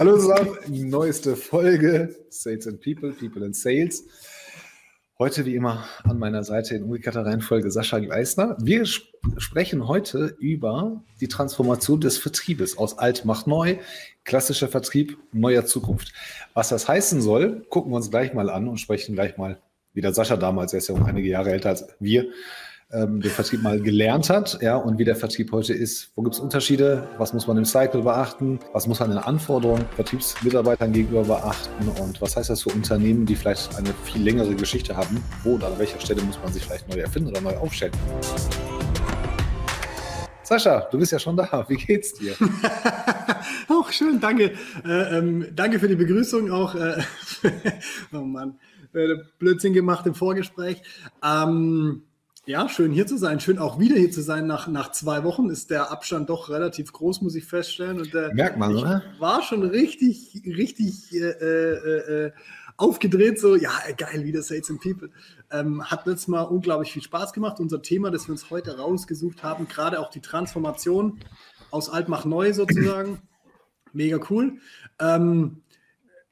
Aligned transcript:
Hallo 0.00 0.18
zusammen, 0.18 0.58
neueste 0.90 1.36
Folge 1.36 2.12
Sales 2.30 2.66
and 2.66 2.80
People, 2.80 3.12
People 3.12 3.44
and 3.44 3.54
Sales. 3.54 4.04
Heute 5.20 5.46
wie 5.46 5.54
immer 5.54 5.88
an 6.02 6.18
meiner 6.18 6.42
Seite 6.42 6.74
in 6.74 6.82
umgekehrter 6.82 7.24
Reihenfolge 7.24 7.70
Sascha 7.70 8.00
Gleisner. 8.00 8.56
Wir 8.60 8.86
sprechen 8.86 9.86
heute 9.86 10.34
über 10.40 11.04
die 11.20 11.28
Transformation 11.28 12.00
des 12.00 12.18
Vertriebes 12.18 12.76
aus 12.76 12.98
alt 12.98 13.24
macht 13.24 13.46
neu, 13.46 13.76
klassischer 14.24 14.66
Vertrieb 14.66 15.16
neuer 15.30 15.64
Zukunft. 15.64 16.12
Was 16.54 16.70
das 16.70 16.88
heißen 16.88 17.22
soll, 17.22 17.64
gucken 17.68 17.92
wir 17.92 17.96
uns 17.98 18.10
gleich 18.10 18.34
mal 18.34 18.50
an 18.50 18.66
und 18.66 18.78
sprechen 18.78 19.14
gleich 19.14 19.36
mal, 19.36 19.62
wie 19.94 20.00
der 20.00 20.12
Sascha 20.12 20.36
damals, 20.36 20.72
er 20.72 20.78
ist 20.78 20.88
ja 20.88 20.96
um 20.96 21.04
einige 21.04 21.28
Jahre 21.28 21.52
älter 21.52 21.68
als 21.68 21.86
wir, 22.00 22.26
ähm, 22.90 23.20
den 23.20 23.30
Vertrieb 23.30 23.62
mal 23.62 23.80
gelernt 23.80 24.30
hat, 24.30 24.58
ja, 24.62 24.76
und 24.76 24.98
wie 24.98 25.04
der 25.04 25.16
Vertrieb 25.16 25.52
heute 25.52 25.74
ist. 25.74 26.10
Wo 26.14 26.22
gibt 26.22 26.34
es 26.34 26.40
Unterschiede? 26.40 27.06
Was 27.18 27.34
muss 27.34 27.46
man 27.46 27.58
im 27.58 27.64
Cycle 27.64 28.02
beachten? 28.02 28.58
Was 28.72 28.86
muss 28.86 29.00
man 29.00 29.12
in 29.12 29.18
Anforderungen 29.18 29.84
Vertriebsmitarbeitern 29.94 30.92
gegenüber 30.92 31.24
beachten? 31.24 31.88
Und 32.00 32.20
was 32.22 32.36
heißt 32.36 32.48
das 32.48 32.62
für 32.62 32.70
Unternehmen, 32.70 33.26
die 33.26 33.36
vielleicht 33.36 33.76
eine 33.76 33.90
viel 34.04 34.22
längere 34.22 34.54
Geschichte 34.54 34.96
haben? 34.96 35.22
Wo 35.42 35.54
und 35.54 35.64
an 35.64 35.78
welcher 35.78 36.00
Stelle 36.00 36.22
muss 36.22 36.38
man 36.42 36.52
sich 36.52 36.64
vielleicht 36.64 36.88
neu 36.88 37.00
erfinden 37.00 37.28
oder 37.28 37.42
neu 37.42 37.56
aufstellen? 37.58 37.92
Sascha, 40.42 40.88
du 40.90 40.98
bist 40.98 41.12
ja 41.12 41.18
schon 41.18 41.36
da. 41.36 41.66
Wie 41.68 41.76
geht's 41.76 42.14
dir? 42.14 42.34
auch 43.68 43.92
schön, 43.92 44.18
danke. 44.18 44.52
Äh, 44.82 45.18
ähm, 45.18 45.46
danke 45.54 45.78
für 45.78 45.88
die 45.88 45.96
Begrüßung 45.96 46.50
auch. 46.50 46.74
Äh, 46.74 47.02
oh 48.14 48.20
Mann, 48.20 48.58
äh, 48.94 49.16
Blödsinn 49.38 49.74
gemacht 49.74 50.06
im 50.06 50.14
Vorgespräch. 50.14 50.80
Ähm, 51.22 52.04
ja, 52.48 52.66
schön 52.66 52.92
hier 52.92 53.06
zu 53.06 53.18
sein. 53.18 53.40
Schön 53.40 53.58
auch 53.58 53.78
wieder 53.78 53.96
hier 53.96 54.10
zu 54.10 54.22
sein. 54.22 54.46
Nach, 54.46 54.68
nach 54.68 54.90
zwei 54.92 55.22
Wochen 55.22 55.50
ist 55.50 55.68
der 55.68 55.90
Abstand 55.90 56.30
doch 56.30 56.48
relativ 56.48 56.94
groß, 56.94 57.20
muss 57.20 57.34
ich 57.34 57.44
feststellen. 57.44 58.00
Und, 58.00 58.14
äh, 58.14 58.32
Merkt 58.32 58.56
man, 58.56 58.74
oder? 58.74 59.02
War 59.18 59.42
schon 59.42 59.62
richtig, 59.62 60.42
richtig 60.46 61.12
äh, 61.12 61.28
äh, 61.28 62.24
äh, 62.26 62.32
aufgedreht. 62.78 63.38
So, 63.38 63.54
ja, 63.54 63.72
geil, 63.98 64.24
wieder 64.24 64.40
Sales 64.40 64.70
and 64.70 64.80
People. 64.80 65.10
Ähm, 65.50 65.84
hat 65.84 66.06
letztes 66.06 66.28
Mal 66.28 66.40
unglaublich 66.40 66.90
viel 66.90 67.02
Spaß 67.02 67.34
gemacht. 67.34 67.60
Unser 67.60 67.82
Thema, 67.82 68.10
das 68.10 68.28
wir 68.28 68.32
uns 68.32 68.48
heute 68.48 68.78
rausgesucht 68.78 69.42
haben, 69.42 69.68
gerade 69.68 70.00
auch 70.00 70.08
die 70.08 70.20
Transformation 70.20 71.20
aus 71.70 71.90
alt 71.90 72.08
mach 72.08 72.24
neu 72.24 72.54
sozusagen. 72.54 73.20
Mega 73.92 74.18
cool. 74.30 74.54
Ähm, 74.98 75.60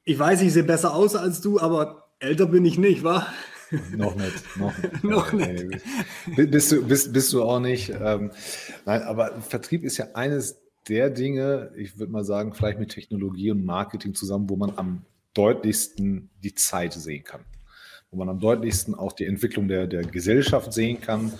ich 0.03 0.17
weiß, 0.17 0.41
ich 0.41 0.51
sehe 0.51 0.63
besser 0.63 0.95
aus 0.95 1.15
als 1.15 1.41
du, 1.41 1.59
aber 1.59 2.09
älter 2.17 2.47
bin 2.47 2.65
ich 2.65 2.79
nicht, 2.79 3.03
wa? 3.03 3.27
Noch 3.95 4.15
nicht. 4.15 4.57
Noch, 4.57 4.73
noch 5.03 5.33
nicht. 5.33 5.81
bist, 6.35 6.71
du, 6.71 6.85
bist, 6.85 7.13
bist 7.13 7.33
du 7.33 7.43
auch 7.43 7.59
nicht. 7.59 7.89
Ähm, 7.89 8.31
nein, 8.85 9.01
aber 9.03 9.41
Vertrieb 9.41 9.83
ist 9.83 9.97
ja 9.97 10.07
eines 10.13 10.61
der 10.87 11.09
Dinge, 11.09 11.71
ich 11.75 11.99
würde 11.99 12.11
mal 12.11 12.23
sagen, 12.23 12.53
vielleicht 12.53 12.79
mit 12.79 12.89
Technologie 12.89 13.51
und 13.51 13.65
Marketing 13.65 14.13
zusammen, 14.13 14.49
wo 14.49 14.55
man 14.55 14.73
am 14.77 15.05
deutlichsten 15.33 16.29
die 16.43 16.55
Zeit 16.55 16.93
sehen 16.93 17.23
kann. 17.23 17.41
Wo 18.09 18.17
man 18.17 18.29
am 18.29 18.39
deutlichsten 18.39 18.95
auch 18.95 19.11
die 19.11 19.25
Entwicklung 19.25 19.67
der, 19.67 19.87
der 19.87 20.03
Gesellschaft 20.03 20.71
sehen 20.71 21.01
kann. 21.01 21.33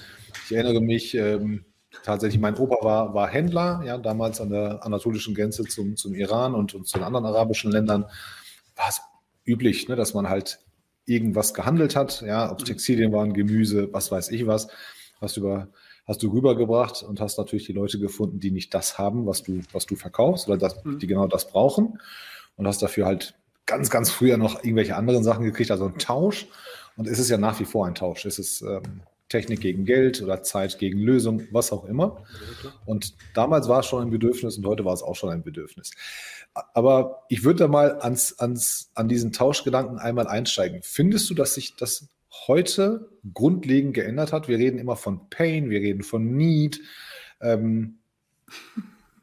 Ich 0.46 0.56
erinnere 0.56 0.82
mich, 0.82 1.16
ähm, 1.16 1.66
tatsächlich, 2.04 2.42
mein 2.42 2.58
Opa 2.58 2.84
war, 2.84 3.14
war 3.14 3.28
Händler, 3.30 3.82
ja, 3.86 3.98
damals 3.98 4.42
an 4.42 4.50
der 4.50 4.86
anatolischen 4.86 5.34
Grenze 5.34 5.64
zum, 5.64 5.96
zum 5.96 6.14
Iran 6.14 6.54
und, 6.54 6.76
und 6.76 6.88
zu 6.88 6.98
den 6.98 7.06
anderen 7.06 7.26
arabischen 7.26 7.72
Ländern. 7.72 8.04
War 8.76 8.90
es 8.90 9.02
üblich, 9.46 9.88
ne, 9.88 9.96
dass 9.96 10.14
man 10.14 10.30
halt 10.30 10.60
irgendwas 11.08 11.54
gehandelt 11.54 11.96
hat, 11.96 12.22
ja, 12.22 12.52
ob 12.52 12.60
es 12.60 12.66
mhm. 12.66 12.68
Textilien 12.68 13.12
waren, 13.12 13.34
Gemüse, 13.34 13.92
was 13.92 14.12
weiß 14.12 14.30
ich 14.30 14.46
was, 14.46 14.68
hast 15.20 15.38
du 15.38 15.42
über, 15.42 15.70
hast 16.06 16.22
du 16.22 16.32
rübergebracht 16.32 17.02
und 17.02 17.20
hast 17.20 17.38
natürlich 17.38 17.66
die 17.66 17.74
Leute 17.74 17.98
gefunden, 17.98 18.40
die 18.40 18.52
nicht 18.52 18.74
das 18.74 18.98
haben, 18.98 19.26
was 19.26 19.42
du, 19.42 19.62
was 19.72 19.86
du 19.86 19.96
verkaufst 19.96 20.48
oder 20.48 20.58
das, 20.58 20.84
mhm. 20.84 21.00
die 21.00 21.08
genau 21.08 21.28
das 21.28 21.48
brauchen 21.48 22.00
und 22.58 22.68
hast 22.68 22.82
dafür 22.82 23.06
halt 23.06 23.36
ganz, 23.66 23.90
ganz 23.90 24.12
früher 24.12 24.38
noch 24.38 24.64
irgendwelche 24.64 24.96
anderen 24.96 25.24
Sachen 25.24 25.44
gekriegt, 25.44 25.72
also 25.72 25.86
ein 25.86 25.98
Tausch. 25.98 26.48
Und 26.96 27.08
es 27.08 27.20
ist 27.20 27.30
ja 27.30 27.38
nach 27.38 27.60
wie 27.60 27.66
vor 27.66 27.86
ein 27.86 27.96
Tausch. 27.96 28.26
Es 28.26 28.40
ist 28.40 28.62
ähm, 28.62 29.02
Technik 29.30 29.62
gegen 29.62 29.86
Geld 29.86 30.22
oder 30.22 30.44
Zeit 30.44 30.80
gegen 30.80 31.00
Lösung, 31.00 31.44
was 31.52 31.72
auch 31.72 31.86
immer. 31.86 32.24
Und 32.86 33.14
damals 33.34 33.68
war 33.68 33.82
es 33.82 33.86
schon 33.86 34.04
ein 34.04 34.10
Bedürfnis 34.10 34.58
und 34.58 34.66
heute 34.66 34.86
war 34.86 34.94
es 34.94 35.04
auch 35.04 35.16
schon 35.16 35.30
ein 35.30 35.44
Bedürfnis. 35.44 35.92
Aber 36.74 37.24
ich 37.30 37.44
würde 37.44 37.60
da 37.60 37.68
mal 37.68 38.00
ans, 38.00 38.40
ans, 38.40 38.90
an 38.96 39.08
diesen 39.08 39.32
Tauschgedanken 39.32 40.00
einmal 40.00 40.28
einsteigen. 40.28 40.80
Findest 40.82 41.30
du, 41.30 41.34
dass 41.34 41.54
sich 41.54 41.76
das 41.76 42.08
heute 42.48 43.10
grundlegend 43.34 43.94
geändert 43.94 44.32
hat? 44.34 44.48
Wir 44.48 44.58
reden 44.58 44.80
immer 44.80 44.96
von 44.96 45.30
Pain, 45.30 45.70
wir 45.70 45.82
reden 45.82 46.04
von 46.04 46.36
Need. 46.36 46.82
Ähm, 47.42 48.00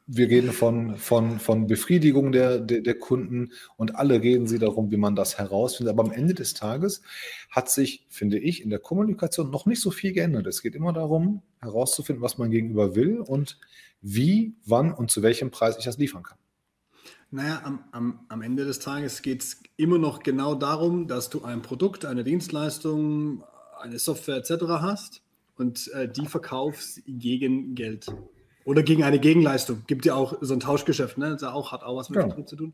wir 0.07 0.29
reden 0.29 0.51
von, 0.51 0.97
von, 0.97 1.39
von 1.39 1.65
Befriedigung 1.67 2.31
der, 2.31 2.59
der, 2.59 2.81
der, 2.81 2.99
Kunden 2.99 3.51
und 3.75 3.95
alle 3.95 4.21
reden 4.21 4.45
sie 4.47 4.59
darum, 4.59 4.91
wie 4.91 4.97
man 4.97 5.15
das 5.15 5.37
herausfindet. 5.37 5.93
Aber 5.93 6.03
am 6.03 6.11
Ende 6.11 6.35
des 6.35 6.53
Tages 6.53 7.01
hat 7.49 7.69
sich, 7.69 8.05
finde 8.09 8.37
ich, 8.37 8.61
in 8.61 8.69
der 8.69 8.79
Kommunikation 8.79 9.49
noch 9.49 9.65
nicht 9.65 9.81
so 9.81 9.89
viel 9.89 10.13
geändert. 10.13 10.45
Es 10.45 10.61
geht 10.61 10.75
immer 10.75 10.93
darum, 10.93 11.41
herauszufinden, 11.59 12.21
was 12.21 12.37
man 12.37 12.51
gegenüber 12.51 12.95
will 12.95 13.19
und 13.19 13.57
wie, 14.01 14.55
wann 14.65 14.93
und 14.93 15.09
zu 15.09 15.23
welchem 15.23 15.49
Preis 15.49 15.77
ich 15.79 15.85
das 15.85 15.97
liefern 15.97 16.21
kann. 16.21 16.37
Naja, 17.31 17.61
am, 17.63 17.83
am, 17.91 18.19
am 18.29 18.41
Ende 18.43 18.65
des 18.65 18.79
Tages 18.79 19.23
geht 19.23 19.41
es 19.41 19.61
immer 19.75 19.97
noch 19.97 20.21
genau 20.21 20.53
darum, 20.53 21.07
dass 21.07 21.29
du 21.29 21.43
ein 21.43 21.63
Produkt, 21.63 22.05
eine 22.05 22.23
Dienstleistung, 22.23 23.43
eine 23.81 23.97
Software 23.97 24.37
etc. 24.37 24.65
hast 24.81 25.23
und 25.57 25.87
äh, 25.93 26.07
die 26.07 26.27
verkaufst 26.27 27.01
gegen 27.07 27.73
Geld. 27.73 28.07
Oder 28.65 28.81
gegen 28.81 29.03
eine 29.03 29.19
Gegenleistung. 29.19 29.83
Gibt 29.87 30.05
ja 30.05 30.15
auch 30.15 30.37
so 30.41 30.53
ein 30.53 30.59
Tauschgeschäft, 30.59 31.17
ne? 31.17 31.29
Das 31.29 31.43
auch, 31.43 31.71
hat 31.71 31.83
auch 31.83 31.95
was 31.95 32.09
mit 32.09 32.17
ja. 32.17 32.23
Vertrieb 32.23 32.49
zu 32.49 32.55
tun. 32.55 32.73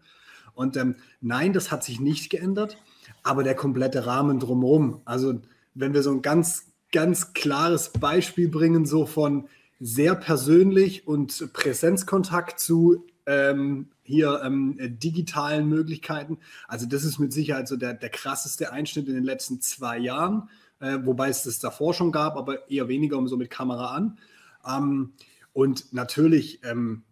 Und 0.53 0.77
ähm, 0.77 0.95
nein, 1.19 1.53
das 1.53 1.69
hat 1.71 1.83
sich 1.83 1.99
nicht 1.99 2.29
geändert, 2.29 2.77
aber 3.23 3.43
der 3.43 3.55
komplette 3.55 4.05
Rahmen 4.05 4.39
drumherum. 4.39 5.01
Also, 5.05 5.41
wenn 5.73 5.93
wir 5.93 6.01
so 6.01 6.11
ein 6.11 6.21
ganz, 6.21 6.65
ganz 6.91 7.33
klares 7.33 7.89
Beispiel 7.89 8.47
bringen, 8.47 8.85
so 8.85 9.05
von 9.05 9.47
sehr 9.79 10.15
persönlich 10.15 11.07
und 11.07 11.51
Präsenzkontakt 11.53 12.59
zu 12.59 13.05
ähm, 13.25 13.89
hier 14.03 14.41
ähm, 14.43 14.77
digitalen 14.79 15.67
Möglichkeiten. 15.67 16.37
Also, 16.69 16.85
das 16.85 17.03
ist 17.03 17.19
mit 17.19 17.33
Sicherheit 17.33 17.67
so 17.67 17.75
der, 17.75 17.93
der 17.93 18.09
krasseste 18.09 18.71
Einschnitt 18.71 19.09
in 19.09 19.15
den 19.15 19.23
letzten 19.25 19.59
zwei 19.59 19.97
Jahren, 19.97 20.49
äh, 20.79 20.99
wobei 21.03 21.27
es 21.27 21.43
das 21.43 21.59
davor 21.59 21.93
schon 21.93 22.13
gab, 22.13 22.37
aber 22.37 22.69
eher 22.69 22.87
weniger 22.87 23.17
um 23.17 23.27
so 23.27 23.35
mit 23.35 23.49
Kamera 23.49 23.93
an. 23.93 24.17
Ähm, 24.65 25.13
und 25.53 25.93
natürlich, 25.93 26.63
ähm, 26.63 27.03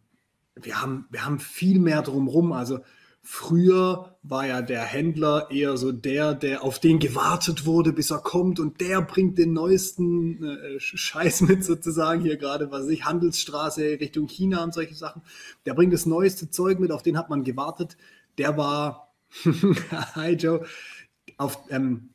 wir, 0.56 0.82
haben, 0.82 1.08
wir 1.10 1.26
haben 1.26 1.40
viel 1.40 1.80
mehr 1.80 2.02
drumherum. 2.02 2.52
Also 2.52 2.80
früher 3.22 4.18
war 4.24 4.48
ja 4.48 4.62
der 4.62 4.84
Händler 4.84 5.52
eher 5.52 5.78
so 5.78 5.92
der, 5.92 6.34
der 6.34 6.64
auf 6.64 6.80
den 6.80 7.00
gewartet 7.00 7.66
wurde, 7.66 7.94
bis 7.94 8.12
er 8.12 8.20
kommt 8.20 8.60
und 8.60 8.82
der 8.82 9.02
bringt 9.02 9.38
den 9.38 9.54
neuesten 9.54 10.44
äh, 10.44 10.80
Scheiß 10.80 11.42
mit 11.42 11.64
sozusagen 11.64 12.22
hier 12.22 12.38
gerade, 12.38 12.72
was 12.72 12.88
ich, 12.88 13.06
Handelsstraße 13.06 14.00
Richtung 14.00 14.28
China 14.28 14.64
und 14.64 14.74
solche 14.74 14.96
Sachen. 14.96 15.22
Der 15.66 15.74
bringt 15.74 15.94
das 15.94 16.06
neueste 16.06 16.50
Zeug 16.50 16.80
mit, 16.80 16.92
auf 16.92 17.04
den 17.04 17.18
hat 17.18 17.30
man 17.30 17.44
gewartet. 17.44 17.98
Der 18.38 18.58
war, 18.58 19.14
hi 20.16 20.32
Joe, 20.34 20.66
auf, 21.38 21.60
ähm, 21.70 22.10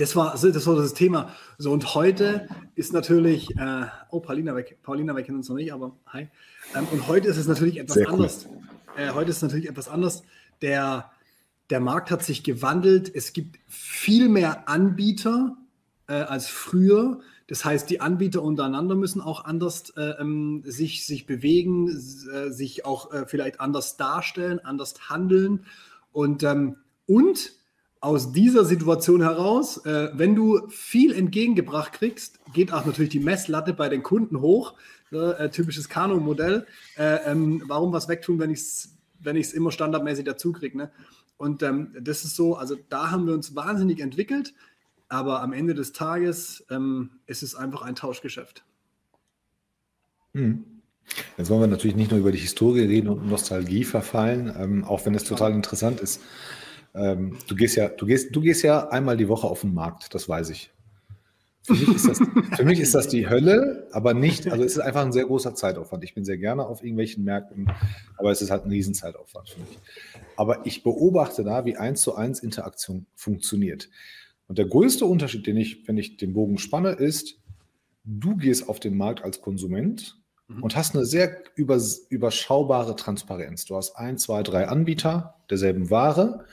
das 0.00 0.16
war, 0.16 0.32
das 0.32 0.66
war 0.66 0.76
das 0.76 0.94
Thema. 0.94 1.34
So, 1.58 1.72
und 1.72 1.94
heute 1.94 2.48
ist 2.74 2.92
natürlich, 2.92 3.50
äh, 3.56 3.86
oh, 4.10 4.20
Paulina 4.20 4.54
weg, 4.56 4.78
Paulina 4.82 5.14
weg 5.14 5.26
kennen 5.26 5.38
uns 5.38 5.48
noch 5.48 5.56
nicht, 5.56 5.72
aber 5.72 5.96
hi. 6.06 6.28
Ähm, 6.74 6.86
und 6.90 7.06
heute 7.06 7.28
ist 7.28 7.36
es 7.36 7.46
natürlich 7.46 7.78
etwas 7.78 7.94
Sehr 7.94 8.08
anders. 8.08 8.46
Cool. 8.48 8.60
Äh, 8.96 9.10
heute 9.12 9.30
ist 9.30 9.36
es 9.36 9.42
natürlich 9.42 9.68
etwas 9.68 9.88
anders. 9.88 10.22
Der, 10.62 11.10
der 11.68 11.80
Markt 11.80 12.10
hat 12.10 12.24
sich 12.24 12.42
gewandelt. 12.42 13.14
Es 13.14 13.34
gibt 13.34 13.58
viel 13.68 14.28
mehr 14.28 14.68
Anbieter 14.68 15.56
äh, 16.06 16.14
als 16.14 16.48
früher. 16.48 17.20
Das 17.46 17.64
heißt, 17.64 17.90
die 17.90 18.00
Anbieter 18.00 18.42
untereinander 18.42 18.94
müssen 18.94 19.20
auch 19.20 19.44
anders 19.44 19.90
äh, 19.96 20.14
ähm, 20.20 20.62
sich, 20.64 21.04
sich 21.04 21.26
bewegen, 21.26 21.88
äh, 21.88 22.50
sich 22.50 22.86
auch 22.86 23.12
äh, 23.12 23.26
vielleicht 23.26 23.60
anders 23.60 23.98
darstellen, 23.98 24.60
anders 24.60 24.94
handeln. 25.10 25.66
Und, 26.12 26.42
ähm, 26.42 26.76
und 27.06 27.59
aus 28.00 28.32
dieser 28.32 28.64
Situation 28.64 29.22
heraus, 29.22 29.84
äh, 29.84 30.10
wenn 30.14 30.34
du 30.34 30.66
viel 30.68 31.12
entgegengebracht 31.14 31.92
kriegst, 31.92 32.40
geht 32.52 32.72
auch 32.72 32.86
natürlich 32.86 33.10
die 33.10 33.20
Messlatte 33.20 33.74
bei 33.74 33.88
den 33.88 34.02
Kunden 34.02 34.40
hoch. 34.40 34.74
Äh, 35.12 35.50
typisches 35.50 35.88
Kano-Modell. 35.88 36.66
Äh, 36.96 37.18
ähm, 37.26 37.62
warum 37.66 37.92
was 37.92 38.08
wegtun, 38.08 38.38
wenn 38.38 38.50
ich 38.50 38.60
es 38.60 38.96
wenn 39.18 39.36
immer 39.36 39.72
standardmäßig 39.72 40.24
dazu 40.24 40.52
kriege? 40.52 40.78
Ne? 40.78 40.90
Und 41.36 41.62
ähm, 41.62 41.94
das 42.00 42.24
ist 42.24 42.36
so, 42.36 42.54
also 42.56 42.76
da 42.88 43.10
haben 43.10 43.26
wir 43.26 43.34
uns 43.34 43.56
wahnsinnig 43.56 44.00
entwickelt, 44.00 44.54
aber 45.08 45.42
am 45.42 45.52
Ende 45.52 45.74
des 45.74 45.92
Tages 45.92 46.64
ähm, 46.70 47.10
ist 47.26 47.42
es 47.42 47.54
einfach 47.56 47.82
ein 47.82 47.96
Tauschgeschäft. 47.96 48.64
Hm. 50.34 50.64
Jetzt 51.36 51.50
wollen 51.50 51.62
wir 51.62 51.66
natürlich 51.66 51.96
nicht 51.96 52.12
nur 52.12 52.20
über 52.20 52.30
die 52.30 52.38
Historie 52.38 52.82
reden 52.82 53.08
und 53.08 53.28
Nostalgie 53.28 53.82
verfallen, 53.82 54.54
ähm, 54.56 54.84
auch 54.84 55.04
wenn 55.06 55.14
es 55.14 55.24
total 55.24 55.52
interessant 55.52 55.98
ist. 56.00 56.20
Ähm, 56.94 57.38
du 57.46 57.54
gehst 57.54 57.76
ja, 57.76 57.88
du 57.88 58.06
gehst, 58.06 58.34
du 58.34 58.40
gehst 58.40 58.62
ja 58.62 58.88
einmal 58.88 59.16
die 59.16 59.28
Woche 59.28 59.46
auf 59.46 59.62
den 59.62 59.74
Markt, 59.74 60.14
das 60.14 60.28
weiß 60.28 60.50
ich. 60.50 60.70
Für 61.62 61.74
mich, 61.74 61.88
ist 61.94 62.08
das, 62.08 62.18
für 62.56 62.64
mich 62.64 62.80
ist 62.80 62.94
das 62.94 63.06
die 63.08 63.28
Hölle, 63.28 63.86
aber 63.92 64.14
nicht, 64.14 64.50
also 64.50 64.64
es 64.64 64.72
ist 64.72 64.78
einfach 64.78 65.02
ein 65.04 65.12
sehr 65.12 65.26
großer 65.26 65.54
Zeitaufwand. 65.54 66.02
Ich 66.04 66.14
bin 66.14 66.24
sehr 66.24 66.38
gerne 66.38 66.64
auf 66.64 66.82
irgendwelchen 66.82 67.22
Märkten, 67.22 67.70
aber 68.16 68.30
es 68.30 68.40
ist 68.40 68.50
halt 68.50 68.64
ein 68.64 68.70
Riesenzeitaufwand 68.70 69.50
für 69.50 69.60
mich. 69.60 69.78
Aber 70.36 70.66
ich 70.66 70.82
beobachte 70.82 71.44
da, 71.44 71.66
wie 71.66 71.76
eins 71.76 72.00
zu 72.00 72.14
eins 72.14 72.40
Interaktion 72.40 73.06
funktioniert. 73.14 73.90
Und 74.48 74.58
der 74.58 74.66
größte 74.66 75.04
Unterschied, 75.04 75.46
den 75.46 75.58
ich, 75.58 75.86
wenn 75.86 75.98
ich 75.98 76.16
den 76.16 76.32
Bogen 76.32 76.58
spanne, 76.58 76.92
ist, 76.92 77.38
du 78.04 78.36
gehst 78.36 78.68
auf 78.68 78.80
den 78.80 78.96
Markt 78.96 79.22
als 79.22 79.42
Konsument 79.42 80.18
mhm. 80.48 80.62
und 80.62 80.76
hast 80.76 80.96
eine 80.96 81.04
sehr 81.04 81.42
überschaubare 81.54 82.96
Transparenz. 82.96 83.66
Du 83.66 83.76
hast 83.76 83.96
ein, 83.96 84.18
zwei, 84.18 84.42
drei 84.42 84.66
Anbieter 84.66 85.36
derselben 85.50 85.90
Ware, 85.90 86.46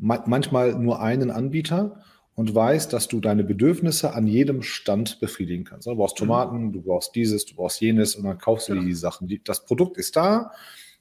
manchmal 0.00 0.74
nur 0.78 1.00
einen 1.00 1.30
Anbieter 1.30 2.02
und 2.34 2.54
weißt, 2.54 2.92
dass 2.92 3.08
du 3.08 3.20
deine 3.20 3.44
Bedürfnisse 3.44 4.14
an 4.14 4.26
jedem 4.26 4.62
Stand 4.62 5.20
befriedigen 5.20 5.64
kannst. 5.64 5.86
Du 5.86 5.94
brauchst 5.94 6.16
mhm. 6.16 6.26
Tomaten, 6.26 6.72
du 6.72 6.80
brauchst 6.80 7.14
dieses, 7.14 7.44
du 7.44 7.54
brauchst 7.54 7.80
jenes 7.80 8.16
und 8.16 8.24
dann 8.24 8.38
kaufst 8.38 8.68
du 8.68 8.74
ja. 8.74 8.82
die 8.82 8.94
Sachen. 8.94 9.28
Das 9.44 9.66
Produkt 9.66 9.98
ist 9.98 10.16
da, 10.16 10.52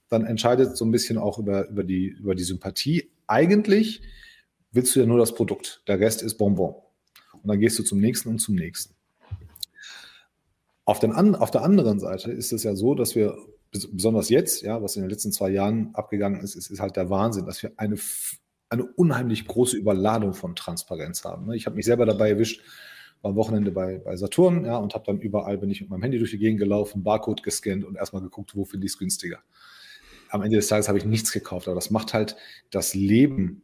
dann 0.10 0.25
entscheidet 0.25 0.75
so 0.75 0.86
ein 0.86 0.92
bisschen 0.92 1.18
auch 1.18 1.40
über, 1.40 1.69
über, 1.69 1.84
die, 1.84 2.07
über 2.07 2.36
die 2.36 2.44
Sympathie. 2.44 3.10
Eigentlich 3.28 4.01
willst 4.72 4.96
du 4.96 5.00
ja 5.00 5.06
nur 5.06 5.18
das 5.18 5.34
Produkt, 5.34 5.81
der 5.88 6.00
Rest 6.00 6.22
ist 6.22 6.36
Bonbon. 6.36 6.75
Und 7.42 7.48
dann 7.48 7.60
gehst 7.60 7.80
du 7.80 7.84
zum 7.84 8.00
nächsten 8.00 8.30
und 8.30 8.40
zum 8.40 8.56
nächsten. 8.56 8.96
Auf, 10.84 11.00
den, 11.00 11.13
auf 11.13 11.51
der 11.51 11.62
anderen 11.62 12.00
Seite 12.00 12.31
ist 12.31 12.51
es 12.51 12.63
ja 12.63 12.75
so, 12.75 12.96
dass 12.96 13.16
wir 13.16 13.38
besonders 13.72 14.30
jetzt, 14.30 14.63
ja, 14.63 14.81
was 14.81 14.96
in 14.96 15.04
den 15.04 15.10
letzten 15.12 15.31
zwei 15.31 15.51
Jahren 15.51 15.92
abgegangen 15.94 16.42
ist, 16.42 16.56
ist, 16.56 16.72
ist 16.72 16.80
halt 16.80 16.96
der 16.96 17.10
Wahnsinn, 17.10 17.46
dass 17.46 17.62
wir 17.62 17.72
eine, 17.78 17.98
eine 18.69 18.86
unheimlich 18.86 19.45
große 19.45 19.77
Überladung 19.77 20.33
von 20.33 20.56
Transparenz 20.56 21.24
haben. 21.24 21.48
Ne? 21.48 21.56
Ich 21.56 21.66
habe 21.66 21.75
mich 21.75 21.86
selber 21.86 22.06
dabei 22.06 22.30
erwischt, 22.30 22.62
war 23.21 23.31
am 23.31 23.36
Wochenende 23.36 23.71
bei, 23.71 23.98
bei 23.98 24.16
Saturn, 24.16 24.66
ja, 24.66 24.77
und 24.77 24.94
habe 24.94 25.04
dann 25.06 25.19
überall, 25.19 25.57
bin 25.57 25.69
ich 25.69 25.81
mit 25.81 25.89
meinem 25.89 26.04
Handy 26.04 26.19
durch 26.19 26.31
die 26.31 26.38
Gegend 26.38 26.60
gelaufen, 26.60 27.04
Barcode 27.04 27.44
gescannt 27.44 27.83
und 27.83 27.95
erstmal 27.95 28.21
geguckt, 28.21 28.56
wo 28.56 28.63
finde 28.63 28.86
ich 28.86 28.94
es 28.94 28.98
günstiger. 28.98 29.39
Am 30.30 30.42
Ende 30.42 30.57
des 30.57 30.68
Tages 30.68 30.88
habe 30.88 31.00
ich 31.00 31.06
nichts 31.06 31.31
gekauft, 31.31 31.68
aber 31.68 31.75
das 31.75 31.89
macht 31.89 32.13
halt 32.13 32.38
das 32.69 32.94
Leben 32.94 33.63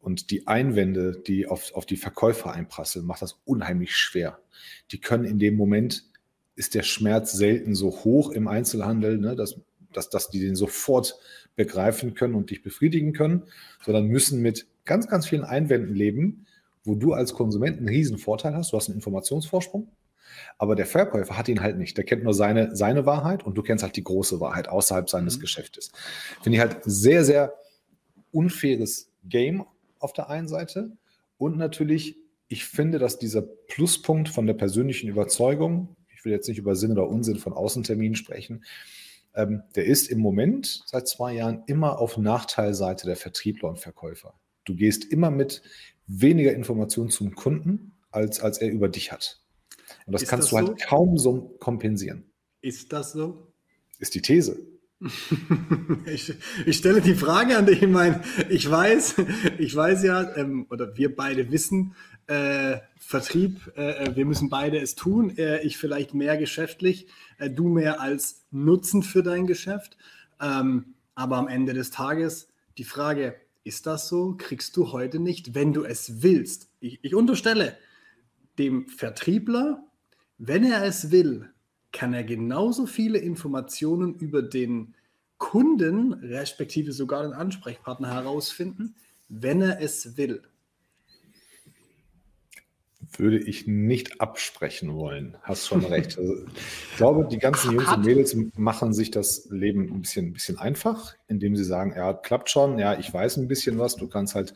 und 0.00 0.30
die 0.32 0.48
Einwände, 0.48 1.22
die 1.26 1.46
auf, 1.46 1.72
auf 1.74 1.86
die 1.86 1.96
Verkäufer 1.96 2.52
einprasseln, 2.52 3.06
macht 3.06 3.22
das 3.22 3.40
unheimlich 3.44 3.96
schwer. 3.96 4.40
Die 4.90 5.00
können 5.00 5.24
in 5.24 5.38
dem 5.38 5.56
Moment 5.56 6.10
ist 6.56 6.74
der 6.74 6.82
Schmerz 6.82 7.32
selten 7.32 7.74
so 7.74 7.90
hoch 7.90 8.30
im 8.30 8.48
Einzelhandel, 8.48 9.18
ne, 9.18 9.36
dass, 9.36 9.60
dass, 9.92 10.10
dass 10.10 10.28
die 10.28 10.40
den 10.40 10.56
sofort 10.56 11.18
begreifen 11.56 12.14
können 12.14 12.34
und 12.34 12.50
dich 12.50 12.62
befriedigen 12.62 13.12
können, 13.12 13.44
sondern 13.84 14.06
müssen 14.06 14.40
mit 14.40 14.66
ganz, 14.84 15.08
ganz 15.08 15.26
vielen 15.26 15.44
Einwänden 15.44 15.94
leben, 15.94 16.46
wo 16.84 16.94
du 16.94 17.12
als 17.12 17.34
Konsument 17.34 17.78
einen 17.78 17.88
riesen 17.88 18.18
Vorteil 18.18 18.54
hast. 18.54 18.72
Du 18.72 18.76
hast 18.76 18.88
einen 18.88 18.96
Informationsvorsprung, 18.96 19.88
aber 20.58 20.74
der 20.74 20.86
Verkäufer 20.86 21.36
hat 21.36 21.48
ihn 21.48 21.60
halt 21.60 21.78
nicht. 21.78 21.96
Der 21.96 22.04
kennt 22.04 22.24
nur 22.24 22.34
seine, 22.34 22.74
seine 22.74 23.06
Wahrheit 23.06 23.44
und 23.44 23.56
du 23.56 23.62
kennst 23.62 23.84
halt 23.84 23.96
die 23.96 24.04
große 24.04 24.40
Wahrheit 24.40 24.68
außerhalb 24.68 25.08
seines 25.08 25.36
mhm. 25.36 25.42
Geschäftes. 25.42 25.92
Finde 26.42 26.56
ich 26.56 26.62
halt 26.62 26.78
sehr, 26.84 27.24
sehr 27.24 27.54
unfaires 28.32 29.10
Game 29.24 29.64
auf 29.98 30.12
der 30.12 30.30
einen 30.30 30.48
Seite 30.48 30.96
und 31.42 31.56
natürlich, 31.56 32.16
ich 32.48 32.64
finde, 32.64 32.98
dass 32.98 33.18
dieser 33.18 33.42
Pluspunkt 33.42 34.28
von 34.28 34.46
der 34.46 34.54
persönlichen 34.54 35.08
Überzeugung, 35.08 35.96
ich 36.14 36.24
will 36.24 36.32
jetzt 36.32 36.48
nicht 36.48 36.58
über 36.58 36.76
Sinn 36.76 36.92
oder 36.92 37.08
Unsinn 37.08 37.36
von 37.36 37.52
Außenterminen 37.52 38.14
sprechen, 38.14 38.64
ähm, 39.34 39.62
der 39.74 39.86
ist 39.86 40.08
im 40.08 40.18
Moment 40.18 40.82
seit 40.86 41.08
zwei 41.08 41.34
Jahren 41.34 41.62
immer 41.66 41.98
auf 41.98 42.18
Nachteilseite 42.18 43.06
der 43.06 43.16
Vertriebler 43.16 43.68
und 43.68 43.78
Verkäufer. 43.78 44.34
Du 44.64 44.74
gehst 44.74 45.04
immer 45.04 45.30
mit 45.30 45.62
weniger 46.06 46.52
Informationen 46.52 47.10
zum 47.10 47.34
Kunden, 47.34 47.96
als, 48.10 48.40
als 48.40 48.58
er 48.58 48.70
über 48.70 48.88
dich 48.88 49.12
hat. 49.12 49.40
Und 50.06 50.12
das 50.12 50.22
ist 50.22 50.28
kannst 50.28 50.46
das 50.46 50.50
du 50.50 50.56
halt 50.56 50.68
so? 50.80 50.86
kaum 50.86 51.18
so 51.18 51.56
kompensieren. 51.58 52.30
Ist 52.60 52.92
das 52.92 53.12
so? 53.12 53.52
Ist 53.98 54.14
die 54.14 54.22
These. 54.22 54.71
ich, 56.06 56.34
ich, 56.66 56.76
stelle 56.76 57.00
die 57.00 57.14
Frage 57.14 57.56
an 57.56 57.66
dich, 57.66 57.82
ich 57.82 57.88
meine, 57.88 58.22
ich 58.48 58.70
weiß, 58.70 59.16
ich 59.58 59.74
weiß 59.74 60.04
ja, 60.04 60.36
ähm, 60.36 60.66
oder 60.70 60.96
wir 60.96 61.14
beide 61.14 61.50
wissen, 61.50 61.94
äh, 62.26 62.78
Vertrieb, 62.98 63.72
äh, 63.76 64.04
äh, 64.04 64.16
wir 64.16 64.24
müssen 64.24 64.48
beide 64.48 64.78
es 64.78 64.94
tun. 64.94 65.36
Äh, 65.36 65.62
ich 65.62 65.76
vielleicht 65.76 66.14
mehr 66.14 66.36
geschäftlich, 66.36 67.08
äh, 67.38 67.50
du 67.50 67.68
mehr 67.68 68.00
als 68.00 68.44
Nutzen 68.50 69.02
für 69.02 69.22
dein 69.22 69.46
Geschäft. 69.46 69.96
Ähm, 70.40 70.94
aber 71.14 71.36
am 71.36 71.48
Ende 71.48 71.74
des 71.74 71.90
Tages 71.90 72.48
die 72.78 72.84
Frage, 72.84 73.34
ist 73.64 73.86
das 73.86 74.08
so? 74.08 74.34
Kriegst 74.38 74.76
du 74.76 74.92
heute 74.92 75.18
nicht, 75.18 75.54
wenn 75.54 75.72
du 75.72 75.84
es 75.84 76.22
willst. 76.22 76.68
Ich, 76.80 77.00
ich 77.02 77.14
unterstelle 77.14 77.76
dem 78.58 78.88
Vertriebler, 78.88 79.84
wenn 80.38 80.64
er 80.64 80.84
es 80.84 81.10
will, 81.10 81.50
kann 81.92 82.14
er 82.14 82.24
genauso 82.24 82.86
viele 82.86 83.18
Informationen 83.18 84.14
über 84.14 84.42
den 84.42 84.94
Kunden, 85.38 86.12
respektive 86.14 86.92
sogar 86.92 87.22
den 87.22 87.32
Ansprechpartner 87.32 88.12
herausfinden, 88.12 88.94
wenn 89.28 89.60
er 89.60 89.80
es 89.80 90.16
will 90.16 90.42
würde 93.18 93.38
ich 93.38 93.66
nicht 93.66 94.20
absprechen 94.20 94.94
wollen. 94.94 95.36
Hast 95.42 95.66
schon 95.66 95.84
recht. 95.84 96.18
Also, 96.22 96.34
ich 96.44 96.96
glaube, 96.96 97.26
die 97.30 97.38
ganzen 97.38 97.72
Jungs 97.72 97.88
und 97.92 98.04
Mädels 98.04 98.36
machen 98.56 98.92
sich 98.92 99.10
das 99.10 99.48
Leben 99.50 99.92
ein 99.92 100.02
bisschen, 100.02 100.26
ein 100.26 100.32
bisschen 100.34 100.58
einfach, 100.58 101.14
indem 101.26 101.56
sie 101.56 101.64
sagen, 101.64 101.94
ja, 101.96 102.12
klappt 102.12 102.50
schon, 102.50 102.78
ja, 102.78 102.98
ich 102.98 103.12
weiß 103.12 103.38
ein 103.38 103.48
bisschen 103.48 103.78
was, 103.78 103.96
du 103.96 104.08
kannst 104.08 104.34
halt 104.34 104.54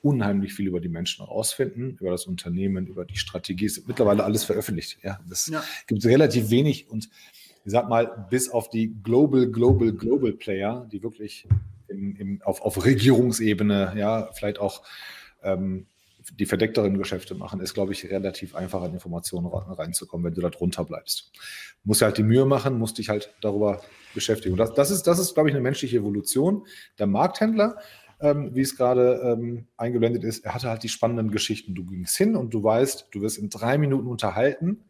unheimlich 0.00 0.54
viel 0.54 0.68
über 0.68 0.80
die 0.80 0.88
Menschen 0.88 1.24
herausfinden, 1.24 1.96
über 2.00 2.10
das 2.10 2.26
Unternehmen, 2.26 2.86
über 2.86 3.04
die 3.04 3.16
Strategie. 3.16 3.66
Es 3.66 3.78
ist 3.78 3.88
mittlerweile 3.88 4.24
alles 4.24 4.44
veröffentlicht. 4.44 4.98
Ja, 5.02 5.20
das 5.28 5.48
ja. 5.48 5.62
gibt 5.86 6.04
relativ 6.04 6.50
wenig 6.50 6.88
und 6.88 7.08
ich 7.64 7.72
sag 7.72 7.88
mal, 7.88 8.26
bis 8.30 8.48
auf 8.48 8.70
die 8.70 8.94
Global, 9.02 9.46
Global, 9.50 9.92
Global 9.92 10.32
Player, 10.32 10.88
die 10.90 11.02
wirklich 11.02 11.46
im, 11.88 12.16
im, 12.16 12.42
auf, 12.42 12.62
auf 12.62 12.84
Regierungsebene, 12.84 13.94
ja, 13.96 14.30
vielleicht 14.32 14.58
auch 14.58 14.82
ähm, 15.42 15.86
die 16.34 16.46
verdeckteren 16.46 16.98
Geschäfte 16.98 17.34
machen, 17.34 17.60
ist, 17.60 17.74
glaube 17.74 17.92
ich, 17.92 18.10
relativ 18.10 18.54
einfach 18.54 18.82
an 18.82 18.92
Informationen 18.92 19.46
reinzukommen, 19.46 20.26
wenn 20.26 20.34
du 20.34 20.40
da 20.40 20.50
drunter 20.50 20.84
bleibst. 20.84 21.32
Musst 21.84 22.02
halt 22.02 22.18
die 22.18 22.22
Mühe 22.22 22.44
machen, 22.44 22.78
musst 22.78 22.98
dich 22.98 23.08
halt 23.08 23.34
darüber 23.40 23.80
beschäftigen. 24.14 24.52
Und 24.52 24.58
das, 24.58 24.74
das 24.74 24.90
ist, 24.90 25.04
das 25.04 25.18
ist, 25.18 25.34
glaube 25.34 25.48
ich, 25.48 25.54
eine 25.54 25.62
menschliche 25.62 25.98
Evolution. 25.98 26.66
Der 26.98 27.06
Markthändler, 27.06 27.78
ähm, 28.20 28.54
wie 28.54 28.62
es 28.62 28.76
gerade 28.76 29.20
ähm, 29.22 29.66
eingeblendet 29.76 30.24
ist, 30.24 30.44
er 30.44 30.54
hatte 30.54 30.68
halt 30.68 30.82
die 30.82 30.88
spannenden 30.88 31.30
Geschichten. 31.30 31.74
Du 31.74 31.84
gingst 31.84 32.16
hin 32.16 32.36
und 32.36 32.52
du 32.52 32.62
weißt, 32.62 33.08
du 33.10 33.20
wirst 33.20 33.38
in 33.38 33.48
drei 33.48 33.78
Minuten 33.78 34.08
unterhalten. 34.08 34.84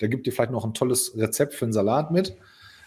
Der 0.00 0.08
gibt 0.08 0.26
dir 0.26 0.32
vielleicht 0.32 0.52
noch 0.52 0.64
ein 0.64 0.74
tolles 0.74 1.16
Rezept 1.16 1.54
für 1.54 1.64
einen 1.64 1.72
Salat 1.72 2.10
mit. 2.10 2.36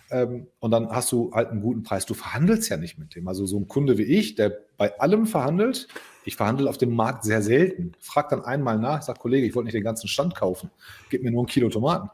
Ähm, 0.09 0.47
und 0.59 0.71
dann 0.71 0.89
hast 0.89 1.11
du 1.11 1.31
halt 1.33 1.49
einen 1.49 1.61
guten 1.61 1.83
Preis. 1.83 2.05
Du 2.05 2.13
verhandelst 2.13 2.69
ja 2.69 2.77
nicht 2.77 2.97
mit 2.97 3.15
dem. 3.15 3.27
Also 3.27 3.45
so 3.45 3.59
ein 3.59 3.67
Kunde 3.67 3.97
wie 3.97 4.03
ich, 4.03 4.35
der 4.35 4.57
bei 4.77 4.99
allem 4.99 5.25
verhandelt, 5.25 5.87
ich 6.23 6.35
verhandle 6.35 6.69
auf 6.69 6.77
dem 6.77 6.93
Markt 6.93 7.23
sehr 7.23 7.41
selten. 7.41 7.93
Frag 7.99 8.29
dann 8.29 8.43
einmal 8.43 8.77
nach, 8.77 9.01
sag 9.01 9.19
Kollege, 9.19 9.47
ich 9.47 9.55
wollte 9.55 9.65
nicht 9.65 9.75
den 9.75 9.83
ganzen 9.83 10.07
Stand 10.07 10.35
kaufen, 10.35 10.69
gib 11.09 11.23
mir 11.23 11.31
nur 11.31 11.43
ein 11.43 11.47
Kilo 11.47 11.69
Tomaten. 11.69 12.09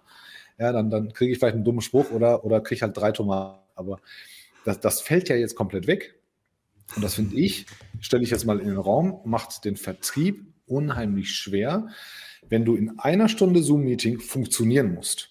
Ja, 0.57 0.71
dann, 0.71 0.89
dann 0.89 1.11
kriege 1.13 1.31
ich 1.31 1.39
vielleicht 1.39 1.55
einen 1.55 1.63
dummen 1.63 1.81
Spruch 1.81 2.11
oder, 2.11 2.45
oder 2.45 2.61
kriege 2.61 2.81
halt 2.81 2.95
drei 2.95 3.11
Tomaten. 3.11 3.59
Aber 3.75 3.99
das, 4.65 4.79
das 4.79 5.01
fällt 5.01 5.29
ja 5.29 5.35
jetzt 5.35 5.55
komplett 5.55 5.87
weg. 5.87 6.15
Und 6.95 7.01
das 7.03 7.15
finde 7.15 7.35
ich, 7.35 7.65
stelle 7.99 8.23
ich 8.23 8.31
jetzt 8.31 8.45
mal 8.45 8.59
in 8.59 8.67
den 8.67 8.77
Raum, 8.77 9.19
macht 9.25 9.65
den 9.65 9.75
Vertrieb 9.75 10.45
unheimlich 10.65 11.31
schwer, 11.31 11.87
wenn 12.49 12.65
du 12.65 12.75
in 12.75 12.99
einer 12.99 13.29
Stunde 13.29 13.61
Zoom-Meeting 13.61 14.19
funktionieren 14.19 14.93
musst. 14.93 15.29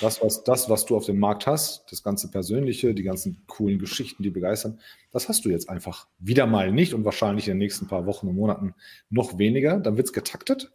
Das 0.00 0.20
was, 0.20 0.42
das, 0.42 0.68
was 0.68 0.84
du 0.84 0.96
auf 0.96 1.06
dem 1.06 1.18
Markt 1.18 1.46
hast, 1.46 1.84
das 1.92 2.02
ganze 2.02 2.28
Persönliche, 2.28 2.92
die 2.92 3.04
ganzen 3.04 3.44
coolen 3.46 3.78
Geschichten, 3.78 4.22
die 4.22 4.30
begeistern, 4.30 4.80
das 5.12 5.28
hast 5.28 5.44
du 5.44 5.48
jetzt 5.48 5.68
einfach 5.68 6.08
wieder 6.18 6.46
mal 6.46 6.72
nicht 6.72 6.92
und 6.92 7.04
wahrscheinlich 7.04 7.46
in 7.46 7.52
den 7.52 7.58
nächsten 7.58 7.86
paar 7.86 8.04
Wochen 8.06 8.26
und 8.26 8.34
Monaten 8.34 8.74
noch 9.10 9.38
weniger. 9.38 9.78
Dann 9.78 9.96
wird 9.96 10.08
es 10.08 10.12
getaktet 10.12 10.72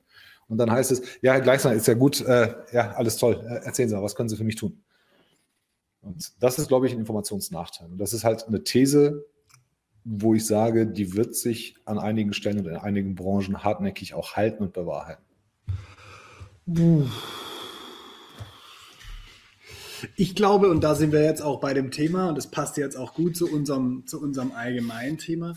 und 0.48 0.58
dann 0.58 0.72
heißt 0.72 0.92
es, 0.92 1.02
ja, 1.22 1.34
Herr 1.34 1.42
Gleichner, 1.42 1.74
ist 1.74 1.88
ja 1.88 1.94
gut, 1.94 2.22
äh, 2.22 2.56
ja, 2.72 2.92
alles 2.92 3.18
toll, 3.18 3.44
äh, 3.46 3.66
erzählen 3.66 3.90
Sie 3.90 3.96
mal, 3.96 4.04
was 4.04 4.16
können 4.16 4.30
Sie 4.30 4.38
für 4.38 4.46
mich 4.46 4.56
tun? 4.56 4.82
Und 6.02 6.32
das 6.40 6.60
ist, 6.60 6.68
glaube 6.68 6.88
ich, 6.88 6.94
ein 6.94 7.00
Informationsnachteil. 7.00 7.90
Und 7.90 7.98
das 7.98 8.14
ist 8.14 8.24
halt 8.24 8.48
eine 8.48 8.64
These, 8.64 9.26
wo 10.06 10.36
ich 10.36 10.46
sage, 10.46 10.86
die 10.86 11.16
wird 11.16 11.36
sich 11.36 11.76
an 11.84 11.98
einigen 11.98 12.32
Stellen 12.34 12.60
und 12.60 12.68
in 12.68 12.78
einigen 12.78 13.16
Branchen 13.16 13.64
hartnäckig 13.64 14.14
auch 14.14 14.36
halten 14.36 14.64
und 14.64 14.74
bewahrheiten. 14.74 15.24
Puh. 16.72 17.08
Ich 20.16 20.36
glaube, 20.36 20.70
und 20.70 20.84
da 20.84 20.94
sind 20.94 21.12
wir 21.12 21.24
jetzt 21.24 21.42
auch 21.42 21.60
bei 21.60 21.74
dem 21.74 21.90
Thema, 21.90 22.30
und 22.30 22.38
das 22.38 22.52
passt 22.52 22.78
jetzt 22.78 22.96
auch 22.96 23.16
gut 23.16 23.36
zu 23.36 23.52
unserem, 23.52 24.06
zu 24.06 24.22
unserem 24.22 24.52
allgemeinen 24.52 25.18
Thema. 25.18 25.56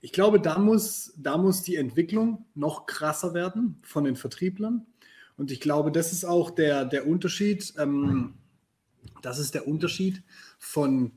Ich 0.00 0.12
glaube, 0.12 0.40
da 0.40 0.58
muss, 0.58 1.14
da 1.16 1.38
muss 1.38 1.62
die 1.62 1.76
Entwicklung 1.76 2.44
noch 2.54 2.86
krasser 2.86 3.34
werden 3.34 3.78
von 3.82 4.02
den 4.02 4.16
Vertrieblern. 4.16 4.84
Und 5.36 5.52
ich 5.52 5.60
glaube, 5.60 5.92
das 5.92 6.12
ist 6.12 6.24
auch 6.24 6.50
der, 6.50 6.84
der 6.84 7.06
Unterschied. 7.06 7.74
Ähm, 7.78 8.34
das 9.22 9.38
ist 9.38 9.54
der 9.54 9.68
Unterschied 9.68 10.24
von 10.58 11.12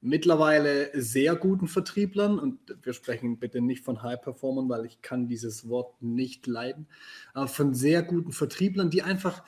mittlerweile 0.00 0.90
sehr 1.00 1.34
guten 1.34 1.66
Vertrieblern 1.66 2.38
und 2.38 2.58
wir 2.82 2.92
sprechen 2.92 3.38
bitte 3.38 3.60
nicht 3.60 3.84
von 3.84 4.02
High 4.02 4.20
Performern, 4.20 4.68
weil 4.68 4.84
ich 4.84 5.02
kann 5.02 5.26
dieses 5.26 5.68
Wort 5.68 6.00
nicht 6.00 6.46
leiden, 6.46 6.86
aber 7.34 7.48
von 7.48 7.74
sehr 7.74 8.02
guten 8.02 8.32
Vertrieblern, 8.32 8.90
die 8.90 9.02
einfach 9.02 9.42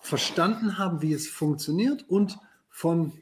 verstanden 0.00 0.78
haben, 0.78 1.00
wie 1.00 1.12
es 1.12 1.28
funktioniert 1.28 2.04
und 2.08 2.38
von 2.68 3.12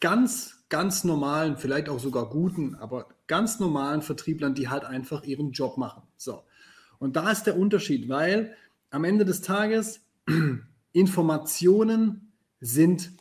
ganz, 0.00 0.64
ganz 0.68 1.04
normalen, 1.04 1.56
vielleicht 1.56 1.88
auch 1.88 2.00
sogar 2.00 2.28
guten, 2.28 2.74
aber 2.74 3.08
ganz 3.26 3.60
normalen 3.60 4.02
Vertrieblern, 4.02 4.54
die 4.54 4.68
halt 4.68 4.84
einfach 4.84 5.24
ihren 5.24 5.52
Job 5.52 5.78
machen. 5.78 6.02
So. 6.16 6.42
Und 6.98 7.16
da 7.16 7.30
ist 7.30 7.44
der 7.44 7.58
Unterschied, 7.58 8.08
weil 8.08 8.56
am 8.90 9.04
Ende 9.04 9.24
des 9.24 9.42
Tages 9.42 10.00
Informationen 10.92 12.32
sind 12.60 13.12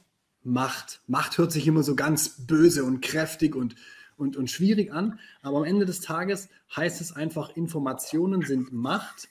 Macht. 0.44 1.02
Macht 1.08 1.38
hört 1.38 1.52
sich 1.52 1.68
immer 1.68 1.84
so 1.84 1.96
ganz 1.96 2.46
böse 2.46 2.84
und 2.84 3.02
kräftig 3.02 3.56
und, 3.56 3.76
und, 4.18 4.38
und 4.38 4.50
schwierig 4.50 4.92
an, 4.92 5.20
aber 5.42 5.58
am 5.58 5.64
Ende 5.64 5.86
des 5.86 6.02
Tages 6.02 6.50
heißt 6.76 7.02
es 7.02 7.16
einfach, 7.16 7.56
Informationen 7.56 8.42
sind 8.42 8.74
Macht. 8.74 9.30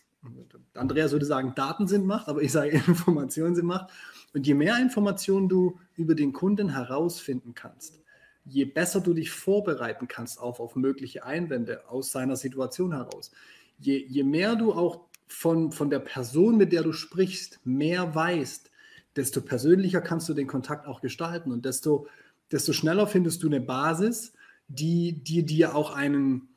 Andreas 0.75 1.12
würde 1.12 1.26
sagen, 1.26 1.52
Daten 1.54 1.87
sind 1.87 2.07
Macht, 2.07 2.28
aber 2.28 2.42
ich 2.42 2.52
sage, 2.52 2.71
Informationen 2.87 3.54
sind 3.54 3.66
Macht. 3.66 3.90
Und 4.35 4.47
je 4.47 4.54
mehr 4.54 4.78
Informationen 4.78 5.49
du 5.49 5.78
über 5.95 6.14
den 6.14 6.33
Kunden 6.33 6.71
herausfinden 6.71 7.54
kannst, 7.54 8.00
je 8.45 8.64
besser 8.64 9.00
du 9.00 9.12
dich 9.14 9.31
vorbereiten 9.31 10.09
kannst 10.09 10.40
auf, 10.40 10.59
auf 10.59 10.75
mögliche 10.75 11.25
Einwände 11.25 11.88
aus 11.88 12.11
seiner 12.12 12.37
Situation 12.37 12.92
heraus, 12.92 13.31
je, 13.78 13.99
je 13.99 14.25
mehr 14.25 14.57
du 14.57 14.73
auch 14.73 15.02
von, 15.28 15.73
von 15.73 15.90
der 15.90 16.00
Person, 16.00 16.57
mit 16.57 16.73
der 16.73 16.83
du 16.83 16.92
sprichst, 16.92 17.61
mehr 17.64 18.14
weißt, 18.14 18.72
desto 19.16 19.40
persönlicher 19.40 20.00
kannst 20.00 20.28
du 20.28 20.35
den 20.35 20.47
Kontakt 20.47 20.87
auch 20.87 21.00
gestalten 21.00 21.52
und 21.52 21.64
desto, 21.64 22.07
desto 22.50 22.73
schneller 22.73 23.07
findest 23.07 23.42
du 23.42 23.49
eine 23.49 23.61
Basis, 23.61 24.33
die, 24.69 25.23
die 25.23 25.45
dir 25.45 25.75
auch 25.75 25.95
einen, 25.95 26.49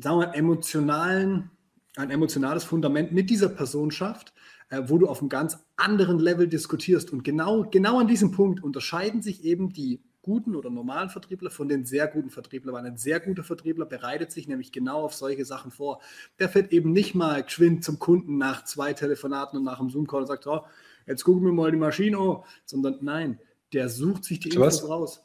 sagen 0.00 0.20
wir, 0.20 0.34
emotionalen, 0.34 1.50
ein 1.96 2.10
emotionales 2.10 2.64
Fundament 2.64 3.12
mit 3.12 3.30
dieser 3.30 3.48
Person 3.48 3.90
schafft, 3.90 4.32
äh, 4.70 4.82
wo 4.86 4.98
du 4.98 5.06
auf 5.08 5.20
einem 5.20 5.28
ganz 5.28 5.58
anderen 5.76 6.18
Level 6.18 6.48
diskutierst. 6.48 7.12
Und 7.12 7.24
genau, 7.24 7.64
genau 7.64 8.00
an 8.00 8.08
diesem 8.08 8.30
Punkt 8.32 8.62
unterscheiden 8.62 9.22
sich 9.22 9.44
eben 9.44 9.72
die 9.72 10.00
guten 10.22 10.54
oder 10.54 10.70
normalen 10.70 11.10
Vertriebler 11.10 11.50
von 11.50 11.68
den 11.68 11.84
sehr 11.84 12.06
guten 12.06 12.30
Vertrieblern, 12.30 12.74
weil 12.74 12.86
ein 12.86 12.96
sehr 12.96 13.20
guter 13.20 13.42
Vertriebler 13.42 13.84
bereitet 13.84 14.30
sich 14.30 14.46
nämlich 14.46 14.70
genau 14.70 15.02
auf 15.02 15.14
solche 15.14 15.44
Sachen 15.44 15.72
vor. 15.72 16.00
Der 16.38 16.48
fährt 16.48 16.72
eben 16.72 16.92
nicht 16.92 17.14
mal 17.14 17.42
geschwind 17.42 17.84
zum 17.84 17.98
Kunden 17.98 18.38
nach 18.38 18.64
zwei 18.64 18.92
Telefonaten 18.92 19.58
und 19.58 19.64
nach 19.64 19.80
einem 19.80 19.90
Zoom-Call 19.90 20.22
und 20.22 20.28
sagt, 20.28 20.46
oh, 20.46 20.62
jetzt 21.06 21.24
gucken 21.24 21.44
wir 21.44 21.52
mal 21.52 21.70
die 21.70 21.78
Maschine 21.78 22.18
an, 22.18 22.42
sondern 22.64 22.98
nein, 23.00 23.38
der 23.72 23.88
sucht 23.88 24.24
sich 24.24 24.40
die 24.40 24.50
Infos 24.50 24.88
raus. 24.88 25.22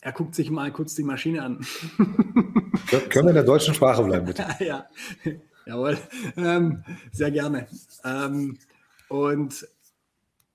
Er 0.00 0.12
guckt 0.12 0.34
sich 0.34 0.50
mal 0.50 0.72
kurz 0.72 0.94
die 0.94 1.02
Maschine 1.02 1.42
an. 1.42 1.66
Können 3.08 3.26
wir 3.26 3.30
in 3.30 3.34
der 3.34 3.44
deutschen 3.44 3.74
Sprache 3.74 4.04
bleiben, 4.04 4.26
bitte? 4.26 4.46
ja, 4.64 4.86
jawohl. 5.64 5.98
Ähm, 6.36 6.84
sehr 7.12 7.30
gerne. 7.30 7.66
Ähm, 8.04 8.58
und 9.08 9.66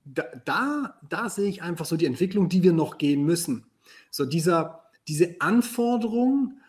da, 0.04 0.24
da, 0.44 0.98
da, 1.08 1.28
sehe 1.28 1.48
ich 1.48 1.62
einfach 1.62 1.84
so 1.84 1.96
die 1.96 2.06
Entwicklung, 2.06 2.48
die 2.48 2.62
wir 2.62 2.72
noch 2.72 2.98
gehen 2.98 3.24
müssen. 3.24 3.66
So 4.10 4.24
dieser, 4.24 4.84
diese 5.08 5.40
Anforderung, 5.40 6.60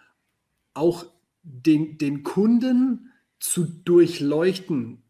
auch 0.73 1.05
den, 1.43 1.97
den 1.97 2.23
Kunden 2.23 3.11
zu 3.39 3.65
durchleuchten, 3.65 5.02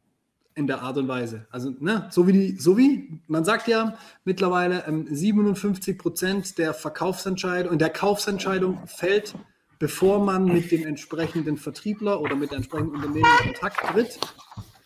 in 0.56 0.68
der 0.68 0.82
Art 0.82 0.98
und 0.98 1.08
Weise. 1.08 1.48
Also, 1.50 1.74
ne, 1.80 2.08
so 2.12 2.28
wie 2.28 2.34
die, 2.34 2.58
so 2.60 2.78
wie, 2.78 3.22
man 3.28 3.46
sagt 3.46 3.68
ja 3.68 3.98
mittlerweile, 4.26 4.86
ähm, 4.88 5.08
57 5.10 5.98
Prozent 5.98 6.58
der 6.58 6.74
Verkaufsentscheidung 6.74 7.72
und 7.72 7.82
der 7.82 7.90
Kaufsentscheidung 7.90 8.86
fällt, 8.86 9.36
bevor 9.80 10.24
man 10.24 10.46
mit 10.46 10.72
dem 10.72 10.86
entsprechenden 10.86 11.58
Vertriebler 11.58 12.22
oder 12.22 12.36
mit 12.36 12.52
der 12.52 12.58
entsprechenden 12.58 12.96
Unternehmen 12.96 13.26
in 13.40 13.54
Kontakt 13.54 13.78
tritt. 13.92 14.20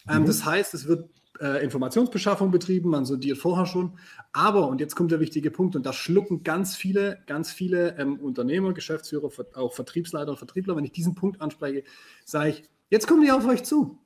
Ähm. 0.09 0.25
Das 0.25 0.45
heißt, 0.45 0.73
es 0.73 0.87
wird 0.87 1.09
äh, 1.39 1.63
Informationsbeschaffung 1.63 2.51
betrieben, 2.51 2.89
man 2.89 3.05
sondiert 3.05 3.37
vorher 3.37 3.65
schon. 3.65 3.97
Aber, 4.33 4.67
und 4.67 4.81
jetzt 4.81 4.95
kommt 4.95 5.11
der 5.11 5.19
wichtige 5.19 5.51
Punkt, 5.51 5.75
und 5.75 5.85
da 5.85 5.93
schlucken 5.93 6.43
ganz 6.43 6.75
viele, 6.75 7.19
ganz 7.27 7.51
viele 7.51 7.97
ähm, 7.97 8.19
Unternehmer, 8.19 8.73
Geschäftsführer, 8.73 9.29
auch 9.55 9.73
Vertriebsleiter 9.73 10.31
und 10.31 10.37
Vertriebler, 10.37 10.75
wenn 10.75 10.85
ich 10.85 10.91
diesen 10.91 11.15
Punkt 11.15 11.41
anspreche, 11.41 11.83
sage 12.25 12.49
ich, 12.49 12.63
jetzt 12.89 13.07
kommen 13.07 13.21
die 13.21 13.31
auf 13.31 13.45
euch 13.45 13.63
zu. 13.63 13.99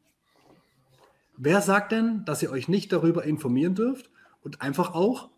Wer 1.38 1.62
sagt 1.62 1.92
denn, 1.92 2.24
dass 2.26 2.44
ihr 2.44 2.52
euch 2.52 2.68
nicht 2.68 2.92
darüber 2.92 3.24
informieren 3.24 3.76
dürft 3.76 4.10
und 4.42 4.62
einfach 4.62 4.94
auch 4.94 5.30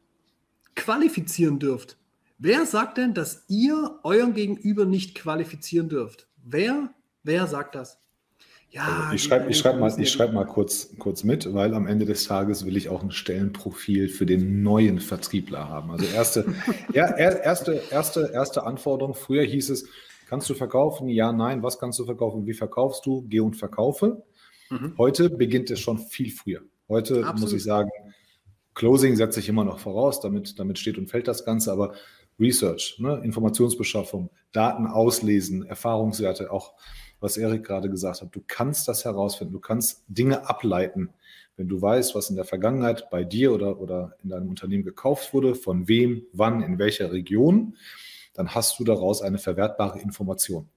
qualifizieren 0.75 1.59
dürft? 1.59 1.97
Wer 2.37 2.65
sagt 2.65 2.97
denn, 2.97 3.13
dass 3.13 3.45
ihr 3.47 3.99
euren 4.03 4.33
Gegenüber 4.33 4.85
nicht 4.85 5.15
qualifizieren 5.15 5.87
dürft? 5.87 6.27
Wer, 6.43 6.89
wer 7.23 7.47
sagt 7.47 7.75
das? 7.75 7.99
Ja, 8.73 9.03
also 9.03 9.13
ich 9.13 9.23
schreibe 9.23 9.51
ich 9.51 9.57
schreib 9.59 9.79
mal, 9.79 9.93
ich 9.99 10.09
schreib 10.09 10.33
mal 10.33 10.45
kurz, 10.45 10.97
kurz 10.97 11.23
mit, 11.23 11.53
weil 11.53 11.75
am 11.75 11.85
Ende 11.85 12.05
des 12.05 12.25
Tages 12.25 12.65
will 12.65 12.75
ich 12.75 12.89
auch 12.89 13.03
ein 13.03 13.11
Stellenprofil 13.11 14.09
für 14.09 14.25
den 14.25 14.63
neuen 14.63 14.99
Vertriebler 14.99 15.69
haben. 15.69 15.91
Also 15.91 16.05
erste, 16.05 16.45
er, 16.93 17.17
erste, 17.17 17.83
erste, 17.91 18.31
erste 18.33 18.63
Anforderung. 18.63 19.13
Früher 19.13 19.43
hieß 19.43 19.69
es, 19.69 19.87
kannst 20.27 20.49
du 20.49 20.55
verkaufen? 20.55 21.07
Ja, 21.07 21.31
nein. 21.31 21.61
Was 21.61 21.77
kannst 21.77 21.99
du 21.99 22.05
verkaufen? 22.05 22.47
Wie 22.47 22.55
verkaufst 22.55 23.05
du? 23.05 23.23
Geh 23.29 23.41
und 23.41 23.55
verkaufe. 23.55 24.23
Mhm. 24.73 24.93
Heute 24.97 25.29
beginnt 25.29 25.69
es 25.71 25.79
schon 25.79 25.99
viel 25.99 26.31
früher. 26.31 26.61
Heute 26.89 27.17
Absolut. 27.17 27.41
muss 27.41 27.53
ich 27.53 27.63
sagen, 27.63 27.89
Closing 28.73 29.15
setze 29.15 29.39
ich 29.39 29.49
immer 29.49 29.63
noch 29.63 29.79
voraus, 29.79 30.19
damit, 30.19 30.57
damit 30.57 30.79
steht 30.79 30.97
und 30.97 31.07
fällt 31.07 31.27
das 31.27 31.45
Ganze, 31.45 31.71
aber 31.71 31.93
Research, 32.39 32.95
ne, 32.99 33.21
Informationsbeschaffung, 33.23 34.31
Daten 34.51 34.87
auslesen, 34.87 35.63
Erfahrungswerte, 35.63 36.51
auch 36.51 36.73
was 37.19 37.37
Erik 37.37 37.63
gerade 37.63 37.89
gesagt 37.89 38.21
hat, 38.21 38.35
du 38.35 38.41
kannst 38.45 38.87
das 38.87 39.05
herausfinden, 39.05 39.53
du 39.53 39.59
kannst 39.59 40.03
Dinge 40.07 40.49
ableiten, 40.49 41.13
wenn 41.55 41.67
du 41.67 41.79
weißt, 41.79 42.15
was 42.15 42.31
in 42.31 42.35
der 42.35 42.45
Vergangenheit 42.45 43.09
bei 43.11 43.23
dir 43.23 43.53
oder, 43.53 43.79
oder 43.79 44.15
in 44.23 44.29
deinem 44.29 44.49
Unternehmen 44.49 44.83
gekauft 44.83 45.33
wurde, 45.33 45.53
von 45.53 45.87
wem, 45.87 46.23
wann, 46.33 46.63
in 46.63 46.79
welcher 46.79 47.11
Region, 47.11 47.77
dann 48.33 48.55
hast 48.55 48.79
du 48.79 48.83
daraus 48.83 49.21
eine 49.21 49.37
verwertbare 49.37 49.99
Information 50.01 50.67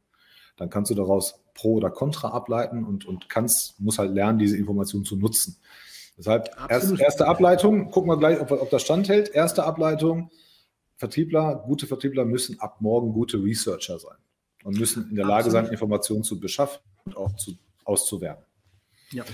dann 0.57 0.71
kannst 0.71 0.91
du 0.91 0.95
daraus 0.95 1.43
Pro 1.55 1.75
oder 1.75 1.91
Contra 1.91 2.31
ableiten 2.31 2.85
und, 2.85 3.07
und 3.07 3.29
kannst, 3.29 3.81
musst 3.81 3.99
halt 3.99 4.15
lernen, 4.15 4.39
diese 4.39 4.57
Information 4.57 5.05
zu 5.05 5.17
nutzen. 5.17 5.57
Deshalb 6.19 6.49
erst, 6.69 6.99
erste 6.99 7.27
Ableitung, 7.27 7.91
gucken 7.91 8.11
wir 8.11 8.17
gleich, 8.17 8.41
ob, 8.41 8.51
ob 8.51 8.71
das 8.71 8.83
standhält. 8.83 9.29
Erste 9.29 9.65
Ableitung, 9.65 10.31
Vertriebler, 10.97 11.63
gute 11.67 11.87
Vertriebler 11.87 12.25
müssen 12.25 12.59
ab 12.61 12.81
morgen 12.81 13.13
gute 13.13 13.43
Researcher 13.43 13.99
sein 13.99 14.17
und 14.65 14.79
müssen 14.79 15.11
in 15.11 15.17
der 15.17 15.27
Lage 15.27 15.47
Absolut. 15.47 15.67
sein, 15.67 15.73
Informationen 15.73 16.25
zu 16.25 16.41
beschaffen 16.41 16.81
und 17.05 17.17
auch 17.17 17.37
zu, 17.37 17.53
auszuwerten. 17.85 18.45
Ja. 19.13 19.25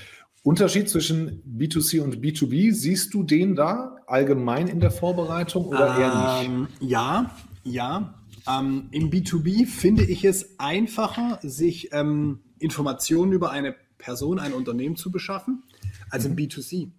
Unterschied 0.42 0.90
zwischen 0.90 1.42
B2C 1.44 2.00
und 2.00 2.16
B2B, 2.16 2.72
siehst 2.72 3.14
du 3.14 3.22
den 3.22 3.54
da 3.54 3.96
allgemein 4.06 4.66
in 4.66 4.80
der 4.80 4.90
Vorbereitung 4.90 5.66
oder 5.66 5.94
ähm, 5.96 6.00
eher 6.00 6.58
nicht? 6.58 6.70
Ja, 6.80 7.36
ja. 7.62 8.21
Ähm, 8.48 8.88
Im 8.90 9.10
B2B 9.10 9.66
finde 9.66 10.04
ich 10.04 10.24
es 10.24 10.58
einfacher, 10.58 11.38
sich 11.42 11.92
ähm, 11.92 12.40
Informationen 12.58 13.32
über 13.32 13.50
eine 13.50 13.74
Person, 13.98 14.38
ein 14.38 14.52
Unternehmen 14.52 14.96
zu 14.96 15.10
beschaffen, 15.10 15.62
als 16.10 16.24
im 16.24 16.32
mhm. 16.32 16.38
B2C, 16.38 16.90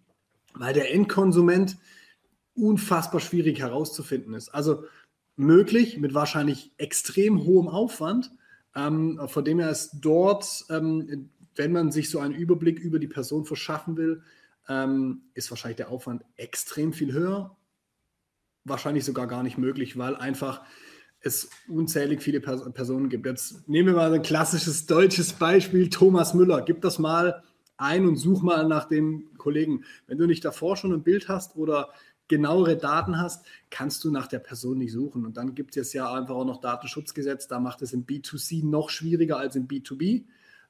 weil 0.54 0.74
der 0.74 0.94
Endkonsument 0.94 1.78
unfassbar 2.56 3.20
schwierig 3.20 3.60
herauszufinden 3.60 4.34
ist. 4.34 4.50
Also 4.50 4.84
möglich 5.36 5.98
mit 5.98 6.14
wahrscheinlich 6.14 6.72
extrem 6.78 7.44
hohem 7.44 7.68
Aufwand, 7.68 8.32
ähm, 8.76 9.20
von 9.28 9.44
dem 9.44 9.60
her 9.60 9.70
ist 9.70 9.98
dort, 10.02 10.66
ähm, 10.70 11.30
wenn 11.56 11.72
man 11.72 11.92
sich 11.92 12.10
so 12.10 12.20
einen 12.20 12.34
Überblick 12.34 12.80
über 12.80 13.00
die 13.00 13.08
Person 13.08 13.46
verschaffen 13.46 13.98
will, 13.98 14.24
ähm, 14.68 15.24
ist 15.34 15.52
wahrscheinlich 15.52 15.78
der 15.78 15.90
Aufwand 15.90 16.24
extrem 16.38 16.94
viel 16.94 17.12
höher, 17.12 17.56
wahrscheinlich 18.64 19.04
sogar 19.06 19.28
gar 19.28 19.44
nicht 19.44 19.58
möglich, 19.58 19.98
weil 19.98 20.16
einfach 20.16 20.62
es 21.24 21.50
unzählig 21.68 22.22
viele 22.22 22.42
Pers 22.42 22.62
Personen 22.74 23.10
gibt. 23.10 23.26
Jetzt 23.26 23.68
nehmen 23.68 23.90
wir 23.90 23.96
mal 23.96 24.14
ein 24.14 24.22
klassisches 24.22 24.86
deutsches 24.86 25.34
Beispiel, 25.34 25.90
Thomas 25.90 26.34
Müller. 26.34 26.62
Gib 26.62 26.82
das 26.82 27.00
mal 27.00 27.44
ein 27.78 28.06
und 28.06 28.18
such 28.18 28.44
mal 28.44 28.68
nach 28.68 28.86
dem 28.86 29.30
Kollegen. 29.38 29.86
Wenn 30.06 30.18
du 30.18 30.28
nicht 30.28 30.44
davor 30.44 30.76
schon 30.76 30.94
ein 30.94 31.04
Bild 31.04 31.30
hast 31.30 31.56
oder 31.56 31.90
genauere 32.28 32.78
Daten 32.78 33.20
hast, 33.20 33.46
kannst 33.70 34.04
du 34.04 34.12
nach 34.12 34.28
der 34.28 34.40
Person 34.40 34.78
nicht 34.78 34.92
suchen. 34.92 35.26
Und 35.26 35.38
dann 35.38 35.56
gibt 35.56 35.72
es 35.72 35.76
jetzt 35.76 35.94
ja 35.94 36.14
einfach 36.14 36.36
auch 36.36 36.46
noch 36.46 36.62
Datenschutzgesetz, 36.62 37.48
da 37.48 37.60
macht 37.60 37.82
es 37.82 37.94
im 37.94 38.06
B2C 38.06 38.66
noch 38.66 38.90
schwieriger 38.90 39.38
als 39.38 39.56
im 39.56 39.68
B2B. 39.68 40.26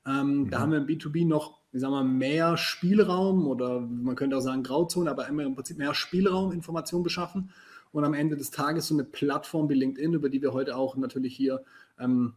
Ähm, 0.06 0.38
mhm. 0.38 0.50
Da 0.50 0.60
haben 0.60 0.72
wir 0.72 0.80
im 0.80 0.88
B2B 0.88 1.28
noch, 1.28 1.62
wie 1.72 1.80
sagen 1.80 1.94
wir, 1.94 2.04
mehr 2.04 2.58
Spielraum 2.58 3.48
oder 3.48 3.80
man 3.82 4.16
könnte 4.16 4.38
auch 4.38 4.42
sagen 4.42 4.64
Grauzone, 4.64 5.10
aber 5.10 5.28
immer 5.28 5.44
im 5.44 5.56
Prinzip 5.56 5.78
mehr 5.78 5.94
Spielraum, 5.94 6.52
Informationen 6.52 7.04
beschaffen 7.04 7.52
und 7.94 8.04
am 8.04 8.14
Ende 8.14 8.36
des 8.36 8.52
Tages 8.52 8.88
so 8.88 8.96
eine 8.96 9.06
Plattform 9.06 9.70
wie 9.70 9.76
LinkedIn, 9.76 10.14
über 10.14 10.30
die 10.30 10.42
wir 10.42 10.52
heute 10.52 10.76
auch 10.76 10.98
natürlich 10.98 11.36
hier 11.36 11.64
ähm, 12.00 12.34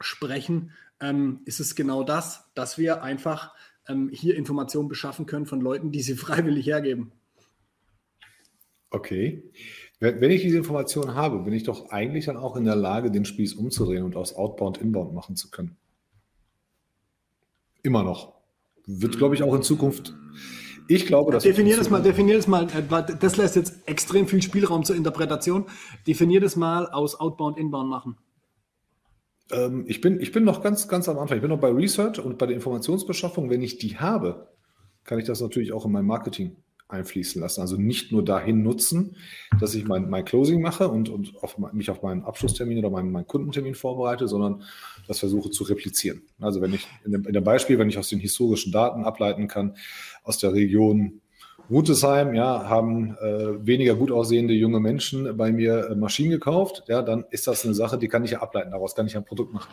sprechen, 0.00 0.72
ähm, 1.00 1.40
ist 1.44 1.60
es 1.60 1.74
genau 1.74 2.02
das, 2.02 2.50
dass 2.54 2.78
wir 2.78 3.02
einfach 3.02 3.54
ähm, 3.88 4.10
hier 4.12 4.36
Informationen 4.36 4.88
beschaffen 4.88 5.26
können 5.26 5.46
von 5.46 5.60
Leuten, 5.60 5.92
die 5.92 6.02
sie 6.02 6.14
freiwillig 6.16 6.66
hergeben. 6.66 7.12
Okay. 8.90 9.44
Wenn 9.98 10.30
ich 10.30 10.42
diese 10.42 10.58
Information 10.58 11.14
habe, 11.14 11.38
bin 11.40 11.52
ich 11.52 11.64
doch 11.64 11.90
eigentlich 11.90 12.26
dann 12.26 12.36
auch 12.36 12.56
in 12.56 12.64
der 12.64 12.76
Lage, 12.76 13.10
den 13.10 13.24
Spieß 13.24 13.54
umzudrehen 13.54 14.04
und 14.04 14.16
aus 14.16 14.34
Outbound 14.34 14.78
Inbound 14.78 15.14
machen 15.14 15.36
zu 15.36 15.50
können. 15.50 15.76
Immer 17.82 18.02
noch. 18.02 18.34
Wird, 18.86 19.16
glaube 19.16 19.34
ich, 19.34 19.42
auch 19.42 19.54
in 19.54 19.62
Zukunft. 19.62 20.14
Ich 20.88 21.06
glaube, 21.06 21.32
dass. 21.32 21.42
Definier 21.42 21.76
das 21.76 21.90
mal, 21.90 22.02
definier 22.02 22.36
das 22.36 22.46
mal. 22.46 22.64
Äh, 22.64 23.16
das 23.18 23.36
lässt 23.36 23.56
jetzt 23.56 23.86
extrem 23.86 24.26
viel 24.26 24.42
Spielraum 24.42 24.84
zur 24.84 24.96
Interpretation. 24.96 25.66
Definier 26.06 26.40
das 26.40 26.56
mal 26.56 26.88
aus 26.88 27.18
Outbound, 27.18 27.58
Inbound 27.58 27.88
machen. 27.88 28.16
Ähm, 29.50 29.84
ich, 29.86 30.00
bin, 30.00 30.20
ich 30.20 30.32
bin 30.32 30.44
noch 30.44 30.62
ganz, 30.62 30.88
ganz 30.88 31.08
am 31.08 31.18
Anfang. 31.18 31.36
Ich 31.36 31.42
bin 31.42 31.50
noch 31.50 31.60
bei 31.60 31.70
Research 31.70 32.18
und 32.18 32.38
bei 32.38 32.46
der 32.46 32.56
Informationsbeschaffung. 32.56 33.50
Wenn 33.50 33.62
ich 33.62 33.78
die 33.78 33.98
habe, 33.98 34.48
kann 35.04 35.18
ich 35.18 35.24
das 35.24 35.40
natürlich 35.40 35.72
auch 35.72 35.84
in 35.86 35.92
mein 35.92 36.06
Marketing 36.06 36.56
einfließen 36.88 37.40
lassen. 37.40 37.60
Also 37.60 37.76
nicht 37.76 38.12
nur 38.12 38.24
dahin 38.24 38.62
nutzen, 38.62 39.16
dass 39.58 39.74
ich 39.74 39.86
mein, 39.86 40.08
mein 40.08 40.24
Closing 40.24 40.62
mache 40.62 40.88
und, 40.88 41.08
und 41.08 41.36
auf, 41.42 41.58
mich 41.72 41.90
auf 41.90 42.02
meinen 42.02 42.22
Abschlusstermin 42.22 42.78
oder 42.78 42.90
meinen, 42.90 43.10
meinen 43.10 43.26
Kundentermin 43.26 43.74
vorbereite, 43.74 44.28
sondern 44.28 44.62
das 45.08 45.18
versuche 45.18 45.50
zu 45.50 45.64
replizieren. 45.64 46.22
Also 46.40 46.60
wenn 46.60 46.72
ich 46.72 46.86
in 47.04 47.12
dem, 47.12 47.26
in 47.26 47.32
dem 47.32 47.44
Beispiel, 47.44 47.78
wenn 47.78 47.88
ich 47.88 47.98
aus 47.98 48.08
den 48.08 48.20
historischen 48.20 48.72
Daten 48.72 49.04
ableiten 49.04 49.48
kann, 49.48 49.76
aus 50.22 50.38
der 50.38 50.52
Region 50.52 51.20
Rutesheim, 51.70 52.34
ja, 52.34 52.68
haben 52.68 53.16
äh, 53.20 53.66
weniger 53.66 53.94
gut 53.94 54.12
aussehende 54.12 54.54
junge 54.54 54.80
Menschen 54.80 55.36
bei 55.36 55.52
mir 55.52 55.90
äh, 55.90 55.94
Maschinen 55.94 56.30
gekauft, 56.30 56.84
ja, 56.86 57.02
dann 57.02 57.24
ist 57.30 57.46
das 57.46 57.64
eine 57.64 57.74
Sache, 57.74 57.98
die 57.98 58.08
kann 58.08 58.24
ich 58.24 58.32
ja 58.32 58.40
ableiten, 58.40 58.70
daraus 58.70 58.94
kann 58.94 59.06
ich 59.06 59.16
ein 59.16 59.24
Produkt 59.24 59.52
machen. 59.52 59.70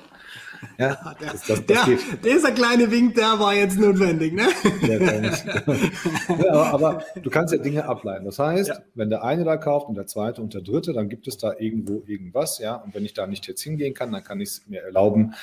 Ja, 0.78 1.16
der, 1.22 1.32
das, 1.32 1.46
das, 1.46 1.66
das 1.66 1.86
der, 1.86 1.98
dieser 2.24 2.52
kleine 2.52 2.90
Wink, 2.90 3.16
der 3.16 3.40
war 3.40 3.54
jetzt 3.54 3.78
notwendig, 3.78 4.34
ne? 4.34 4.48
ja, 6.44 6.52
aber, 6.52 6.74
aber, 6.74 7.04
du 7.22 7.30
kannst 7.30 7.54
ja 7.54 7.60
Dinge 7.60 7.86
ableiten. 7.86 8.26
Das 8.26 8.40
heißt, 8.40 8.70
ja. 8.70 8.78
wenn 8.96 9.10
der 9.10 9.24
eine 9.24 9.44
da 9.44 9.58
kauft 9.58 9.88
und 9.88 9.96
der 9.96 10.08
zweite 10.08 10.42
und 10.42 10.54
der 10.54 10.62
dritte, 10.62 10.94
dann 10.94 11.10
gibt 11.10 11.28
es 11.28 11.38
da 11.38 11.54
irgendwo 11.58 12.04
irgendwas, 12.06 12.60
ja. 12.60 12.76
Und 12.76 12.96
wenn 12.96 13.06
ich 13.06 13.14
da 13.14 13.28
nicht 13.28 13.48
jetzt 13.48 13.62
hingehen 13.62 13.94
kann, 13.94 14.12
dann 14.12 14.24
kann 14.24 14.40
ich 14.42 14.50
es 14.50 14.68
mir 14.68 14.82
erlauben, 14.82 15.34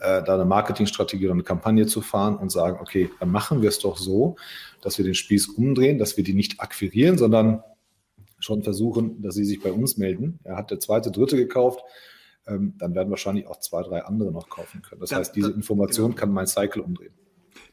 äh, 0.00 0.22
da 0.22 0.34
eine 0.34 0.44
Marketingstrategie 0.44 1.26
oder 1.26 1.34
eine 1.34 1.42
Kampagne 1.42 1.86
zu 1.86 2.00
fahren 2.00 2.36
und 2.36 2.50
sagen, 2.50 2.78
okay, 2.80 3.10
dann 3.20 3.30
machen 3.30 3.62
wir 3.62 3.68
es 3.68 3.78
doch 3.78 3.96
so, 3.96 4.36
dass 4.82 4.98
wir 4.98 5.04
den 5.04 5.14
Spieß 5.14 5.48
umdrehen, 5.48 5.98
dass 5.98 6.16
wir 6.16 6.24
die 6.24 6.34
nicht 6.34 6.60
akquirieren, 6.60 7.18
sondern 7.18 7.62
schon 8.38 8.62
versuchen, 8.62 9.20
dass 9.22 9.34
sie 9.34 9.44
sich 9.44 9.60
bei 9.62 9.72
uns 9.72 9.96
melden. 9.96 10.38
Er 10.44 10.56
hat 10.56 10.70
der 10.70 10.80
zweite, 10.80 11.10
dritte 11.10 11.36
gekauft 11.36 11.82
ähm, 12.50 12.74
dann 12.78 12.94
werden 12.94 13.10
wahrscheinlich 13.10 13.46
auch 13.46 13.60
zwei, 13.60 13.82
drei 13.82 14.04
andere 14.04 14.32
noch 14.32 14.48
kaufen 14.48 14.82
können. 14.82 15.00
Das 15.00 15.10
da, 15.10 15.16
heißt, 15.16 15.34
diese 15.36 15.50
Information 15.50 16.10
genau. 16.10 16.20
kann 16.20 16.32
mein 16.32 16.46
Cycle 16.46 16.82
umdrehen. 16.82 17.12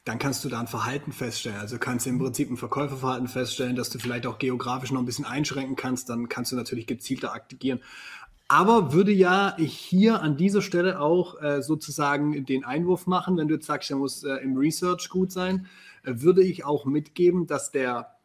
Dann 0.03 0.19
kannst 0.19 0.45
du 0.45 0.49
da 0.49 0.59
ein 0.59 0.67
Verhalten 0.67 1.11
feststellen. 1.11 1.57
Also 1.59 1.77
kannst 1.77 2.05
du 2.05 2.11
im 2.11 2.19
Prinzip 2.19 2.49
ein 2.49 2.57
Verkäuferverhalten 2.57 3.27
feststellen, 3.27 3.75
dass 3.75 3.89
du 3.89 3.99
vielleicht 3.99 4.25
auch 4.25 4.39
geografisch 4.39 4.91
noch 4.91 4.99
ein 4.99 5.05
bisschen 5.05 5.25
einschränken 5.25 5.75
kannst. 5.75 6.09
Dann 6.09 6.29
kannst 6.29 6.51
du 6.51 6.55
natürlich 6.55 6.87
gezielter 6.87 7.33
aktivieren. 7.33 7.81
Aber 8.47 8.93
würde 8.93 9.11
ja 9.11 9.57
hier 9.57 10.21
an 10.21 10.37
dieser 10.37 10.61
Stelle 10.61 11.01
auch 11.01 11.41
äh, 11.41 11.61
sozusagen 11.61 12.45
den 12.45 12.63
Einwurf 12.63 13.05
machen, 13.05 13.35
wenn 13.35 13.49
du 13.49 13.55
jetzt 13.55 13.65
sagst, 13.65 13.91
er 13.91 13.97
muss 13.97 14.23
äh, 14.23 14.35
im 14.35 14.55
Research 14.55 15.09
gut 15.09 15.33
sein, 15.33 15.67
würde 16.07 16.43
ich 16.43 16.65
auch 16.65 16.85
mitgeben, 16.85 17.47
dass 17.47 17.71
der 17.71 18.15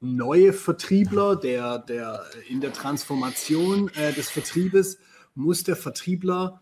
neue 0.00 0.52
Vertriebler, 0.52 1.36
der, 1.36 1.78
der 1.78 2.24
in 2.48 2.60
der 2.60 2.72
Transformation 2.72 3.88
äh, 3.94 4.12
des 4.12 4.30
Vertriebes 4.30 4.98
muss 5.34 5.62
der 5.62 5.76
Vertriebler 5.76 6.60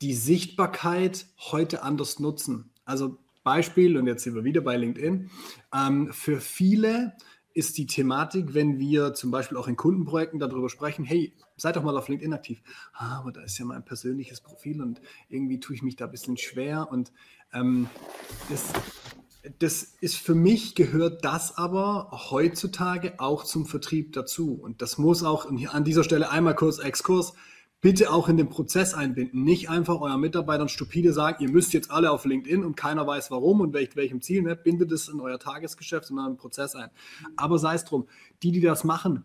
die 0.00 0.14
Sichtbarkeit 0.14 1.26
heute 1.50 1.82
anders 1.82 2.20
nutzen. 2.20 2.70
Also 2.84 3.18
Beispiel, 3.42 3.96
und 3.96 4.06
jetzt 4.06 4.22
sind 4.22 4.34
wir 4.34 4.44
wieder 4.44 4.60
bei 4.60 4.76
LinkedIn, 4.76 5.30
ähm, 5.74 6.12
für 6.12 6.40
viele 6.40 7.14
ist 7.54 7.76
die 7.76 7.86
Thematik, 7.86 8.54
wenn 8.54 8.78
wir 8.78 9.14
zum 9.14 9.32
Beispiel 9.32 9.58
auch 9.58 9.66
in 9.66 9.74
Kundenprojekten 9.74 10.38
darüber 10.38 10.68
sprechen, 10.68 11.04
hey, 11.04 11.34
seid 11.56 11.74
doch 11.74 11.82
mal 11.82 11.96
auf 11.96 12.08
LinkedIn 12.08 12.32
aktiv. 12.32 12.62
Ah, 12.92 13.18
aber 13.18 13.32
da 13.32 13.42
ist 13.42 13.58
ja 13.58 13.64
mein 13.64 13.84
persönliches 13.84 14.40
Profil 14.40 14.80
und 14.80 15.00
irgendwie 15.28 15.58
tue 15.58 15.74
ich 15.74 15.82
mich 15.82 15.96
da 15.96 16.04
ein 16.04 16.10
bisschen 16.12 16.36
schwer. 16.36 16.88
Und 16.88 17.12
ähm, 17.52 17.88
das, 18.48 18.72
das 19.58 19.94
ist 20.00 20.16
für 20.16 20.34
mich, 20.34 20.74
gehört 20.74 21.24
das 21.24 21.56
aber 21.56 22.10
heutzutage 22.30 23.14
auch 23.18 23.44
zum 23.44 23.66
Vertrieb 23.66 24.12
dazu. 24.12 24.54
Und 24.54 24.82
das 24.82 24.98
muss 24.98 25.22
auch 25.22 25.46
an 25.46 25.84
dieser 25.84 26.04
Stelle 26.04 26.30
einmal 26.30 26.54
kurz 26.54 26.78
Exkurs 26.78 27.34
bitte 27.80 28.12
auch 28.12 28.28
in 28.28 28.36
den 28.36 28.48
Prozess 28.48 28.94
einbinden. 28.94 29.44
Nicht 29.44 29.70
einfach 29.70 30.00
euren 30.00 30.20
Mitarbeitern 30.20 30.68
stupide 30.68 31.12
sagen, 31.12 31.44
ihr 31.44 31.50
müsst 31.50 31.72
jetzt 31.72 31.90
alle 31.90 32.10
auf 32.10 32.24
LinkedIn 32.24 32.64
und 32.64 32.76
keiner 32.76 33.06
weiß 33.06 33.30
warum 33.30 33.60
und 33.60 33.72
welch, 33.72 33.94
welchem 33.94 34.20
Ziel. 34.20 34.42
Ne? 34.42 34.56
Bindet 34.56 34.90
es 34.90 35.08
in 35.08 35.20
euer 35.20 35.38
Tagesgeschäft 35.38 36.10
und 36.10 36.18
euren 36.18 36.36
Prozess 36.36 36.74
ein. 36.74 36.90
Aber 37.36 37.58
sei 37.58 37.74
es 37.74 37.84
drum, 37.84 38.08
die, 38.42 38.50
die 38.50 38.60
das 38.60 38.82
machen, 38.82 39.24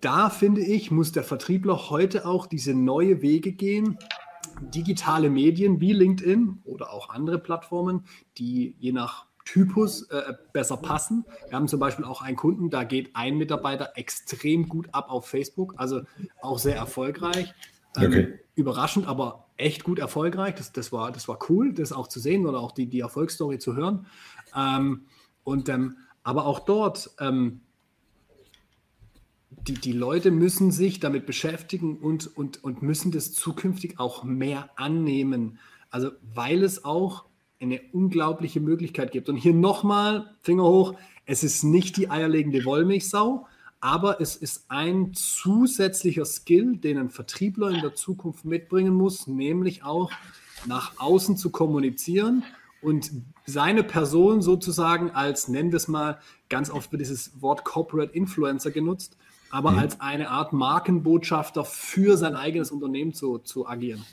da 0.00 0.30
finde 0.30 0.62
ich, 0.62 0.90
muss 0.90 1.12
der 1.12 1.24
Vertriebler 1.24 1.90
heute 1.90 2.24
auch 2.24 2.46
diese 2.46 2.72
neue 2.72 3.20
Wege 3.20 3.52
gehen. 3.52 3.98
Digitale 4.60 5.30
Medien 5.30 5.80
wie 5.80 5.92
LinkedIn 5.92 6.62
oder 6.64 6.92
auch 6.92 7.10
andere 7.10 7.38
Plattformen, 7.38 8.04
die 8.38 8.76
je 8.78 8.92
nach 8.92 9.26
Typus 9.44 10.02
äh, 10.10 10.34
besser 10.52 10.76
passen. 10.76 11.24
Wir 11.48 11.56
haben 11.56 11.66
zum 11.66 11.80
Beispiel 11.80 12.04
auch 12.04 12.22
einen 12.22 12.36
Kunden, 12.36 12.70
da 12.70 12.84
geht 12.84 13.16
ein 13.16 13.36
Mitarbeiter 13.36 13.92
extrem 13.96 14.68
gut 14.68 14.88
ab 14.92 15.10
auf 15.10 15.26
Facebook, 15.26 15.74
also 15.76 16.02
auch 16.40 16.58
sehr 16.58 16.76
erfolgreich. 16.76 17.52
Ähm, 17.96 18.06
okay. 18.06 18.38
Überraschend, 18.54 19.08
aber 19.08 19.48
echt 19.56 19.82
gut 19.82 19.98
erfolgreich. 19.98 20.54
Das, 20.54 20.72
das, 20.72 20.92
war, 20.92 21.10
das 21.10 21.26
war 21.26 21.38
cool, 21.48 21.72
das 21.72 21.92
auch 21.92 22.06
zu 22.06 22.20
sehen 22.20 22.46
oder 22.46 22.60
auch 22.60 22.72
die, 22.72 22.86
die 22.86 23.00
Erfolgsstory 23.00 23.58
zu 23.58 23.74
hören. 23.74 24.06
Ähm, 24.56 25.06
und, 25.42 25.68
ähm, 25.68 25.96
aber 26.22 26.46
auch 26.46 26.60
dort, 26.60 27.10
ähm, 27.18 27.62
die, 29.66 29.74
die 29.74 29.92
Leute 29.92 30.30
müssen 30.30 30.70
sich 30.70 31.00
damit 31.00 31.26
beschäftigen 31.26 31.98
und, 31.98 32.36
und, 32.36 32.62
und 32.64 32.82
müssen 32.82 33.12
das 33.12 33.32
zukünftig 33.32 33.98
auch 33.98 34.24
mehr 34.24 34.70
annehmen. 34.76 35.58
Also 35.90 36.10
weil 36.34 36.62
es 36.62 36.84
auch 36.84 37.24
eine 37.60 37.80
unglaubliche 37.92 38.60
Möglichkeit 38.60 39.12
gibt. 39.12 39.28
Und 39.28 39.36
hier 39.36 39.52
nochmal, 39.52 40.34
Finger 40.40 40.64
hoch, 40.64 40.94
es 41.26 41.44
ist 41.44 41.62
nicht 41.62 41.96
die 41.96 42.10
eierlegende 42.10 42.64
Wollmilchsau, 42.64 43.46
aber 43.80 44.20
es 44.20 44.36
ist 44.36 44.64
ein 44.68 45.12
zusätzlicher 45.14 46.24
Skill, 46.24 46.76
den 46.76 46.98
ein 46.98 47.10
Vertriebler 47.10 47.70
in 47.70 47.80
der 47.80 47.94
Zukunft 47.94 48.44
mitbringen 48.44 48.94
muss, 48.94 49.26
nämlich 49.26 49.82
auch 49.82 50.10
nach 50.66 50.98
außen 50.98 51.36
zu 51.36 51.50
kommunizieren 51.50 52.44
und 52.82 53.10
seine 53.46 53.82
Person 53.82 54.42
sozusagen 54.42 55.10
als, 55.10 55.48
nennen 55.48 55.72
wir 55.72 55.76
es 55.76 55.88
mal, 55.88 56.18
ganz 56.48 56.70
oft 56.70 56.92
wird 56.92 57.00
dieses 57.00 57.40
Wort 57.42 57.64
Corporate 57.64 58.12
Influencer 58.12 58.70
genutzt, 58.70 59.16
aber 59.50 59.72
mhm. 59.72 59.78
als 59.78 60.00
eine 60.00 60.30
Art 60.30 60.52
Markenbotschafter 60.52 61.64
für 61.64 62.16
sein 62.16 62.34
eigenes 62.34 62.70
Unternehmen 62.70 63.12
zu, 63.12 63.38
zu 63.38 63.66
agieren. 63.66 64.04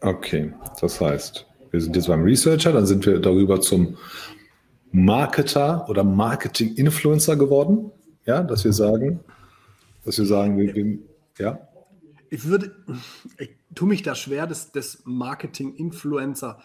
Okay, 0.00 0.52
das 0.80 1.00
heißt, 1.00 1.46
wir 1.70 1.80
sind 1.80 1.96
jetzt 1.96 2.08
beim 2.08 2.22
Researcher, 2.22 2.72
dann 2.72 2.86
sind 2.86 3.06
wir 3.06 3.20
darüber 3.20 3.60
zum 3.60 3.96
Marketer 4.92 5.88
oder 5.88 6.04
Marketing-Influencer 6.04 7.36
geworden. 7.36 7.90
Ja, 8.26 8.42
dass 8.42 8.64
wir 8.64 8.72
sagen, 8.72 9.20
dass 10.04 10.18
wir 10.18 10.26
sagen, 10.26 10.56
wir, 10.58 10.74
wir, 10.74 10.98
ja. 11.38 11.58
Ich 12.30 12.44
würde, 12.44 12.74
ich 13.38 13.50
tue 13.74 13.88
mich 13.88 14.02
da 14.02 14.14
schwer, 14.14 14.46
das, 14.46 14.72
das 14.72 15.02
Marketing-Influencer. 15.04 16.58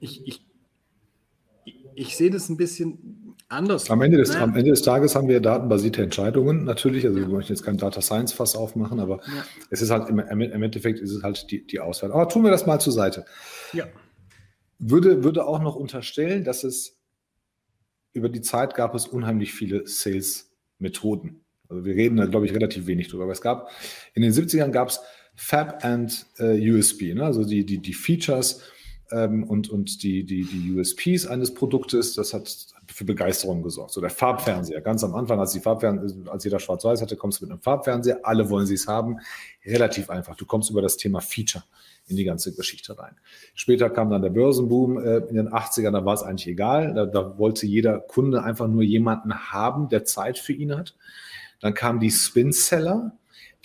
Ich, 0.00 0.26
ich, 0.26 0.44
ich 1.94 2.16
sehe 2.16 2.30
das 2.30 2.48
ein 2.48 2.56
bisschen 2.56 3.25
anders. 3.48 3.90
Am 3.90 4.02
Ende, 4.02 4.18
des, 4.18 4.30
naja. 4.30 4.44
am 4.44 4.56
Ende 4.56 4.70
des 4.70 4.82
Tages 4.82 5.14
haben 5.14 5.28
wir 5.28 5.40
datenbasierte 5.40 6.02
Entscheidungen 6.02 6.64
natürlich. 6.64 7.06
Also 7.06 7.18
wir 7.18 7.28
möchten 7.28 7.52
jetzt 7.52 7.62
kein 7.62 7.78
Data 7.78 8.00
Science 8.00 8.32
Fass 8.32 8.56
aufmachen, 8.56 9.00
aber 9.00 9.20
ja. 9.26 9.44
es 9.70 9.82
ist 9.82 9.90
halt 9.90 10.08
im, 10.08 10.18
im, 10.18 10.62
Endeffekt 10.62 11.00
ist 11.00 11.12
es 11.12 11.22
halt 11.22 11.50
die, 11.50 11.66
die 11.66 11.80
Auswahl. 11.80 12.12
Aber 12.12 12.28
tun 12.28 12.42
wir 12.42 12.50
das 12.50 12.66
mal 12.66 12.80
zur 12.80 12.92
Seite. 12.92 13.24
Ja 13.72 13.86
würde, 14.78 15.24
würde 15.24 15.46
auch 15.46 15.60
noch 15.60 15.76
unterstellen, 15.76 16.44
dass 16.44 16.64
es 16.64 16.98
über 18.12 18.28
die 18.28 18.40
Zeit 18.40 18.74
gab 18.74 18.94
es 18.94 19.06
unheimlich 19.06 19.52
viele 19.52 19.86
Sales-Methoden. 19.86 21.44
Also 21.68 21.84
wir 21.84 21.94
reden 21.94 22.16
da, 22.16 22.26
glaube 22.26 22.46
ich, 22.46 22.54
relativ 22.54 22.86
wenig 22.86 23.08
drüber. 23.08 23.24
Aber 23.24 23.32
es 23.32 23.40
gab, 23.40 23.70
in 24.14 24.22
den 24.22 24.32
70ern 24.32 24.70
gab 24.70 24.88
es 24.88 25.00
Fab 25.34 25.84
and 25.84 26.26
äh, 26.38 26.70
USB, 26.70 27.14
ne? 27.14 27.24
also 27.24 27.44
die, 27.44 27.66
die, 27.66 27.78
die 27.78 27.92
Features 27.92 28.62
ähm, 29.10 29.44
und, 29.44 29.68
und 29.68 30.02
die, 30.02 30.24
die, 30.24 30.44
die 30.44 30.72
USPs 30.72 31.26
eines 31.26 31.52
Produktes, 31.52 32.14
das 32.14 32.32
hat 32.32 32.48
für 32.96 33.04
Begeisterung 33.04 33.62
gesorgt. 33.62 33.92
So 33.92 34.00
der 34.00 34.08
Farbfernseher, 34.08 34.80
ganz 34.80 35.04
am 35.04 35.14
Anfang, 35.14 35.38
als, 35.38 35.52
die 35.52 35.60
Farbfern 35.60 36.26
als 36.30 36.44
jeder 36.44 36.58
schwarz-weiß 36.58 37.02
hatte, 37.02 37.14
kommst 37.14 37.40
du 37.40 37.44
mit 37.44 37.52
einem 37.52 37.60
Farbfernseher, 37.60 38.20
alle 38.22 38.48
wollen 38.48 38.64
sie 38.64 38.72
es 38.72 38.88
haben. 38.88 39.18
Relativ 39.66 40.08
einfach. 40.08 40.34
Du 40.34 40.46
kommst 40.46 40.70
über 40.70 40.80
das 40.80 40.96
Thema 40.96 41.20
Feature 41.20 41.62
in 42.06 42.16
die 42.16 42.24
ganze 42.24 42.54
Geschichte 42.54 42.98
rein. 42.98 43.14
Später 43.54 43.90
kam 43.90 44.08
dann 44.08 44.22
der 44.22 44.30
Börsenboom 44.30 44.96
äh, 44.96 45.16
in 45.28 45.36
den 45.36 45.50
80ern, 45.50 45.90
da 45.90 46.06
war 46.06 46.14
es 46.14 46.22
eigentlich 46.22 46.46
egal. 46.46 46.94
Da, 46.94 47.04
da 47.04 47.36
wollte 47.36 47.66
jeder 47.66 47.98
Kunde 47.98 48.42
einfach 48.42 48.66
nur 48.66 48.82
jemanden 48.82 49.52
haben, 49.52 49.90
der 49.90 50.06
Zeit 50.06 50.38
für 50.38 50.54
ihn 50.54 50.74
hat. 50.74 50.96
Dann 51.60 51.74
kamen 51.74 52.00
die 52.00 52.10
Spin-Seller. 52.10 53.12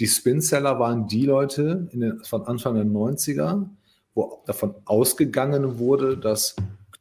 Die 0.02 0.08
Spin-Seller 0.08 0.78
waren 0.78 1.08
die 1.08 1.26
Leute 1.26 1.88
in 1.92 2.02
den, 2.02 2.24
von 2.26 2.46
Anfang 2.48 2.76
der 2.76 2.84
90er, 2.84 3.66
wo 4.14 4.42
davon 4.46 4.76
ausgegangen 4.84 5.80
wurde, 5.80 6.18
dass 6.18 6.58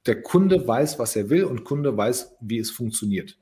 der 0.07 0.23
Kunde 0.23 0.67
weiß, 0.67 0.99
was 0.99 1.17
er 1.17 1.31
will 1.31 1.45
und 1.45 1.65
Kunde 1.65 1.97
weiß, 1.97 2.37
wie 2.41 2.59
es 2.59 2.71
funktioniert. 2.71 3.37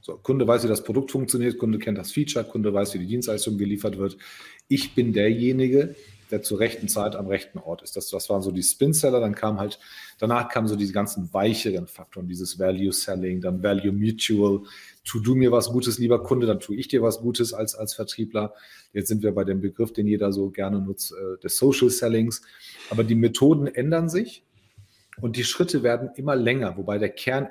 So, 0.00 0.16
Kunde 0.16 0.46
weiß, 0.46 0.64
wie 0.64 0.68
das 0.68 0.84
Produkt 0.84 1.10
funktioniert, 1.10 1.58
Kunde 1.58 1.78
kennt 1.78 1.98
das 1.98 2.12
Feature, 2.12 2.44
Kunde 2.44 2.72
weiß, 2.72 2.94
wie 2.94 2.98
die 2.98 3.06
Dienstleistung 3.06 3.58
geliefert 3.58 3.98
wird. 3.98 4.16
Ich 4.68 4.94
bin 4.94 5.12
derjenige, 5.12 5.96
der 6.30 6.42
zur 6.42 6.58
rechten 6.58 6.88
Zeit 6.88 7.14
am 7.16 7.26
rechten 7.26 7.58
Ort 7.58 7.82
ist. 7.82 7.96
Das, 7.96 8.10
das 8.10 8.28
waren 8.28 8.42
so 8.42 8.50
die 8.50 8.62
Spin-Seller, 8.62 9.20
dann 9.20 9.34
kam 9.34 9.58
halt, 9.58 9.78
danach 10.18 10.48
kamen 10.48 10.68
so 10.68 10.76
diese 10.76 10.92
ganzen 10.92 11.32
weicheren 11.32 11.86
Faktoren, 11.86 12.28
dieses 12.28 12.58
Value-Selling, 12.58 13.40
dann 13.40 13.62
Value 13.62 13.92
Mutual, 13.92 14.62
tu 15.04 15.20
du 15.20 15.34
mir 15.34 15.52
was 15.52 15.68
Gutes, 15.70 15.98
lieber 15.98 16.22
Kunde, 16.22 16.46
dann 16.46 16.60
tue 16.60 16.76
ich 16.76 16.88
dir 16.88 17.02
was 17.02 17.20
Gutes 17.20 17.52
als, 17.52 17.74
als 17.74 17.94
Vertriebler. 17.94 18.54
Jetzt 18.92 19.08
sind 19.08 19.22
wir 19.22 19.32
bei 19.32 19.44
dem 19.44 19.60
Begriff, 19.60 19.92
den 19.92 20.06
jeder 20.06 20.32
so 20.32 20.50
gerne 20.50 20.80
nutzt, 20.80 21.12
äh, 21.12 21.40
des 21.40 21.56
Social 21.56 21.90
Sellings. 21.90 22.42
Aber 22.90 23.04
die 23.04 23.14
Methoden 23.14 23.66
ändern 23.66 24.08
sich 24.08 24.45
und 25.20 25.36
die 25.36 25.44
Schritte 25.44 25.82
werden 25.82 26.10
immer 26.14 26.36
länger, 26.36 26.76
wobei 26.76 26.98
der 26.98 27.10
Kern 27.10 27.48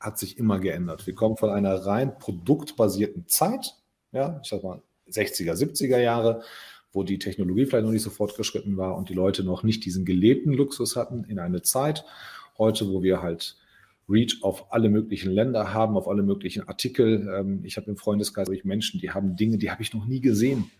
hat 0.00 0.18
sich 0.18 0.38
immer 0.38 0.58
geändert. 0.58 1.06
Wir 1.06 1.14
kommen 1.14 1.36
von 1.36 1.50
einer 1.50 1.74
rein 1.86 2.18
produktbasierten 2.18 3.28
Zeit, 3.28 3.74
ja, 4.12 4.40
ich 4.42 4.48
sag 4.48 4.62
mal 4.62 4.82
60er, 5.10 5.52
70er 5.52 5.98
Jahre, 5.98 6.42
wo 6.92 7.02
die 7.04 7.18
Technologie 7.18 7.66
vielleicht 7.66 7.84
noch 7.84 7.92
nicht 7.92 8.02
so 8.02 8.10
fortgeschritten 8.10 8.76
war 8.76 8.96
und 8.96 9.08
die 9.08 9.14
Leute 9.14 9.44
noch 9.44 9.62
nicht 9.62 9.84
diesen 9.84 10.04
gelebten 10.04 10.52
Luxus 10.52 10.96
hatten, 10.96 11.24
in 11.24 11.38
eine 11.38 11.62
Zeit 11.62 12.04
heute, 12.58 12.88
wo 12.88 13.02
wir 13.02 13.22
halt 13.22 13.56
Reach 14.08 14.42
auf 14.42 14.72
alle 14.72 14.88
möglichen 14.88 15.30
Länder 15.30 15.72
haben, 15.72 15.96
auf 15.96 16.08
alle 16.08 16.22
möglichen 16.22 16.66
Artikel. 16.66 17.28
Ähm, 17.32 17.60
ich 17.64 17.76
habe 17.76 17.90
im 17.90 17.96
Freundeskreis 17.96 18.48
Menschen, 18.64 19.00
die 19.00 19.10
haben 19.10 19.36
Dinge, 19.36 19.56
die 19.56 19.70
habe 19.70 19.82
ich 19.82 19.94
noch 19.94 20.04
nie 20.04 20.20
gesehen. 20.20 20.70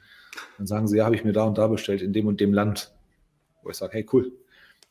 Dann 0.59 0.67
sagen 0.67 0.89
sie, 0.89 0.97
ja, 0.97 1.05
habe 1.05 1.15
ich 1.15 1.25
mir 1.25 1.33
da 1.33 1.45
und 1.45 1.57
da 1.57 1.69
bestellt, 1.69 2.03
in 2.03 2.13
dem 2.13 2.27
und 2.27 2.41
dem 2.41 2.53
Land. 2.53 2.93
Wo 3.63 3.71
ich 3.71 3.77
sage, 3.77 3.93
hey, 3.95 4.07
cool, 4.13 4.33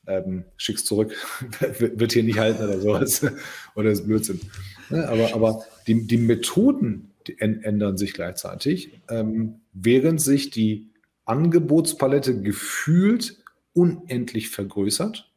ähm, 0.10 0.44
schick's 0.58 0.84
zurück, 0.84 1.16
wird 1.80 2.12
hier 2.12 2.24
nicht 2.24 2.40
halten 2.40 2.64
oder 2.64 2.80
sowas. 2.80 3.26
oder 3.76 3.92
ist 3.92 4.06
Blödsinn. 4.06 4.42
aber 4.90 5.34
aber 5.34 5.64
die, 5.88 6.06
die 6.06 6.18
Methoden 6.18 7.10
die 7.30 7.40
ändern 7.40 7.98
sich 7.98 8.14
gleichzeitig, 8.14 9.00
ähm, 9.10 9.62
während 9.74 10.22
sich 10.22 10.50
die 10.50 10.90
Angebotspalette 11.26 12.42
gefühlt 12.42 13.44
unendlich 13.74 14.50
vergrößert. 14.50 15.32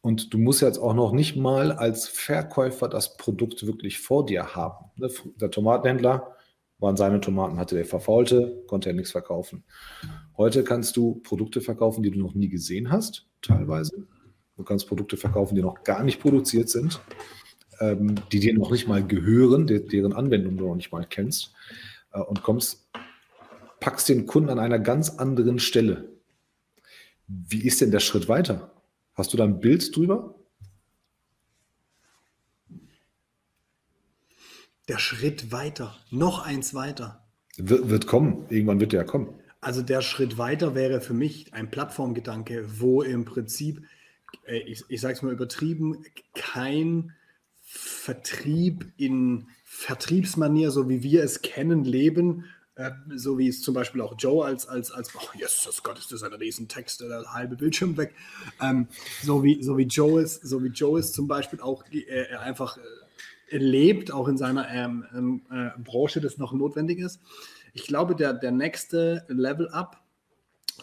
Und 0.00 0.32
du 0.32 0.38
musst 0.38 0.62
jetzt 0.62 0.78
auch 0.78 0.94
noch 0.94 1.12
nicht 1.12 1.34
mal 1.34 1.72
als 1.72 2.06
Verkäufer 2.06 2.88
das 2.88 3.16
Produkt 3.16 3.66
wirklich 3.66 3.98
vor 3.98 4.24
dir 4.24 4.54
haben. 4.54 4.90
Ne, 4.96 5.10
der 5.40 5.50
Tomatenhändler 5.50 6.36
waren 6.78 6.96
seine 6.96 7.20
Tomaten, 7.20 7.58
hatte 7.58 7.74
der 7.74 7.86
verfaulte, 7.86 8.62
konnte 8.66 8.90
er 8.90 8.94
nichts 8.94 9.12
verkaufen. 9.12 9.64
Heute 10.36 10.62
kannst 10.62 10.96
du 10.96 11.20
Produkte 11.22 11.60
verkaufen, 11.60 12.02
die 12.02 12.10
du 12.10 12.20
noch 12.20 12.34
nie 12.34 12.48
gesehen 12.48 12.92
hast, 12.92 13.26
teilweise. 13.46 14.06
Du 14.56 14.62
kannst 14.62 14.88
Produkte 14.88 15.16
verkaufen, 15.16 15.54
die 15.54 15.62
noch 15.62 15.82
gar 15.82 16.02
nicht 16.04 16.20
produziert 16.20 16.68
sind, 16.68 17.00
ähm, 17.80 18.14
die 18.30 18.40
dir 18.40 18.54
noch 18.54 18.70
nicht 18.70 18.86
mal 18.86 19.04
gehören, 19.04 19.66
deren 19.66 20.12
Anwendung 20.12 20.56
du 20.56 20.68
noch 20.68 20.76
nicht 20.76 20.92
mal 20.92 21.04
kennst 21.04 21.52
äh, 22.12 22.20
und 22.20 22.42
kommst 22.42 22.88
packst 23.80 24.08
den 24.08 24.26
Kunden 24.26 24.48
an 24.48 24.58
einer 24.58 24.78
ganz 24.78 25.10
anderen 25.10 25.58
Stelle. 25.58 26.08
Wie 27.26 27.66
ist 27.66 27.80
denn 27.80 27.90
der 27.90 28.00
Schritt 28.00 28.28
weiter? 28.28 28.72
Hast 29.14 29.32
du 29.32 29.36
da 29.36 29.44
ein 29.44 29.60
Bild 29.60 29.94
drüber? 29.94 30.34
Der 34.88 34.98
Schritt 34.98 35.52
weiter, 35.52 35.96
noch 36.10 36.44
eins 36.44 36.74
weiter. 36.74 37.26
Wir, 37.56 37.90
wird 37.90 38.06
kommen, 38.06 38.46
irgendwann 38.48 38.80
wird 38.80 38.92
der 38.92 39.04
kommen. 39.04 39.34
Also 39.64 39.80
der 39.80 40.02
Schritt 40.02 40.36
weiter 40.36 40.74
wäre 40.74 41.00
für 41.00 41.14
mich 41.14 41.54
ein 41.54 41.70
Plattformgedanke, 41.70 42.66
wo 42.80 43.00
im 43.00 43.24
Prinzip, 43.24 43.82
äh, 44.46 44.58
ich, 44.58 44.84
ich 44.88 45.00
sage 45.00 45.14
es 45.14 45.22
mal 45.22 45.32
übertrieben, 45.32 46.04
kein 46.34 47.14
Vertrieb 47.62 48.92
in 48.98 49.48
Vertriebsmanier, 49.64 50.70
so 50.70 50.90
wie 50.90 51.02
wir 51.02 51.24
es 51.24 51.40
kennen, 51.40 51.82
leben, 51.82 52.44
äh, 52.74 52.90
so 53.16 53.38
wie 53.38 53.48
es 53.48 53.62
zum 53.62 53.72
Beispiel 53.72 54.02
auch 54.02 54.16
Joe 54.18 54.44
als, 54.44 54.68
als, 54.68 54.90
als 54.90 55.08
oh, 55.14 55.30
Jesus 55.34 55.82
Gott, 55.82 55.98
ist 55.98 56.12
das 56.12 56.22
ein 56.22 56.34
Riesentext, 56.34 57.00
der 57.00 57.32
halbe 57.32 57.56
Bildschirm 57.56 57.96
weg. 57.96 58.14
Ähm, 58.60 58.88
so, 59.22 59.42
wie, 59.42 59.62
so, 59.62 59.78
wie 59.78 59.84
Joe 59.84 60.20
ist, 60.20 60.46
so 60.46 60.62
wie 60.62 60.68
Joe 60.68 61.00
ist 61.00 61.14
zum 61.14 61.26
Beispiel 61.26 61.62
auch 61.62 61.84
äh, 61.90 62.36
einfach 62.36 62.76
lebt, 63.48 64.12
auch 64.12 64.28
in 64.28 64.36
seiner 64.36 64.68
ähm, 64.68 65.06
ähm, 65.14 65.42
äh, 65.50 65.70
Branche, 65.82 66.20
das 66.20 66.36
noch 66.36 66.52
notwendig 66.52 66.98
ist. 66.98 67.20
Ich 67.74 67.86
glaube, 67.86 68.16
der, 68.16 68.32
der 68.32 68.52
nächste 68.52 69.26
Level-Up 69.28 70.00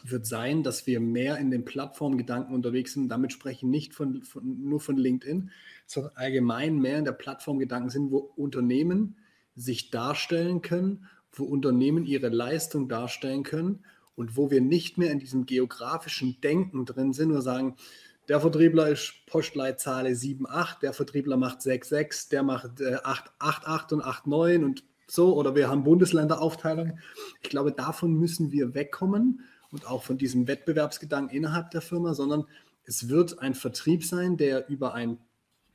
wird 0.03 0.25
sein, 0.25 0.61
dass 0.61 0.85
wir 0.85 0.99
mehr 0.99 1.37
in 1.37 1.49
den 1.49 1.65
Plattformgedanken 1.65 2.53
unterwegs 2.53 2.93
sind. 2.93 3.09
Damit 3.09 3.33
spreche 3.33 3.57
ich 3.57 3.63
nicht 3.63 3.93
von, 3.93 4.21
von, 4.21 4.61
nur 4.63 4.79
von 4.79 4.97
LinkedIn, 4.97 5.51
sondern 5.87 6.11
allgemein 6.15 6.77
mehr 6.77 6.99
in 6.99 7.05
der 7.05 7.11
Plattformgedanken 7.11 7.89
sind, 7.89 8.11
wo 8.11 8.17
Unternehmen 8.17 9.17
sich 9.55 9.89
darstellen 9.89 10.61
können 10.61 11.07
wo 11.33 11.45
Unternehmen 11.45 12.05
ihre 12.05 12.29
Leistung 12.29 12.89
darstellen 12.89 13.43
können 13.43 13.85
und 14.15 14.35
wo 14.35 14.51
wir 14.51 14.61
nicht 14.61 14.97
mehr 14.97 15.11
in 15.11 15.19
diesem 15.19 15.45
geografischen 15.45 16.39
Denken 16.41 16.85
drin 16.85 17.13
sind, 17.13 17.29
nur 17.29 17.41
sagen, 17.41 17.75
der 18.27 18.39
Vertriebler 18.39 18.89
ist 18.89 19.13
Postleitzahl 19.25 20.05
7,8, 20.05 20.79
der 20.81 20.93
Vertriebler 20.93 21.37
macht 21.37 21.59
6,6, 21.59 22.29
der 22.29 22.43
macht 22.43 22.79
äh, 22.81 22.97
8,8 22.97 23.93
und 23.93 24.03
8,9 24.03 24.63
und 24.63 24.83
so, 25.11 25.35
oder 25.35 25.55
wir 25.55 25.67
haben 25.67 25.83
Bundesländeraufteitung. 25.83 26.97
Ich 27.41 27.49
glaube, 27.49 27.73
davon 27.73 28.13
müssen 28.13 28.53
wir 28.53 28.73
wegkommen 28.73 29.41
und 29.69 29.85
auch 29.85 30.03
von 30.03 30.17
diesem 30.17 30.47
Wettbewerbsgedanken 30.47 31.35
innerhalb 31.35 31.69
der 31.71 31.81
Firma, 31.81 32.13
sondern 32.13 32.45
es 32.85 33.09
wird 33.09 33.39
ein 33.39 33.53
Vertrieb 33.53 34.05
sein, 34.05 34.37
der 34.37 34.69
über 34.69 34.93
ein 34.93 35.17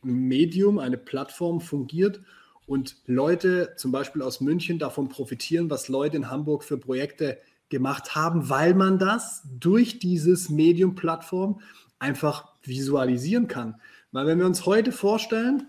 Medium, 0.02 0.78
eine 0.78 0.96
Plattform 0.96 1.60
fungiert 1.60 2.22
und 2.66 2.96
Leute 3.04 3.74
zum 3.76 3.92
Beispiel 3.92 4.22
aus 4.22 4.40
München 4.40 4.78
davon 4.78 5.10
profitieren, 5.10 5.68
was 5.68 5.88
Leute 5.88 6.16
in 6.16 6.30
Hamburg 6.30 6.64
für 6.64 6.78
Projekte 6.78 7.38
gemacht 7.68 8.14
haben, 8.14 8.48
weil 8.48 8.72
man 8.72 8.98
das 8.98 9.42
durch 9.58 9.98
dieses 9.98 10.48
Medium-Plattform 10.48 11.60
einfach 11.98 12.54
visualisieren 12.62 13.48
kann. 13.48 13.80
Weil 14.12 14.26
wenn 14.26 14.38
wir 14.38 14.46
uns 14.46 14.64
heute 14.64 14.92
vorstellen, 14.92 15.68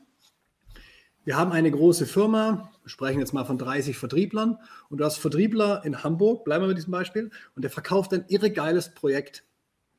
wir 1.25 1.35
haben 1.35 1.51
eine 1.51 1.69
große 1.69 2.05
Firma, 2.05 2.71
wir 2.87 2.91
sprechen 2.91 3.19
jetzt 3.19 3.33
mal 3.33 3.43
von 3.43 3.57
30 3.57 3.97
Vertrieblern 3.97 4.59
und 4.87 4.99
du 4.99 5.03
hast 5.03 5.17
Vertriebler 5.17 5.81
in 5.83 6.05
Hamburg, 6.05 6.45
bleiben 6.45 6.63
wir 6.63 6.69
mit 6.69 6.77
diesem 6.77 6.91
Beispiel, 6.91 7.31
und 7.53 7.63
der 7.63 7.69
verkauft 7.69 8.13
ein 8.13 8.23
irre 8.29 8.49
geiles 8.49 8.93
Projekt. 8.93 9.43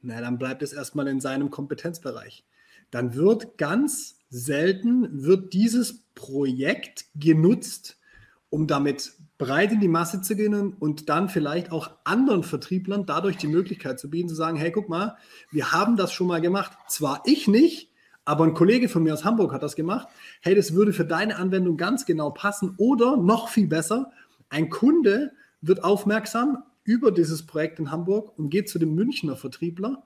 Na, 0.01 0.23
dann 0.23 0.39
bleibt 0.39 0.63
es 0.63 0.73
erstmal 0.73 1.07
in 1.07 1.21
seinem 1.21 1.51
Kompetenzbereich. 1.51 2.47
Dann 2.91 3.15
wird 3.15 3.59
ganz 3.59 4.17
selten 4.31 5.23
wird 5.23 5.53
dieses 5.53 6.03
Projekt 6.15 7.05
genutzt, 7.15 7.99
um 8.49 8.67
damit 8.67 9.13
breit 9.37 9.73
in 9.73 9.81
die 9.81 9.89
Masse 9.89 10.23
zu 10.23 10.35
gehen 10.35 10.73
und 10.73 11.11
dann 11.11 11.29
vielleicht 11.29 11.73
auch 11.73 11.91
anderen 12.05 12.43
Vertrieblern 12.43 13.05
dadurch 13.05 13.37
die 13.37 13.49
Möglichkeit 13.49 14.01
zu 14.01 14.09
bieten, 14.09 14.31
zu 14.31 14.35
sagen, 14.35 14.57
hey, 14.57 14.73
guck 14.73 14.89
mal, 14.89 15.19
wir 15.51 15.73
haben 15.73 15.99
das 15.99 16.11
schon 16.11 16.27
mal 16.27 16.41
gemacht. 16.41 16.73
Zwar 16.89 17.21
ich 17.27 17.49
nicht, 17.49 17.88
aber 18.29 18.45
ein 18.45 18.53
Kollege 18.53 18.91
von 18.91 19.03
mir 19.05 19.15
aus 19.15 19.25
Hamburg 19.25 19.55
hat 19.55 19.63
das 19.63 19.75
gemacht. 19.75 20.07
Hey, 20.43 20.55
das 20.55 20.75
würde 20.75 20.93
für 20.93 21.07
deine 21.07 21.37
Anwendung 21.37 21.79
ganz 21.79 22.05
genau 22.05 22.29
passen. 22.29 22.75
Oder 22.77 23.17
noch 23.17 23.49
viel 23.49 23.67
besser, 23.67 24.13
ein 24.51 24.69
Kunde 24.69 25.33
wird 25.63 25.83
aufmerksam 25.83 26.63
über 26.85 27.11
dieses 27.11 27.47
Projekt 27.47 27.79
in 27.79 27.91
Hamburg 27.91 28.39
und 28.39 28.51
geht 28.51 28.69
zu 28.69 28.79
dem 28.79 28.95
Münchner 28.95 29.35
Vertriebler 29.35 30.03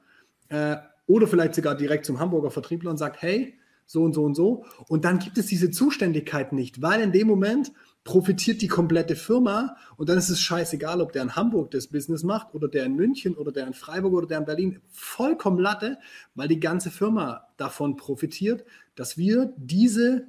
äh, 0.51 0.77
oder 1.09 1.27
vielleicht 1.27 1.57
sogar 1.57 1.75
direkt 1.75 2.07
zum 2.07 2.21
Hamburger 2.21 2.53
Vertriebler 2.53 2.93
und 2.93 2.97
sagt, 2.97 3.23
hey, 3.23 3.59
so 3.87 4.05
und 4.05 4.13
so 4.13 4.23
und 4.23 4.37
so. 4.37 4.67
Und 4.87 5.05
dann 5.05 5.19
gibt 5.19 5.37
es 5.37 5.47
diese 5.47 5.73
Zuständigkeit 5.73 6.53
nicht, 6.53 6.81
weil 6.81 7.01
in 7.01 7.11
dem 7.11 7.27
Moment 7.27 7.73
profitiert 8.05 8.63
die 8.63 8.69
komplette 8.69 9.15
Firma 9.15 9.77
und 9.97 10.09
dann 10.09 10.19
ist 10.19 10.29
es 10.29 10.41
scheißegal, 10.41 11.01
ob 11.01 11.13
der 11.13 11.23
in 11.23 11.37
Hamburg 11.37 11.71
das 11.71 11.87
Business 11.87 12.25
macht 12.25 12.53
oder 12.55 12.69
der 12.69 12.85
in 12.85 12.97
München 12.97 13.37
oder 13.37 13.53
der 13.53 13.67
in 13.67 13.75
Freiburg 13.75 14.13
oder 14.15 14.27
der 14.27 14.39
in 14.39 14.45
Berlin. 14.45 14.81
Vollkommen 14.91 15.59
Latte, 15.59 15.99
weil 16.35 16.49
die 16.49 16.59
ganze 16.59 16.91
Firma 16.91 17.47
davon 17.57 17.97
profitiert, 17.97 18.65
dass 18.97 19.17
wir 19.17 19.53
diese, 19.57 20.27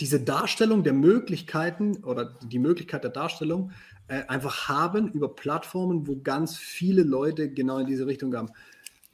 diese 0.00 0.20
Darstellung 0.20 0.82
der 0.82 0.94
Möglichkeiten 0.94 2.02
oder 2.04 2.38
die 2.42 2.58
Möglichkeit 2.58 3.04
der 3.04 3.10
Darstellung 3.10 3.72
äh, 4.08 4.24
einfach 4.26 4.68
haben 4.68 5.12
über 5.12 5.34
Plattformen, 5.34 6.06
wo 6.06 6.20
ganz 6.22 6.56
viele 6.56 7.02
Leute 7.02 7.52
genau 7.52 7.78
in 7.78 7.86
diese 7.86 8.06
Richtung 8.06 8.34
haben. 8.34 8.50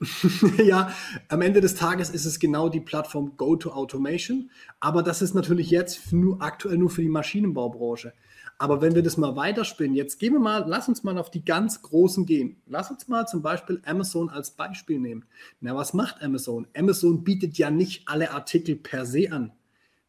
ja, 0.62 0.92
am 1.28 1.40
Ende 1.40 1.60
des 1.60 1.74
Tages 1.74 2.10
ist 2.10 2.26
es 2.26 2.38
genau 2.38 2.68
die 2.68 2.80
Plattform 2.80 3.36
Go-to-Automation, 3.36 4.50
aber 4.78 5.02
das 5.02 5.22
ist 5.22 5.34
natürlich 5.34 5.70
jetzt 5.70 6.12
nur, 6.12 6.42
aktuell 6.42 6.76
nur 6.76 6.90
für 6.90 7.02
die 7.02 7.08
Maschinenbaubranche. 7.08 8.12
Aber 8.58 8.80
wenn 8.80 8.94
wir 8.94 9.02
das 9.02 9.16
mal 9.16 9.36
weiterspinnen, 9.36 9.94
jetzt 9.94 10.18
gehen 10.18 10.32
wir 10.32 10.40
mal, 10.40 10.64
lass 10.66 10.88
uns 10.88 11.02
mal 11.02 11.18
auf 11.18 11.30
die 11.30 11.44
ganz 11.44 11.82
Großen 11.82 12.24
gehen. 12.24 12.62
Lass 12.66 12.90
uns 12.90 13.06
mal 13.06 13.26
zum 13.26 13.42
Beispiel 13.42 13.82
Amazon 13.84 14.30
als 14.30 14.50
Beispiel 14.50 14.98
nehmen. 14.98 15.26
Na, 15.60 15.74
was 15.74 15.92
macht 15.92 16.22
Amazon? 16.22 16.66
Amazon 16.74 17.22
bietet 17.22 17.58
ja 17.58 17.70
nicht 17.70 18.08
alle 18.08 18.30
Artikel 18.30 18.76
per 18.76 19.04
se 19.04 19.30
an. 19.30 19.52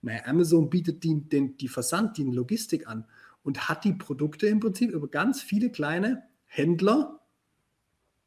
Na, 0.02 0.14
Amazon 0.26 0.70
bietet 0.70 1.04
die, 1.04 1.28
den, 1.28 1.58
die 1.58 1.68
Versand, 1.68 2.18
die 2.18 2.24
Logistik 2.24 2.88
an 2.88 3.06
und 3.44 3.68
hat 3.68 3.84
die 3.84 3.94
Produkte 3.94 4.48
im 4.48 4.62
Prinzip 4.62 4.92
über 4.92 5.10
ganz 5.10 5.42
viele 5.42 5.70
kleine 5.70 6.24
Händler 6.46 7.20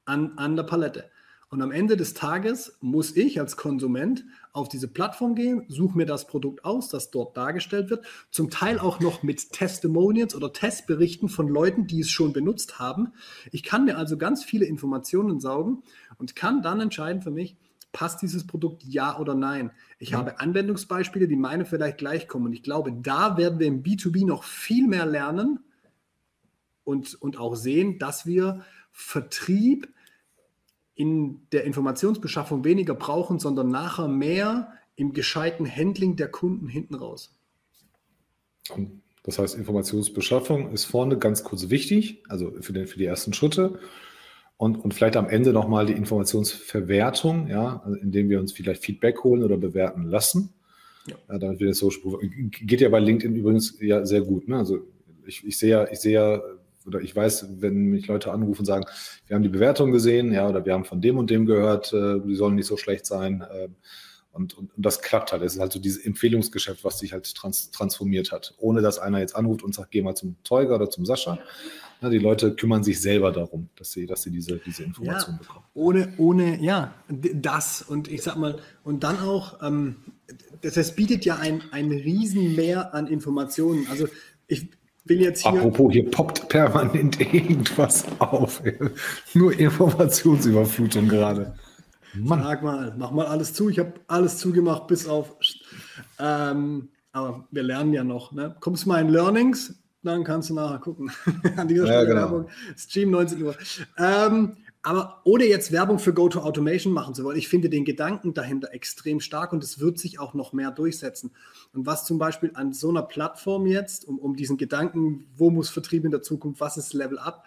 an, 0.04 0.36
an 0.36 0.56
der 0.56 0.64
Palette. 0.64 1.10
Und 1.50 1.62
am 1.62 1.72
Ende 1.72 1.96
des 1.96 2.14
Tages 2.14 2.78
muss 2.80 3.16
ich 3.16 3.40
als 3.40 3.56
Konsument 3.56 4.24
auf 4.52 4.68
diese 4.68 4.86
Plattform 4.86 5.34
gehen, 5.34 5.64
suche 5.66 5.98
mir 5.98 6.06
das 6.06 6.28
Produkt 6.28 6.64
aus, 6.64 6.88
das 6.88 7.10
dort 7.10 7.36
dargestellt 7.36 7.90
wird, 7.90 8.06
zum 8.30 8.50
Teil 8.50 8.78
auch 8.78 9.00
noch 9.00 9.24
mit 9.24 9.50
Testimonials 9.50 10.36
oder 10.36 10.52
Testberichten 10.52 11.28
von 11.28 11.48
Leuten, 11.48 11.88
die 11.88 12.00
es 12.00 12.10
schon 12.10 12.32
benutzt 12.32 12.78
haben. 12.78 13.14
Ich 13.50 13.64
kann 13.64 13.84
mir 13.84 13.98
also 13.98 14.16
ganz 14.16 14.44
viele 14.44 14.64
Informationen 14.64 15.40
saugen 15.40 15.82
und 16.18 16.36
kann 16.36 16.62
dann 16.62 16.80
entscheiden 16.80 17.20
für 17.20 17.32
mich, 17.32 17.56
passt 17.90 18.22
dieses 18.22 18.46
Produkt 18.46 18.84
ja 18.84 19.18
oder 19.18 19.34
nein. 19.34 19.72
Ich 19.98 20.10
ja. 20.10 20.18
habe 20.18 20.38
Anwendungsbeispiele, 20.38 21.26
die 21.26 21.34
meine 21.34 21.64
vielleicht 21.64 21.98
gleich 21.98 22.28
kommen. 22.28 22.46
Und 22.46 22.52
ich 22.52 22.62
glaube, 22.62 22.92
da 22.92 23.36
werden 23.36 23.58
wir 23.58 23.66
im 23.66 23.82
B2B 23.82 24.24
noch 24.24 24.44
viel 24.44 24.86
mehr 24.86 25.06
lernen 25.06 25.58
und, 26.84 27.20
und 27.20 27.38
auch 27.38 27.56
sehen, 27.56 27.98
dass 27.98 28.24
wir 28.24 28.64
Vertrieb 28.92 29.92
in 31.00 31.46
der 31.52 31.64
Informationsbeschaffung 31.64 32.62
weniger 32.62 32.94
brauchen, 32.94 33.38
sondern 33.38 33.70
nachher 33.70 34.06
mehr 34.06 34.74
im 34.96 35.14
gescheiten 35.14 35.66
Handling 35.66 36.16
der 36.16 36.28
Kunden 36.28 36.68
hinten 36.68 36.94
raus. 36.94 37.34
Das 39.22 39.38
heißt, 39.38 39.54
Informationsbeschaffung 39.54 40.70
ist 40.72 40.84
vorne 40.84 41.16
ganz 41.16 41.42
kurz 41.42 41.70
wichtig, 41.70 42.22
also 42.28 42.52
für, 42.60 42.74
den, 42.74 42.86
für 42.86 42.98
die 42.98 43.06
ersten 43.06 43.32
Schritte. 43.32 43.80
Und, 44.58 44.76
und 44.76 44.92
vielleicht 44.92 45.16
am 45.16 45.26
Ende 45.26 45.54
nochmal 45.54 45.86
die 45.86 45.94
Informationsverwertung, 45.94 47.48
ja, 47.48 47.80
also 47.82 47.96
indem 47.96 48.28
wir 48.28 48.38
uns 48.38 48.52
vielleicht 48.52 48.84
Feedback 48.84 49.24
holen 49.24 49.42
oder 49.42 49.56
bewerten 49.56 50.02
lassen. 50.02 50.52
Ja. 51.06 51.14
Ja, 51.30 51.38
damit 51.38 51.60
wir 51.60 51.68
das 51.68 51.78
so 51.78 51.90
geht 52.50 52.82
ja 52.82 52.90
bei 52.90 53.00
LinkedIn 53.00 53.34
übrigens 53.36 53.78
ja 53.80 54.04
sehr 54.04 54.20
gut. 54.20 54.48
Ne? 54.48 54.58
Also 54.58 54.80
ich, 55.24 55.46
ich 55.46 55.56
sehe 55.56 55.70
ja, 55.70 55.90
ich 55.90 55.98
sehe 55.98 56.12
ja 56.12 56.42
oder 56.86 57.00
ich 57.00 57.14
weiß, 57.14 57.60
wenn 57.60 57.86
mich 57.86 58.06
Leute 58.06 58.32
anrufen 58.32 58.60
und 58.60 58.66
sagen, 58.66 58.84
wir 59.26 59.36
haben 59.36 59.42
die 59.42 59.48
Bewertung 59.48 59.92
gesehen, 59.92 60.32
ja, 60.32 60.48
oder 60.48 60.64
wir 60.64 60.72
haben 60.72 60.84
von 60.84 61.00
dem 61.00 61.18
und 61.18 61.30
dem 61.30 61.46
gehört, 61.46 61.92
äh, 61.92 62.20
die 62.20 62.34
sollen 62.34 62.54
nicht 62.54 62.66
so 62.66 62.76
schlecht 62.76 63.06
sein. 63.06 63.42
Äh, 63.42 63.68
und, 64.32 64.56
und, 64.56 64.74
und, 64.76 64.86
das 64.86 65.02
klappt 65.02 65.32
halt. 65.32 65.42
Es 65.42 65.54
ist 65.54 65.60
halt 65.60 65.72
so 65.72 65.80
dieses 65.80 66.04
Empfehlungsgeschäft, 66.04 66.84
was 66.84 67.00
sich 67.00 67.12
halt 67.12 67.34
trans 67.34 67.70
transformiert 67.72 68.30
hat. 68.30 68.54
Ohne 68.58 68.80
dass 68.80 68.98
einer 68.98 69.18
jetzt 69.18 69.34
anruft 69.34 69.62
und 69.62 69.74
sagt, 69.74 69.90
geh 69.90 70.02
mal 70.02 70.14
zum 70.14 70.36
Teuger 70.44 70.76
oder 70.76 70.88
zum 70.88 71.04
Sascha. 71.04 71.38
Ja, 72.00 72.08
die 72.08 72.18
Leute 72.18 72.54
kümmern 72.54 72.82
sich 72.82 73.00
selber 73.00 73.32
darum, 73.32 73.68
dass 73.76 73.92
sie, 73.92 74.06
dass 74.06 74.22
sie 74.22 74.30
diese, 74.30 74.56
diese 74.58 74.84
Information 74.84 75.34
ja, 75.34 75.38
bekommen. 75.38 75.64
Ohne, 75.74 76.14
ohne, 76.16 76.62
ja, 76.62 76.94
das. 77.08 77.82
Und 77.82 78.08
ich 78.08 78.22
sag 78.22 78.36
mal, 78.36 78.58
und 78.84 79.02
dann 79.02 79.18
auch, 79.18 79.62
ähm, 79.62 79.96
das, 80.62 80.74
das 80.74 80.94
bietet 80.94 81.24
ja 81.24 81.36
ein, 81.36 81.62
ein 81.72 81.90
Riesenmehr 81.90 82.94
an 82.94 83.06
Informationen. 83.08 83.86
Also 83.90 84.06
ich, 84.46 84.68
will 85.04 85.20
jetzt 85.20 85.42
hier. 85.42 85.52
Apropos, 85.52 85.92
hier 85.92 86.10
poppt 86.10 86.48
permanent 86.48 87.20
irgendwas 87.20 88.04
auf. 88.18 88.62
Nur 89.34 89.58
Informationsüberflutung 89.58 91.08
gerade. 91.08 91.54
Mann. 92.14 92.42
Sag 92.42 92.62
mal, 92.62 92.94
mach 92.98 93.10
mal 93.10 93.26
alles 93.26 93.54
zu. 93.54 93.68
Ich 93.68 93.78
habe 93.78 93.94
alles 94.08 94.38
zugemacht, 94.38 94.86
bis 94.86 95.06
auf. 95.06 95.36
Ähm, 96.18 96.88
aber 97.12 97.46
wir 97.50 97.62
lernen 97.62 97.92
ja 97.92 98.04
noch. 98.04 98.32
Ne? 98.32 98.56
Kommst 98.60 98.84
du 98.84 98.88
mal 98.88 99.00
in 99.00 99.08
Learnings, 99.08 99.80
dann 100.02 100.24
kannst 100.24 100.50
du 100.50 100.54
nachher 100.54 100.78
gucken. 100.78 101.10
An 101.56 101.68
dieser 101.68 101.86
Stelle 101.86 102.02
ja, 102.02 102.04
genau. 102.04 102.20
Werbung. 102.20 102.48
Stream 102.76 103.10
19 103.10 103.42
Uhr. 103.42 103.54
Ähm, 103.98 104.56
aber 104.82 105.20
ohne 105.24 105.44
jetzt 105.44 105.72
Werbung 105.72 105.98
für 105.98 106.14
Go-to-Automation 106.14 106.92
machen 106.92 107.14
zu 107.14 107.22
wollen, 107.22 107.36
ich 107.36 107.48
finde 107.48 107.68
den 107.68 107.84
Gedanken 107.84 108.32
dahinter 108.32 108.72
extrem 108.72 109.20
stark 109.20 109.52
und 109.52 109.62
es 109.62 109.78
wird 109.78 109.98
sich 109.98 110.18
auch 110.18 110.32
noch 110.32 110.54
mehr 110.54 110.70
durchsetzen. 110.70 111.32
Und 111.74 111.84
was 111.84 112.06
zum 112.06 112.18
Beispiel 112.18 112.52
an 112.54 112.72
so 112.72 112.88
einer 112.88 113.02
Plattform 113.02 113.66
jetzt, 113.66 114.06
um, 114.06 114.18
um 114.18 114.36
diesen 114.36 114.56
Gedanken, 114.56 115.26
wo 115.36 115.50
muss 115.50 115.68
Vertrieb 115.68 116.04
in 116.04 116.10
der 116.10 116.22
Zukunft, 116.22 116.60
was 116.60 116.78
ist 116.78 116.94
Level 116.94 117.18
Up, 117.18 117.44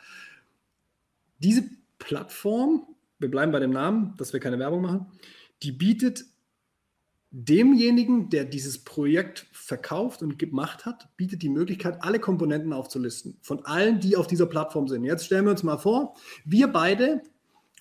diese 1.40 1.64
Plattform, 1.98 2.86
wir 3.18 3.32
bleiben 3.32 3.52
bei 3.52 3.60
dem 3.60 3.72
Namen, 3.72 4.14
dass 4.18 4.34
wir 4.34 4.40
keine 4.40 4.60
Werbung 4.60 4.82
machen, 4.82 5.08
die 5.64 5.72
bietet 5.72 6.26
demjenigen, 7.34 8.30
der 8.30 8.46
dieses 8.46 8.84
Projekt 8.84 9.48
verkauft 9.52 10.22
und 10.22 10.38
gemacht 10.38 10.86
hat, 10.86 11.10
bietet 11.18 11.42
die 11.42 11.50
Möglichkeit, 11.50 12.04
alle 12.04 12.20
Komponenten 12.20 12.72
aufzulisten. 12.72 13.38
Von 13.42 13.66
allen, 13.66 14.00
die 14.00 14.16
auf 14.16 14.28
dieser 14.28 14.46
Plattform 14.46 14.88
sind. 14.88 15.04
Jetzt 15.04 15.26
stellen 15.26 15.46
wir 15.46 15.52
uns 15.52 15.64
mal 15.64 15.78
vor, 15.78 16.14
wir 16.46 16.68
beide 16.68 17.24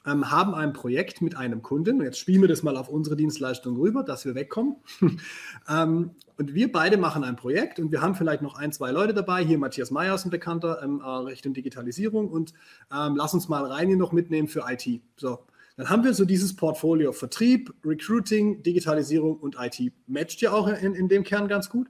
ähm, 0.06 0.30
haben 0.30 0.54
ein 0.54 0.72
Projekt 0.72 1.20
mit 1.20 1.36
einem 1.36 1.60
Kunden. 1.60 1.98
Und 1.98 2.04
jetzt 2.04 2.18
spielen 2.18 2.40
wir 2.40 2.48
das 2.48 2.62
mal 2.62 2.78
auf 2.78 2.88
unsere 2.88 3.14
Dienstleistung 3.14 3.76
rüber, 3.76 4.02
dass 4.02 4.24
wir 4.24 4.34
wegkommen. 4.34 4.76
ähm, 5.68 6.12
und 6.38 6.54
wir 6.54 6.72
beide 6.72 6.96
machen 6.96 7.22
ein 7.22 7.36
Projekt 7.36 7.78
und 7.78 7.92
wir 7.92 8.00
haben 8.00 8.14
vielleicht 8.14 8.40
noch 8.40 8.56
ein, 8.56 8.72
zwei 8.72 8.90
Leute 8.90 9.12
dabei. 9.12 9.44
Hier 9.44 9.58
Matthias 9.58 9.90
Meyer 9.90 10.14
ist 10.14 10.24
ein 10.24 10.30
Bekannter, 10.30 10.82
ähm, 10.82 11.02
äh, 11.04 11.08
Richtung 11.08 11.52
Digitalisierung. 11.52 12.30
Und 12.30 12.54
ähm, 12.90 13.16
lass 13.16 13.34
uns 13.34 13.48
mal 13.48 13.64
rein 13.64 13.96
noch 13.98 14.12
mitnehmen 14.12 14.48
für 14.48 14.64
IT. 14.66 15.02
So, 15.16 15.40
dann 15.82 15.90
haben 15.90 16.04
wir 16.04 16.14
so 16.14 16.24
dieses 16.24 16.54
Portfolio 16.54 17.10
Vertrieb, 17.10 17.74
Recruiting, 17.84 18.62
Digitalisierung 18.62 19.36
und 19.36 19.56
IT. 19.58 19.92
Matcht 20.06 20.40
ja 20.40 20.52
auch 20.52 20.68
in, 20.68 20.94
in 20.94 21.08
dem 21.08 21.24
Kern 21.24 21.48
ganz 21.48 21.68
gut. 21.68 21.88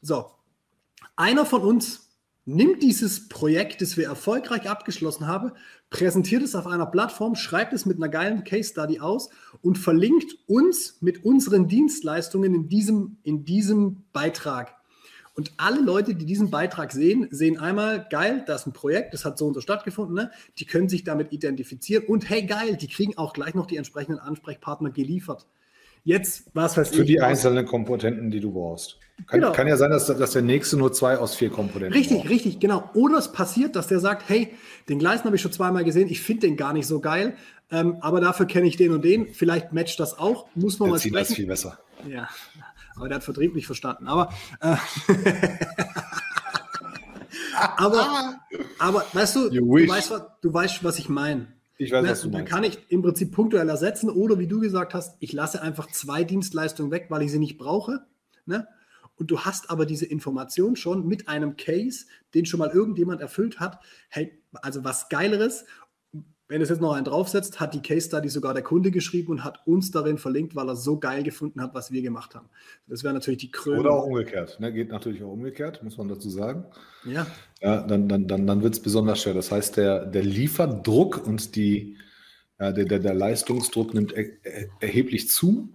So, 0.00 0.30
einer 1.14 1.44
von 1.44 1.60
uns 1.60 2.08
nimmt 2.46 2.82
dieses 2.82 3.28
Projekt, 3.28 3.82
das 3.82 3.98
wir 3.98 4.06
erfolgreich 4.06 4.70
abgeschlossen 4.70 5.26
haben, 5.26 5.52
präsentiert 5.90 6.42
es 6.42 6.54
auf 6.54 6.66
einer 6.66 6.86
Plattform, 6.86 7.34
schreibt 7.34 7.74
es 7.74 7.84
mit 7.84 7.98
einer 7.98 8.08
geilen 8.08 8.44
Case 8.44 8.70
Study 8.70 8.98
aus 9.00 9.28
und 9.60 9.76
verlinkt 9.76 10.34
uns 10.46 11.02
mit 11.02 11.22
unseren 11.22 11.68
Dienstleistungen 11.68 12.54
in 12.54 12.68
diesem, 12.70 13.18
in 13.24 13.44
diesem 13.44 14.06
Beitrag. 14.14 14.74
Und 15.38 15.52
alle 15.56 15.80
Leute, 15.80 16.16
die 16.16 16.26
diesen 16.26 16.50
Beitrag 16.50 16.90
sehen, 16.90 17.28
sehen 17.30 17.60
einmal, 17.60 18.04
geil, 18.10 18.42
das 18.44 18.62
ist 18.62 18.66
ein 18.66 18.72
Projekt, 18.72 19.14
das 19.14 19.24
hat 19.24 19.38
so 19.38 19.46
und 19.46 19.54
so 19.54 19.60
stattgefunden, 19.60 20.12
ne? 20.12 20.32
die 20.58 20.64
können 20.64 20.88
sich 20.88 21.04
damit 21.04 21.32
identifizieren 21.32 22.06
und 22.06 22.28
hey, 22.28 22.42
geil, 22.42 22.76
die 22.76 22.88
kriegen 22.88 23.16
auch 23.16 23.34
gleich 23.34 23.54
noch 23.54 23.66
die 23.66 23.76
entsprechenden 23.76 24.18
Ansprechpartner 24.18 24.90
geliefert. 24.90 25.46
Jetzt, 26.02 26.50
was 26.54 26.76
weiß 26.76 26.88
Für 26.88 26.94
ich. 26.94 27.00
Für 27.02 27.06
die 27.06 27.20
einzelnen 27.20 27.66
Komponenten, 27.66 28.32
die 28.32 28.40
du 28.40 28.50
brauchst. 28.50 28.98
Kann, 29.28 29.38
genau. 29.38 29.52
kann 29.52 29.68
ja 29.68 29.76
sein, 29.76 29.92
dass, 29.92 30.06
dass 30.06 30.32
der 30.32 30.42
nächste 30.42 30.76
nur 30.76 30.92
zwei 30.92 31.16
aus 31.16 31.36
vier 31.36 31.50
Komponenten 31.50 31.96
Richtig, 31.96 32.18
braucht. 32.18 32.30
richtig, 32.30 32.58
genau. 32.58 32.90
Oder 32.94 33.18
es 33.18 33.30
passiert, 33.30 33.76
dass 33.76 33.86
der 33.86 34.00
sagt, 34.00 34.28
hey, 34.28 34.52
den 34.88 34.98
Gleisen 34.98 35.22
habe 35.22 35.36
ich 35.36 35.42
schon 35.42 35.52
zweimal 35.52 35.84
gesehen, 35.84 36.08
ich 36.08 36.20
finde 36.20 36.48
den 36.48 36.56
gar 36.56 36.72
nicht 36.72 36.88
so 36.88 36.98
geil, 36.98 37.36
ähm, 37.70 37.98
aber 38.00 38.20
dafür 38.20 38.46
kenne 38.46 38.66
ich 38.66 38.76
den 38.76 38.90
und 38.90 39.04
den. 39.04 39.28
Vielleicht 39.28 39.72
matcht 39.72 40.00
das 40.00 40.18
auch, 40.18 40.48
muss 40.56 40.80
man 40.80 40.88
der 40.88 40.94
mal 40.94 40.98
sprechen. 40.98 41.14
Das 41.14 41.34
viel 41.34 41.46
besser. 41.46 41.78
Ja, 42.08 42.28
aber 42.98 43.08
der 43.08 43.16
hat 43.16 43.24
Vertrieb 43.24 43.54
nicht 43.54 43.66
verstanden. 43.66 44.06
Aber, 44.06 44.32
äh, 44.60 44.76
aber, 47.76 48.40
aber 48.78 49.06
weißt 49.12 49.36
du, 49.36 49.50
du 49.50 49.88
weißt, 49.88 50.10
was, 50.10 50.22
du 50.40 50.52
weißt, 50.52 50.84
was 50.84 50.98
ich 50.98 51.08
meine. 51.08 51.48
Ich 51.78 51.92
weiß, 51.92 52.02
ne? 52.02 52.10
was 52.10 52.22
du 52.22 52.28
meinst. 52.28 52.38
Dann 52.38 52.44
kann 52.44 52.64
ich 52.64 52.78
im 52.88 53.02
Prinzip 53.02 53.32
punktuell 53.32 53.68
ersetzen 53.68 54.10
oder 54.10 54.38
wie 54.38 54.48
du 54.48 54.60
gesagt 54.60 54.94
hast, 54.94 55.16
ich 55.20 55.32
lasse 55.32 55.62
einfach 55.62 55.86
zwei 55.90 56.24
Dienstleistungen 56.24 56.90
weg, 56.90 57.06
weil 57.08 57.22
ich 57.22 57.30
sie 57.30 57.38
nicht 57.38 57.56
brauche. 57.56 58.04
Ne? 58.46 58.66
Und 59.16 59.30
du 59.30 59.40
hast 59.40 59.70
aber 59.70 59.86
diese 59.86 60.06
Information 60.06 60.76
schon 60.76 61.06
mit 61.06 61.28
einem 61.28 61.56
Case, 61.56 62.06
den 62.34 62.46
schon 62.46 62.58
mal 62.58 62.70
irgendjemand 62.70 63.20
erfüllt 63.20 63.60
hat. 63.60 63.80
Hey, 64.08 64.42
also 64.52 64.84
was 64.84 65.08
Geileres 65.08 65.64
wenn 66.48 66.62
es 66.62 66.70
jetzt 66.70 66.80
noch 66.80 66.94
einen 66.94 67.04
draufsetzt, 67.04 67.60
hat 67.60 67.74
die 67.74 67.82
Case 67.82 68.08
Study 68.08 68.30
sogar 68.30 68.54
der 68.54 68.62
Kunde 68.62 68.90
geschrieben 68.90 69.32
und 69.32 69.44
hat 69.44 69.66
uns 69.66 69.90
darin 69.90 70.16
verlinkt, 70.16 70.56
weil 70.56 70.66
er 70.66 70.76
so 70.76 70.98
geil 70.98 71.22
gefunden 71.22 71.60
hat, 71.60 71.74
was 71.74 71.92
wir 71.92 72.00
gemacht 72.00 72.34
haben. 72.34 72.48
Das 72.86 73.04
wäre 73.04 73.12
natürlich 73.12 73.40
die 73.40 73.50
Krönung. 73.50 73.80
Oder 73.80 73.92
auch 73.92 74.06
umgekehrt. 74.06 74.58
Ne? 74.58 74.72
Geht 74.72 74.88
natürlich 74.88 75.22
auch 75.22 75.32
umgekehrt, 75.32 75.82
muss 75.82 75.98
man 75.98 76.08
dazu 76.08 76.30
sagen. 76.30 76.64
Ja. 77.04 77.26
ja 77.60 77.82
dann 77.82 78.08
dann, 78.08 78.26
dann, 78.26 78.46
dann 78.46 78.62
wird 78.62 78.72
es 78.72 78.80
besonders 78.80 79.20
schwer. 79.20 79.34
Das 79.34 79.52
heißt, 79.52 79.76
der, 79.76 80.06
der 80.06 80.22
Lieferdruck 80.22 81.26
und 81.26 81.54
die, 81.54 81.98
ja, 82.58 82.72
der, 82.72 82.86
der, 82.86 82.98
der 83.00 83.14
Leistungsdruck 83.14 83.92
nimmt 83.92 84.12
er, 84.12 84.24
er, 84.42 84.68
erheblich 84.80 85.28
zu. 85.28 85.68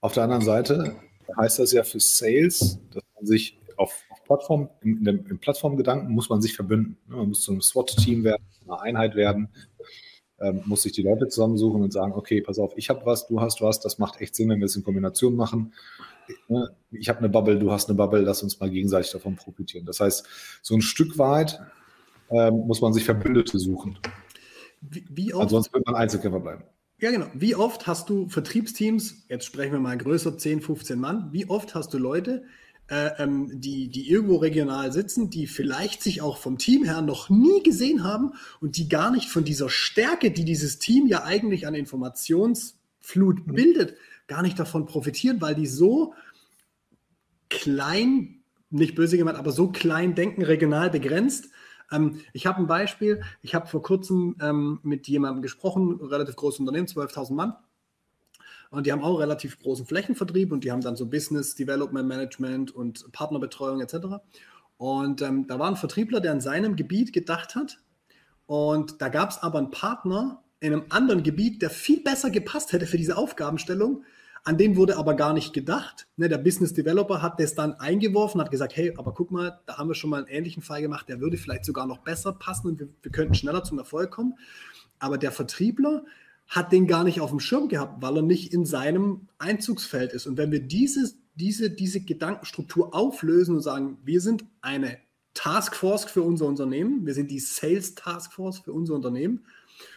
Auf 0.00 0.14
der 0.14 0.22
anderen 0.22 0.42
Seite 0.42 0.94
heißt 1.36 1.58
das 1.58 1.72
ja 1.72 1.82
für 1.82 1.98
Sales, 1.98 2.78
dass 2.92 3.02
man 3.16 3.26
sich 3.26 3.58
auf, 3.76 3.92
auf 4.08 4.22
Plattform, 4.22 4.68
im, 4.82 5.04
im 5.04 5.38
Plattformgedanken 5.40 6.12
muss 6.12 6.28
man 6.28 6.40
sich 6.40 6.54
verbünden. 6.54 6.96
Ne? 7.08 7.16
Man 7.16 7.30
muss 7.30 7.40
zu 7.40 7.50
einem 7.50 7.60
SWAT-Team 7.60 8.22
werden, 8.22 8.44
eine 8.68 8.80
Einheit 8.80 9.16
werden 9.16 9.48
ähm, 10.42 10.62
muss 10.64 10.82
sich 10.82 10.92
die 10.92 11.02
Leute 11.02 11.28
zusammensuchen 11.28 11.82
und 11.82 11.92
sagen, 11.92 12.12
okay, 12.12 12.40
pass 12.40 12.58
auf, 12.58 12.72
ich 12.76 12.90
habe 12.90 13.06
was, 13.06 13.26
du 13.26 13.40
hast 13.40 13.62
was, 13.62 13.80
das 13.80 13.98
macht 13.98 14.20
echt 14.20 14.34
Sinn, 14.34 14.48
wenn 14.48 14.58
wir 14.58 14.66
es 14.66 14.76
in 14.76 14.84
Kombination 14.84 15.36
machen. 15.36 15.72
Ne, 16.48 16.70
ich 16.90 17.08
habe 17.08 17.20
eine 17.20 17.28
Bubble, 17.28 17.58
du 17.58 17.70
hast 17.70 17.88
eine 17.88 17.96
Bubble, 17.96 18.20
lass 18.20 18.42
uns 18.42 18.58
mal 18.60 18.70
gegenseitig 18.70 19.10
davon 19.10 19.36
profitieren. 19.36 19.86
Das 19.86 20.00
heißt, 20.00 20.26
so 20.62 20.74
ein 20.74 20.82
Stück 20.82 21.18
weit 21.18 21.60
ähm, 22.30 22.66
muss 22.66 22.80
man 22.80 22.92
sich 22.92 23.04
Verbündete 23.04 23.58
suchen. 23.58 23.98
Wie, 24.80 25.06
wie 25.10 25.34
oft, 25.34 25.44
Ansonsten 25.44 25.74
wird 25.74 25.86
man 25.86 25.94
Einzelkämpfer 25.94 26.40
bleiben. 26.40 26.64
Ja, 26.98 27.10
genau. 27.10 27.26
Wie 27.34 27.56
oft 27.56 27.86
hast 27.86 28.08
du 28.08 28.28
Vertriebsteams, 28.28 29.26
jetzt 29.28 29.44
sprechen 29.44 29.72
wir 29.72 29.80
mal 29.80 29.98
größer, 29.98 30.38
10, 30.38 30.60
15 30.60 30.98
Mann, 30.98 31.28
wie 31.32 31.48
oft 31.48 31.74
hast 31.74 31.92
du 31.92 31.98
Leute, 31.98 32.44
ähm, 32.88 33.60
die, 33.60 33.88
die 33.88 34.10
irgendwo 34.10 34.36
regional 34.36 34.92
sitzen, 34.92 35.30
die 35.30 35.46
vielleicht 35.46 36.02
sich 36.02 36.20
auch 36.20 36.36
vom 36.36 36.58
Team 36.58 36.84
her 36.84 37.00
noch 37.02 37.30
nie 37.30 37.62
gesehen 37.62 38.04
haben 38.04 38.32
und 38.60 38.76
die 38.76 38.88
gar 38.88 39.10
nicht 39.10 39.28
von 39.28 39.44
dieser 39.44 39.70
Stärke, 39.70 40.30
die 40.30 40.44
dieses 40.44 40.78
Team 40.78 41.06
ja 41.06 41.24
eigentlich 41.24 41.66
an 41.66 41.74
Informationsflut 41.74 43.46
mhm. 43.46 43.54
bildet, 43.54 43.96
gar 44.26 44.42
nicht 44.42 44.58
davon 44.58 44.86
profitieren, 44.86 45.40
weil 45.40 45.54
die 45.54 45.66
so 45.66 46.14
klein, 47.48 48.42
nicht 48.70 48.94
böse 48.94 49.16
gemeint, 49.16 49.38
aber 49.38 49.52
so 49.52 49.68
klein 49.68 50.14
denken, 50.14 50.42
regional 50.42 50.90
begrenzt, 50.90 51.48
Ähm, 51.92 52.20
ich 52.32 52.46
habe 52.46 52.58
ein 52.58 52.66
Beispiel. 52.66 53.22
Ich 53.42 53.54
habe 53.54 53.66
vor 53.66 53.82
kurzem 53.82 54.36
ähm, 54.40 54.80
mit 54.82 55.08
jemandem 55.08 55.42
gesprochen, 55.42 56.00
relativ 56.00 56.36
großes 56.36 56.60
Unternehmen, 56.60 56.86
12.000 56.86 57.34
Mann. 57.34 57.54
Und 58.72 58.86
die 58.86 58.92
haben 58.92 59.02
auch 59.02 59.20
relativ 59.20 59.58
großen 59.60 59.84
Flächenvertrieb 59.84 60.50
und 60.50 60.64
die 60.64 60.72
haben 60.72 60.80
dann 60.80 60.96
so 60.96 61.04
Business 61.04 61.54
Development 61.54 62.08
Management 62.08 62.74
und 62.74 63.12
Partnerbetreuung 63.12 63.82
etc. 63.82 63.96
Und 64.78 65.20
ähm, 65.20 65.46
da 65.46 65.58
war 65.58 65.68
ein 65.68 65.76
Vertriebler, 65.76 66.20
der 66.20 66.32
in 66.32 66.40
seinem 66.40 66.74
Gebiet 66.74 67.12
gedacht 67.12 67.54
hat. 67.54 67.80
Und 68.46 69.02
da 69.02 69.10
gab 69.10 69.28
es 69.28 69.42
aber 69.42 69.58
einen 69.58 69.70
Partner 69.70 70.42
in 70.60 70.72
einem 70.72 70.86
anderen 70.88 71.22
Gebiet, 71.22 71.60
der 71.60 71.68
viel 71.68 72.02
besser 72.02 72.30
gepasst 72.30 72.72
hätte 72.72 72.86
für 72.86 72.96
diese 72.96 73.18
Aufgabenstellung. 73.18 74.04
An 74.42 74.56
den 74.56 74.74
wurde 74.74 74.96
aber 74.96 75.16
gar 75.16 75.34
nicht 75.34 75.52
gedacht. 75.52 76.06
Ne, 76.16 76.30
der 76.30 76.38
Business 76.38 76.72
Developer 76.72 77.20
hat 77.20 77.38
das 77.40 77.54
dann 77.54 77.74
eingeworfen, 77.74 78.40
hat 78.40 78.50
gesagt, 78.50 78.74
hey, 78.74 78.94
aber 78.96 79.12
guck 79.12 79.30
mal, 79.30 79.60
da 79.66 79.76
haben 79.76 79.90
wir 79.90 79.94
schon 79.94 80.08
mal 80.08 80.16
einen 80.16 80.28
ähnlichen 80.28 80.62
Fall 80.62 80.80
gemacht, 80.80 81.10
der 81.10 81.20
würde 81.20 81.36
vielleicht 81.36 81.66
sogar 81.66 81.86
noch 81.86 81.98
besser 81.98 82.32
passen 82.32 82.68
und 82.68 82.80
wir, 82.80 82.88
wir 83.02 83.12
könnten 83.12 83.34
schneller 83.34 83.64
zum 83.64 83.78
Erfolg 83.78 84.10
kommen. 84.10 84.38
Aber 84.98 85.18
der 85.18 85.30
Vertriebler, 85.30 86.04
hat 86.52 86.70
den 86.70 86.86
gar 86.86 87.02
nicht 87.02 87.22
auf 87.22 87.30
dem 87.30 87.40
Schirm 87.40 87.68
gehabt, 87.68 88.02
weil 88.02 88.16
er 88.16 88.22
nicht 88.22 88.52
in 88.52 88.66
seinem 88.66 89.26
Einzugsfeld 89.38 90.12
ist. 90.12 90.26
Und 90.26 90.36
wenn 90.36 90.52
wir 90.52 90.60
dieses, 90.60 91.16
diese, 91.34 91.70
diese 91.70 92.02
Gedankenstruktur 92.02 92.94
auflösen 92.94 93.54
und 93.54 93.62
sagen, 93.62 93.96
wir 94.04 94.20
sind 94.20 94.44
eine 94.60 94.98
Taskforce 95.32 96.04
für 96.04 96.20
unser 96.20 96.44
Unternehmen, 96.44 97.06
wir 97.06 97.14
sind 97.14 97.30
die 97.30 97.38
Sales 97.38 97.94
Taskforce 97.94 98.58
für 98.58 98.74
unser 98.74 98.92
Unternehmen 98.92 99.46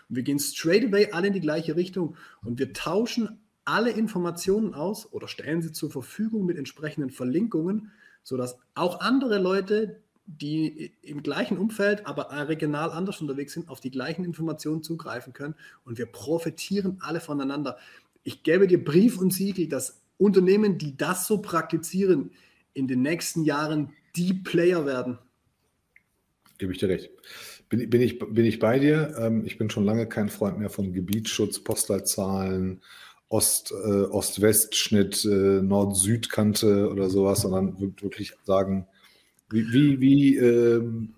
und 0.07 0.15
wir 0.15 0.23
gehen 0.23 0.39
straight 0.39 0.85
away 0.85 1.11
alle 1.11 1.27
in 1.27 1.33
die 1.33 1.41
gleiche 1.41 1.75
Richtung 1.75 2.15
und 2.41 2.57
wir 2.57 2.71
tauschen 2.71 3.37
alle 3.65 3.91
Informationen 3.91 4.73
aus 4.73 5.11
oder 5.11 5.27
stellen 5.27 5.61
sie 5.61 5.73
zur 5.73 5.91
Verfügung 5.91 6.45
mit 6.45 6.57
entsprechenden 6.57 7.09
Verlinkungen, 7.09 7.91
sodass 8.23 8.57
auch 8.75 9.01
andere 9.01 9.39
Leute, 9.39 9.99
die 10.27 10.91
im 11.01 11.21
gleichen 11.21 11.57
Umfeld, 11.57 12.07
aber 12.07 12.29
regional 12.47 12.91
anders 12.91 13.21
unterwegs 13.21 13.53
sind, 13.53 13.69
auf 13.69 13.79
die 13.79 13.91
gleichen 13.91 14.25
Informationen 14.25 14.81
zugreifen 14.81 15.33
können 15.33 15.55
und 15.83 15.97
wir 15.97 16.07
profitieren 16.07 16.97
alle 17.01 17.19
voneinander. 17.19 17.77
Ich 18.23 18.43
gebe 18.43 18.67
dir 18.67 18.83
Brief 18.83 19.19
und 19.19 19.33
Siegel, 19.33 19.67
dass 19.67 20.01
Unternehmen, 20.17 20.77
die 20.77 20.97
das 20.97 21.27
so 21.27 21.39
praktizieren, 21.41 22.31
in 22.73 22.87
den 22.87 23.01
nächsten 23.01 23.43
Jahren 23.43 23.93
die 24.15 24.33
Player 24.33 24.85
werden. 24.85 25.19
Gebe 26.57 26.71
ich 26.71 26.79
dir 26.79 26.89
recht. 26.89 27.09
Bin, 27.69 27.89
bin, 27.89 28.01
ich, 28.01 28.19
bin 28.19 28.45
ich 28.45 28.59
bei 28.59 28.79
dir? 28.79 29.15
Ähm, 29.19 29.43
ich 29.45 29.57
bin 29.57 29.69
schon 29.69 29.85
lange 29.85 30.07
kein 30.07 30.29
Freund 30.29 30.57
mehr 30.57 30.69
von 30.69 30.93
Gebietsschutz, 30.93 31.59
Postleitzahlen, 31.59 32.81
Ost, 33.27 33.71
äh, 33.71 34.03
Ost-West-Schnitt, 34.03 35.25
äh, 35.25 35.61
Nord-Süd-Kante 35.61 36.89
oder 36.89 37.09
sowas, 37.09 37.41
sondern 37.41 37.79
wirklich 37.79 38.33
sagen, 38.43 38.87
wie, 39.51 39.99
wie, 40.01 40.37
ähm, 40.37 41.15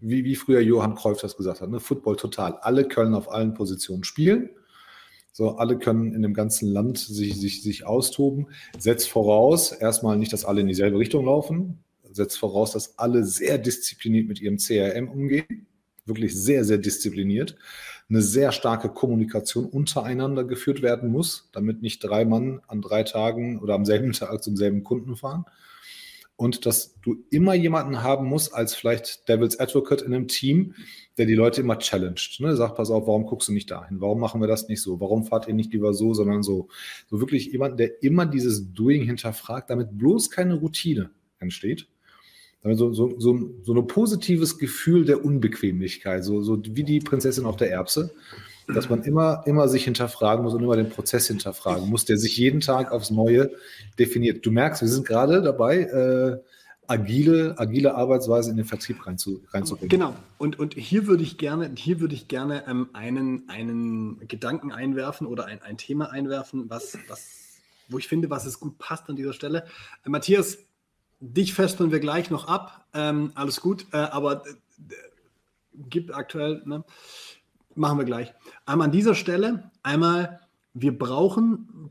wie, 0.00 0.24
wie 0.24 0.36
früher 0.36 0.60
Johann 0.60 0.94
Cruyff 0.94 1.20
das 1.20 1.36
gesagt 1.36 1.60
hat, 1.60 1.70
ne? 1.70 1.80
Football 1.80 2.16
total. 2.16 2.56
Alle 2.60 2.86
können 2.86 3.14
auf 3.14 3.30
allen 3.30 3.54
Positionen 3.54 4.04
spielen. 4.04 4.50
So, 5.32 5.56
alle 5.56 5.78
können 5.78 6.12
in 6.12 6.22
dem 6.22 6.34
ganzen 6.34 6.68
Land 6.68 6.98
sich, 6.98 7.38
sich, 7.40 7.62
sich 7.62 7.86
austoben. 7.86 8.48
Setzt 8.78 9.08
voraus, 9.08 9.72
erstmal 9.72 10.16
nicht, 10.16 10.32
dass 10.32 10.44
alle 10.44 10.60
in 10.60 10.66
dieselbe 10.66 10.98
Richtung 10.98 11.24
laufen. 11.24 11.78
Setzt 12.10 12.38
voraus, 12.38 12.72
dass 12.72 12.98
alle 12.98 13.24
sehr 13.24 13.56
diszipliniert 13.58 14.26
mit 14.26 14.40
ihrem 14.40 14.56
CRM 14.56 15.08
umgehen. 15.08 15.66
Wirklich 16.04 16.34
sehr, 16.34 16.64
sehr 16.64 16.78
diszipliniert. 16.78 17.56
Eine 18.08 18.22
sehr 18.22 18.50
starke 18.50 18.88
Kommunikation 18.88 19.66
untereinander 19.66 20.42
geführt 20.42 20.82
werden 20.82 21.10
muss, 21.10 21.48
damit 21.52 21.80
nicht 21.80 22.02
drei 22.02 22.24
Mann 22.24 22.60
an 22.66 22.82
drei 22.82 23.04
Tagen 23.04 23.60
oder 23.60 23.74
am 23.74 23.84
selben 23.84 24.12
Tag 24.12 24.42
zum 24.42 24.56
selben 24.56 24.82
Kunden 24.82 25.14
fahren 25.14 25.44
und 26.40 26.64
dass 26.64 26.98
du 27.02 27.22
immer 27.28 27.52
jemanden 27.52 28.02
haben 28.02 28.26
musst, 28.26 28.54
als 28.54 28.74
vielleicht 28.74 29.28
Devil's 29.28 29.60
Advocate 29.60 30.00
in 30.00 30.14
einem 30.14 30.26
Team, 30.26 30.74
der 31.18 31.26
die 31.26 31.34
Leute 31.34 31.60
immer 31.60 31.78
challenged. 31.78 32.40
Ne? 32.40 32.56
Sagt, 32.56 32.76
pass 32.76 32.90
auf, 32.90 33.06
warum 33.06 33.26
guckst 33.26 33.48
du 33.48 33.52
nicht 33.52 33.70
dahin? 33.70 34.00
Warum 34.00 34.18
machen 34.20 34.40
wir 34.40 34.48
das 34.48 34.66
nicht 34.66 34.80
so? 34.80 34.98
Warum 35.02 35.24
fahrt 35.24 35.48
ihr 35.48 35.54
nicht 35.54 35.70
lieber 35.74 35.92
so, 35.92 36.14
sondern 36.14 36.42
so? 36.42 36.68
So 37.10 37.20
wirklich 37.20 37.52
jemand, 37.52 37.78
der 37.78 38.02
immer 38.02 38.24
dieses 38.24 38.72
Doing 38.72 39.02
hinterfragt, 39.02 39.68
damit 39.68 39.98
bloß 39.98 40.30
keine 40.30 40.54
Routine 40.54 41.10
entsteht. 41.40 41.88
Damit 42.62 42.78
so, 42.78 42.94
so, 42.94 43.20
so, 43.20 43.50
so 43.62 43.74
ein 43.74 43.86
positives 43.86 44.56
Gefühl 44.56 45.04
der 45.04 45.22
Unbequemlichkeit, 45.22 46.24
so, 46.24 46.40
so 46.40 46.58
wie 46.64 46.84
die 46.84 47.00
Prinzessin 47.00 47.44
auf 47.44 47.56
der 47.56 47.70
Erbse 47.70 48.14
dass 48.74 48.88
man 48.88 49.02
immer, 49.02 49.42
immer 49.46 49.68
sich 49.68 49.84
hinterfragen 49.84 50.44
muss 50.44 50.54
und 50.54 50.62
immer 50.62 50.76
den 50.76 50.90
Prozess 50.90 51.26
hinterfragen 51.26 51.88
muss, 51.88 52.04
der 52.04 52.16
sich 52.18 52.36
jeden 52.36 52.60
Tag 52.60 52.92
aufs 52.92 53.10
Neue 53.10 53.50
definiert. 53.98 54.44
Du 54.44 54.50
merkst, 54.50 54.82
wir 54.82 54.88
sind 54.88 55.06
gerade 55.06 55.42
dabei, 55.42 55.80
äh, 55.82 56.38
agile, 56.90 57.54
agile 57.56 57.94
Arbeitsweise 57.94 58.50
in 58.50 58.56
den 58.56 58.66
Vertrieb 58.66 59.06
reinzu, 59.06 59.44
reinzubringen. 59.52 59.88
Genau. 59.88 60.14
Und, 60.38 60.58
und 60.58 60.74
hier 60.74 61.06
würde 61.06 61.22
ich 61.22 61.38
gerne, 61.38 61.70
hier 61.76 62.00
würde 62.00 62.14
ich 62.14 62.26
gerne 62.26 62.64
ähm, 62.66 62.88
einen, 62.92 63.48
einen 63.48 64.26
Gedanken 64.26 64.72
einwerfen 64.72 65.26
oder 65.26 65.46
ein, 65.46 65.62
ein 65.62 65.78
Thema 65.78 66.10
einwerfen, 66.10 66.68
was, 66.68 66.98
was, 67.08 67.60
wo 67.88 67.98
ich 67.98 68.08
finde, 68.08 68.28
was 68.28 68.44
es 68.44 68.58
gut 68.58 68.78
passt 68.78 69.08
an 69.08 69.14
dieser 69.14 69.32
Stelle. 69.32 69.66
Äh, 70.04 70.10
Matthias, 70.10 70.58
dich 71.20 71.54
festeln 71.54 71.92
wir 71.92 72.00
gleich 72.00 72.28
noch 72.28 72.48
ab. 72.48 72.86
Ähm, 72.92 73.30
alles 73.36 73.60
gut, 73.60 73.86
äh, 73.92 73.98
aber 73.98 74.44
äh, 74.46 74.94
gibt 75.88 76.12
aktuell, 76.12 76.62
ne? 76.64 76.84
Machen 77.74 77.98
wir 77.98 78.04
gleich. 78.04 78.32
Einmal 78.66 78.86
an 78.86 78.92
dieser 78.92 79.14
Stelle, 79.14 79.70
einmal, 79.82 80.40
wir 80.74 80.96
brauchen 80.96 81.90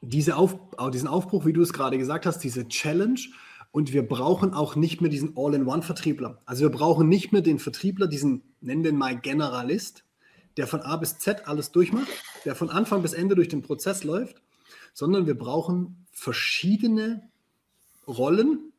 diese 0.00 0.36
Auf, 0.36 0.58
diesen 0.92 1.08
Aufbruch, 1.08 1.46
wie 1.46 1.52
du 1.52 1.62
es 1.62 1.72
gerade 1.72 1.98
gesagt 1.98 2.26
hast, 2.26 2.38
diese 2.40 2.68
Challenge. 2.68 3.20
Und 3.70 3.92
wir 3.92 4.06
brauchen 4.06 4.52
auch 4.52 4.76
nicht 4.76 5.00
mehr 5.00 5.10
diesen 5.10 5.32
All-in-One-Vertriebler. 5.36 6.40
Also 6.44 6.62
wir 6.62 6.70
brauchen 6.70 7.08
nicht 7.08 7.32
mehr 7.32 7.40
den 7.40 7.58
Vertriebler, 7.58 8.06
diesen, 8.06 8.42
nennen 8.60 8.84
wir 8.84 8.92
mal 8.92 9.18
Generalist, 9.18 10.04
der 10.58 10.66
von 10.66 10.82
A 10.82 10.96
bis 10.96 11.18
Z 11.18 11.48
alles 11.48 11.72
durchmacht, 11.72 12.08
der 12.44 12.54
von 12.54 12.68
Anfang 12.68 13.00
bis 13.00 13.14
Ende 13.14 13.34
durch 13.34 13.48
den 13.48 13.62
Prozess 13.62 14.04
läuft, 14.04 14.42
sondern 14.92 15.26
wir 15.26 15.38
brauchen 15.38 16.04
verschiedene 16.12 17.30
Rollen, 18.06 18.72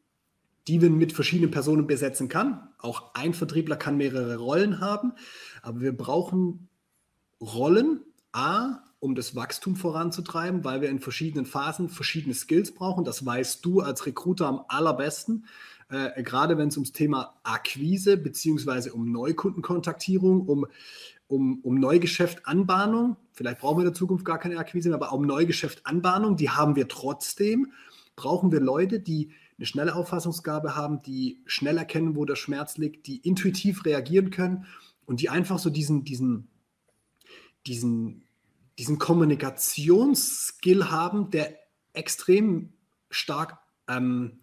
die 0.68 0.82
wir 0.82 0.90
mit 0.90 1.12
verschiedenen 1.14 1.52
Personen 1.52 1.88
besetzen 1.88 2.30
kann. 2.30 2.70
Auch 2.78 3.16
ein 3.16 3.34
Vertriebler 3.34 3.76
kann 3.76 3.98
mehrere 3.98 4.38
Rollen 4.38 4.80
haben, 4.80 5.14
aber 5.64 5.82
wir 5.82 5.98
brauchen 5.98 6.70
Rollen, 7.42 8.02
A, 8.32 8.80
um 9.00 9.16
das 9.16 9.36
Wachstum 9.36 9.76
voranzutreiben, 9.76 10.64
weil 10.64 10.82
wir 10.82 10.90
in 10.90 11.00
verschiedenen 11.00 11.46
Phasen 11.46 11.90
verschiedene 11.90 12.34
Skills 12.34 12.74
brauchen. 12.74 13.04
Das 13.04 13.26
weißt 13.26 13.66
du 13.66 13.82
als 13.82 14.06
Recruiter 14.06 14.48
am 14.48 14.64
allerbesten. 14.68 15.46
Äh, 15.90 16.24
gerade 16.24 16.58
wenn 16.58 16.70
es 16.70 16.78
ums 16.78 16.92
Thema 16.92 17.40
Akquise 17.44 18.18
bzw. 18.18 18.92
um 18.92 19.12
Neukundenkontaktierung, 19.12 20.48
um, 20.48 20.66
um, 21.28 21.60
um 21.64 21.76
Neugeschäftanbahnung, 21.76 23.18
vielleicht 23.34 23.60
brauchen 23.60 23.78
wir 23.78 23.82
in 23.82 23.92
der 23.92 23.94
Zukunft 23.94 24.26
gar 24.26 24.40
keine 24.40 24.58
Akquise 24.58 24.94
aber 24.94 25.12
um 25.12 25.26
Neugeschäftanbahnung, 25.26 26.38
die 26.38 26.50
haben 26.50 26.76
wir 26.76 26.88
trotzdem, 26.88 27.74
brauchen 28.16 28.52
wir 28.52 28.60
Leute, 28.62 29.00
die 29.00 29.32
eine 29.58 29.66
schnelle 29.66 29.96
Auffassungsgabe 29.96 30.76
haben, 30.76 31.02
die 31.02 31.42
schnell 31.46 31.78
erkennen, 31.78 32.16
wo 32.16 32.26
der 32.26 32.36
Schmerz 32.36 32.78
liegt, 32.78 33.08
die 33.08 33.18
intuitiv 33.18 33.86
reagieren 33.86 34.30
können 34.30 34.66
und 35.06 35.22
die 35.22 35.30
einfach 35.30 35.60
so 35.60 35.70
diesen, 35.70 36.04
diesen, 36.04 36.48
diesen, 37.66 38.24
diesen 38.78 38.98
Kommunikationsskill 39.00 40.90
haben, 40.90 41.30
der 41.32 41.56
extrem 41.94 42.74
stark 43.10 43.60
ähm, 43.88 44.40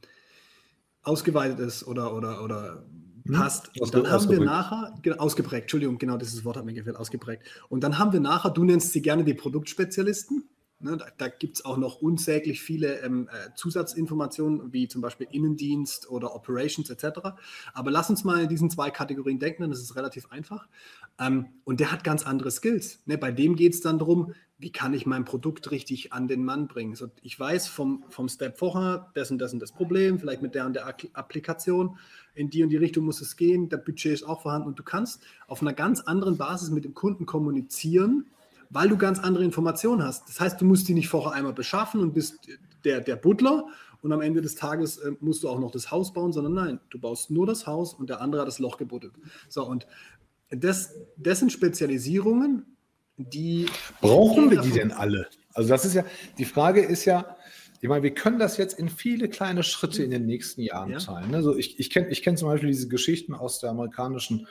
ausgeweitet 1.02 1.60
ist 1.60 1.86
oder, 1.86 2.14
oder, 2.14 2.44
oder 2.44 2.84
hm? 3.24 3.34
passt. 3.34 3.70
Und 3.80 3.94
dann 3.94 4.10
haben 4.10 4.28
wir 4.28 4.40
nachher, 4.40 4.94
ausgeprägt, 5.18 5.62
Entschuldigung, 5.62 5.98
genau 5.98 6.16
dieses 6.16 6.44
Wort 6.44 6.56
hat 6.56 6.64
mir 6.64 6.74
gefehlt, 6.74 6.96
ausgeprägt. 6.96 7.42
Und 7.68 7.82
dann 7.82 7.98
haben 7.98 8.12
wir 8.12 8.20
nachher, 8.20 8.50
du 8.50 8.64
nennst 8.64 8.92
sie 8.92 9.02
gerne 9.02 9.24
die 9.24 9.34
Produktspezialisten. 9.34 10.48
Ne, 10.82 10.96
da, 10.96 11.06
da 11.18 11.28
gibt 11.28 11.58
es 11.58 11.64
auch 11.66 11.76
noch 11.76 12.00
unsäglich 12.00 12.62
viele 12.62 13.00
ähm, 13.00 13.28
äh, 13.28 13.54
Zusatzinformationen, 13.54 14.72
wie 14.72 14.88
zum 14.88 15.02
Beispiel 15.02 15.26
Innendienst 15.30 16.08
oder 16.08 16.34
Operations 16.34 16.88
etc. 16.88 17.20
Aber 17.74 17.90
lass 17.90 18.08
uns 18.08 18.24
mal 18.24 18.44
in 18.44 18.48
diesen 18.48 18.70
zwei 18.70 18.90
Kategorien 18.90 19.38
denken, 19.38 19.60
dann 19.60 19.72
ist 19.72 19.82
es 19.82 19.94
relativ 19.94 20.32
einfach. 20.32 20.68
Ähm, 21.18 21.48
und 21.64 21.80
der 21.80 21.92
hat 21.92 22.02
ganz 22.02 22.24
andere 22.24 22.50
Skills. 22.50 23.02
Ne? 23.04 23.18
Bei 23.18 23.30
dem 23.30 23.56
geht 23.56 23.74
es 23.74 23.82
dann 23.82 23.98
darum, 23.98 24.32
wie 24.56 24.72
kann 24.72 24.94
ich 24.94 25.04
mein 25.04 25.26
Produkt 25.26 25.70
richtig 25.70 26.14
an 26.14 26.28
den 26.28 26.44
Mann 26.44 26.66
bringen. 26.66 26.94
So, 26.94 27.08
ich 27.20 27.38
weiß 27.38 27.66
vom, 27.68 28.04
vom 28.08 28.30
Step 28.30 28.58
vorher, 28.58 29.10
das 29.12 29.30
und 29.30 29.38
das 29.38 29.52
und 29.52 29.60
das 29.60 29.72
Problem, 29.72 30.18
vielleicht 30.18 30.40
mit 30.40 30.54
der 30.54 30.64
und 30.64 30.74
der 30.74 30.86
Applikation, 30.86 31.98
in 32.34 32.48
die 32.48 32.62
und 32.62 32.70
die 32.70 32.76
Richtung 32.76 33.04
muss 33.04 33.20
es 33.20 33.36
gehen, 33.36 33.68
der 33.68 33.78
Budget 33.78 34.12
ist 34.12 34.22
auch 34.22 34.42
vorhanden 34.42 34.68
und 34.68 34.78
du 34.78 34.82
kannst 34.82 35.22
auf 35.46 35.60
einer 35.60 35.74
ganz 35.74 36.00
anderen 36.00 36.38
Basis 36.38 36.70
mit 36.70 36.84
dem 36.84 36.94
Kunden 36.94 37.26
kommunizieren 37.26 38.26
weil 38.70 38.88
du 38.88 38.96
ganz 38.96 39.18
andere 39.18 39.44
Informationen 39.44 40.02
hast. 40.02 40.28
Das 40.28 40.40
heißt, 40.40 40.60
du 40.60 40.64
musst 40.64 40.88
die 40.88 40.94
nicht 40.94 41.08
vorher 41.08 41.32
einmal 41.32 41.52
beschaffen 41.52 42.00
und 42.00 42.14
bist 42.14 42.38
der, 42.84 43.00
der 43.00 43.16
Butler 43.16 43.66
und 44.02 44.12
am 44.12 44.20
Ende 44.20 44.40
des 44.40 44.54
Tages 44.54 44.98
äh, 44.98 45.12
musst 45.20 45.42
du 45.42 45.48
auch 45.48 45.58
noch 45.58 45.70
das 45.70 45.90
Haus 45.90 46.12
bauen, 46.12 46.32
sondern 46.32 46.54
nein, 46.54 46.80
du 46.90 46.98
baust 46.98 47.30
nur 47.30 47.46
das 47.46 47.66
Haus 47.66 47.94
und 47.94 48.08
der 48.08 48.20
andere 48.20 48.42
hat 48.42 48.48
das 48.48 48.58
Loch 48.58 48.78
gebuddelt. 48.78 49.12
So, 49.48 49.66
und 49.66 49.86
das, 50.50 50.94
das 51.16 51.40
sind 51.40 51.52
Spezialisierungen, 51.52 52.64
die. 53.16 53.66
Brauchen 54.00 54.50
wir 54.50 54.60
die 54.60 54.70
denn 54.70 54.92
alle? 54.92 55.28
Also, 55.52 55.68
das 55.68 55.84
ist 55.84 55.94
ja, 55.94 56.04
die 56.38 56.44
Frage 56.44 56.80
ist 56.80 57.04
ja, 57.04 57.36
ich 57.82 57.88
meine, 57.88 58.02
wir 58.02 58.14
können 58.14 58.38
das 58.38 58.56
jetzt 58.56 58.78
in 58.78 58.88
viele 58.88 59.28
kleine 59.28 59.62
Schritte 59.62 60.02
in 60.02 60.10
den 60.10 60.26
nächsten 60.26 60.60
Jahren 60.60 60.90
ja. 60.90 60.98
teilen. 60.98 61.34
Also 61.34 61.56
ich, 61.56 61.80
ich 61.80 61.88
kenne 61.88 62.08
ich 62.08 62.22
kenn 62.22 62.36
zum 62.36 62.48
Beispiel 62.48 62.68
diese 62.68 62.88
Geschichten 62.88 63.32
aus 63.32 63.58
der 63.58 63.70
amerikanischen 63.70 64.46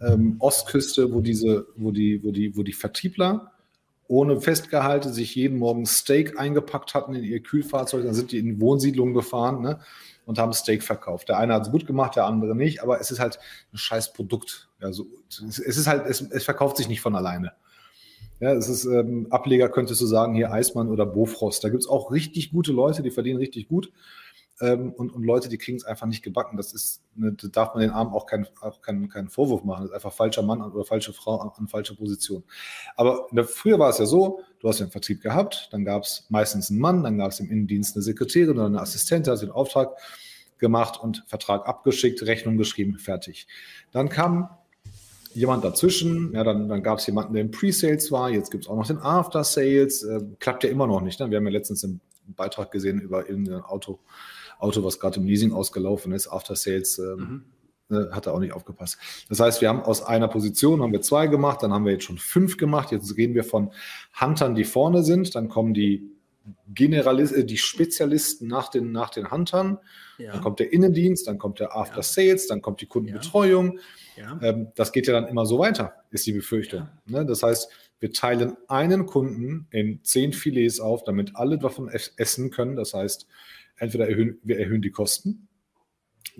ähm, 0.00 0.36
Ostküste, 0.40 1.12
wo 1.12 1.20
diese, 1.20 1.68
wo 1.76 1.92
die, 1.92 2.22
wo 2.24 2.32
die, 2.32 2.56
wo 2.56 2.64
die 2.64 2.72
Vertriebler 2.72 3.52
ohne 4.06 4.40
Festgehalte 4.40 5.12
sich 5.12 5.34
jeden 5.34 5.58
Morgen 5.58 5.86
Steak 5.86 6.38
eingepackt 6.38 6.94
hatten 6.94 7.14
in 7.14 7.24
ihr 7.24 7.40
Kühlfahrzeug, 7.40 8.04
dann 8.04 8.14
sind 8.14 8.32
die 8.32 8.38
in 8.38 8.60
Wohnsiedlungen 8.60 9.14
gefahren 9.14 9.62
ne, 9.62 9.80
und 10.26 10.38
haben 10.38 10.52
Steak 10.52 10.82
verkauft. 10.82 11.28
Der 11.28 11.38
eine 11.38 11.54
hat 11.54 11.66
es 11.66 11.72
gut 11.72 11.86
gemacht, 11.86 12.16
der 12.16 12.26
andere 12.26 12.54
nicht, 12.54 12.82
aber 12.82 13.00
es 13.00 13.10
ist 13.10 13.20
halt 13.20 13.38
ein 13.72 13.78
scheiß 13.78 14.12
Produkt. 14.12 14.68
Also, 14.80 15.06
es 15.28 15.58
ist 15.58 15.86
halt, 15.86 16.06
es, 16.06 16.20
es 16.20 16.44
verkauft 16.44 16.76
sich 16.76 16.88
nicht 16.88 17.00
von 17.00 17.16
alleine. 17.16 17.52
Ja, 18.40 18.52
es 18.52 18.68
ist 18.68 18.84
ähm, 18.84 19.28
Ableger, 19.30 19.68
könntest 19.68 20.00
du 20.00 20.06
sagen, 20.06 20.34
hier 20.34 20.52
Eismann 20.52 20.90
oder 20.90 21.06
Bofrost. 21.06 21.64
Da 21.64 21.68
gibt 21.68 21.82
es 21.82 21.88
auch 21.88 22.10
richtig 22.10 22.50
gute 22.50 22.72
Leute, 22.72 23.02
die 23.02 23.10
verdienen 23.10 23.38
richtig 23.38 23.68
gut 23.68 23.92
ähm, 24.60 24.92
und, 24.92 25.12
und 25.12 25.24
Leute, 25.24 25.48
die 25.48 25.58
kriegen 25.58 25.76
es 25.76 25.84
einfach 25.84 26.06
nicht 26.06 26.22
gebacken. 26.22 26.56
Das 26.56 26.72
ist, 26.72 27.02
ne, 27.14 27.32
da 27.32 27.48
darf 27.48 27.74
man 27.74 27.82
den 27.82 27.90
Armen 27.90 28.12
auch, 28.12 28.26
kein, 28.26 28.46
auch 28.60 28.80
keinen, 28.82 29.08
keinen 29.08 29.28
Vorwurf 29.28 29.64
machen. 29.64 29.82
Das 29.82 29.90
ist 29.90 29.94
einfach 29.94 30.12
falscher 30.12 30.42
Mann 30.42 30.62
oder 30.62 30.84
falsche 30.84 31.12
Frau 31.12 31.38
an, 31.38 31.50
an 31.56 31.66
falscher 31.66 31.96
Position. 31.96 32.44
Aber 32.96 33.26
der, 33.32 33.44
früher 33.44 33.78
war 33.78 33.90
es 33.90 33.98
ja 33.98 34.06
so, 34.06 34.40
du 34.60 34.68
hast 34.68 34.80
den 34.80 34.90
Vertrieb 34.90 35.22
gehabt, 35.22 35.68
dann 35.72 35.84
gab 35.84 36.04
es 36.04 36.26
meistens 36.28 36.70
einen 36.70 36.80
Mann, 36.80 37.02
dann 37.02 37.18
gab 37.18 37.32
es 37.32 37.40
im 37.40 37.50
Innendienst 37.50 37.96
eine 37.96 38.02
Sekretärin 38.02 38.56
oder 38.56 38.66
eine 38.66 38.80
Assistentin, 38.80 39.32
hast 39.32 39.42
den 39.42 39.50
Auftrag 39.50 39.96
gemacht 40.58 41.00
und 41.02 41.24
Vertrag 41.26 41.66
abgeschickt, 41.66 42.22
Rechnung 42.22 42.56
geschrieben, 42.56 42.98
fertig. 42.98 43.48
Dann 43.90 44.08
kam 44.08 44.48
jemand 45.34 45.64
dazwischen, 45.64 46.32
ja, 46.32 46.44
dann, 46.44 46.68
dann 46.68 46.82
gab 46.82 46.98
es 46.98 47.06
jemanden, 47.06 47.34
der 47.34 47.42
im 47.42 47.50
Pre-Sales 47.50 48.12
war, 48.12 48.30
jetzt 48.30 48.50
gibt 48.50 48.64
es 48.64 48.70
auch 48.70 48.76
noch 48.76 48.86
den 48.86 48.98
After-Sales, 48.98 50.04
äh, 50.04 50.20
klappt 50.38 50.62
ja 50.62 50.70
immer 50.70 50.86
noch 50.86 51.00
nicht. 51.00 51.18
Ne? 51.18 51.28
Wir 51.30 51.38
haben 51.38 51.44
ja 51.44 51.52
letztens 51.52 51.84
einen 51.84 52.00
Beitrag 52.28 52.70
gesehen 52.70 53.00
über 53.00 53.28
irgendein 53.28 53.62
Auto, 53.62 53.98
Auto, 54.64 54.82
was 54.82 54.98
gerade 54.98 55.20
im 55.20 55.26
Leasing 55.26 55.52
ausgelaufen 55.52 56.12
ist, 56.12 56.28
After 56.28 56.56
Sales, 56.56 56.98
ähm, 56.98 57.44
mhm. 57.88 57.96
ne, 57.96 58.10
hat 58.12 58.26
er 58.26 58.34
auch 58.34 58.40
nicht 58.40 58.52
aufgepasst. 58.52 58.98
Das 59.28 59.40
heißt, 59.40 59.60
wir 59.60 59.68
haben 59.68 59.80
aus 59.80 60.02
einer 60.02 60.28
Position 60.28 60.82
haben 60.82 60.92
wir 60.92 61.02
zwei 61.02 61.26
gemacht, 61.26 61.62
dann 61.62 61.72
haben 61.72 61.84
wir 61.84 61.92
jetzt 61.92 62.04
schon 62.04 62.18
fünf 62.18 62.56
gemacht. 62.56 62.90
Jetzt 62.90 63.16
reden 63.16 63.34
wir 63.34 63.44
von 63.44 63.72
Huntern, 64.20 64.54
die 64.54 64.64
vorne 64.64 65.02
sind, 65.02 65.34
dann 65.34 65.48
kommen 65.48 65.74
die 65.74 66.10
Generalisten, 66.74 67.40
äh, 67.42 67.44
die 67.44 67.56
Spezialisten 67.56 68.48
nach 68.48 68.68
den, 68.68 68.92
nach 68.92 69.10
den 69.10 69.30
Huntern, 69.30 69.78
ja. 70.18 70.32
dann 70.32 70.40
kommt 70.42 70.60
der 70.60 70.72
Innendienst, 70.72 71.26
dann 71.26 71.38
kommt 71.38 71.60
der 71.60 71.76
After 71.76 72.02
Sales, 72.02 72.46
dann 72.46 72.60
kommt 72.60 72.80
die 72.80 72.86
Kundenbetreuung. 72.86 73.78
Ja. 74.16 74.38
Ähm, 74.42 74.68
das 74.74 74.92
geht 74.92 75.06
ja 75.06 75.12
dann 75.14 75.26
immer 75.26 75.46
so 75.46 75.58
weiter, 75.58 75.94
ist 76.10 76.26
die 76.26 76.32
Befürchtung. 76.32 76.88
Ne? 77.06 77.24
Das 77.24 77.42
heißt, 77.42 77.68
wir 78.00 78.12
teilen 78.12 78.56
einen 78.68 79.06
Kunden 79.06 79.66
in 79.70 80.04
zehn 80.04 80.32
Filets 80.32 80.80
auf, 80.80 81.04
damit 81.04 81.36
alle 81.36 81.58
davon 81.58 81.88
essen 81.88 82.50
können. 82.50 82.76
Das 82.76 82.92
heißt, 82.92 83.26
entweder 83.76 84.08
erhöhen, 84.08 84.38
wir 84.42 84.58
erhöhen 84.58 84.82
die 84.82 84.90
Kosten, 84.90 85.48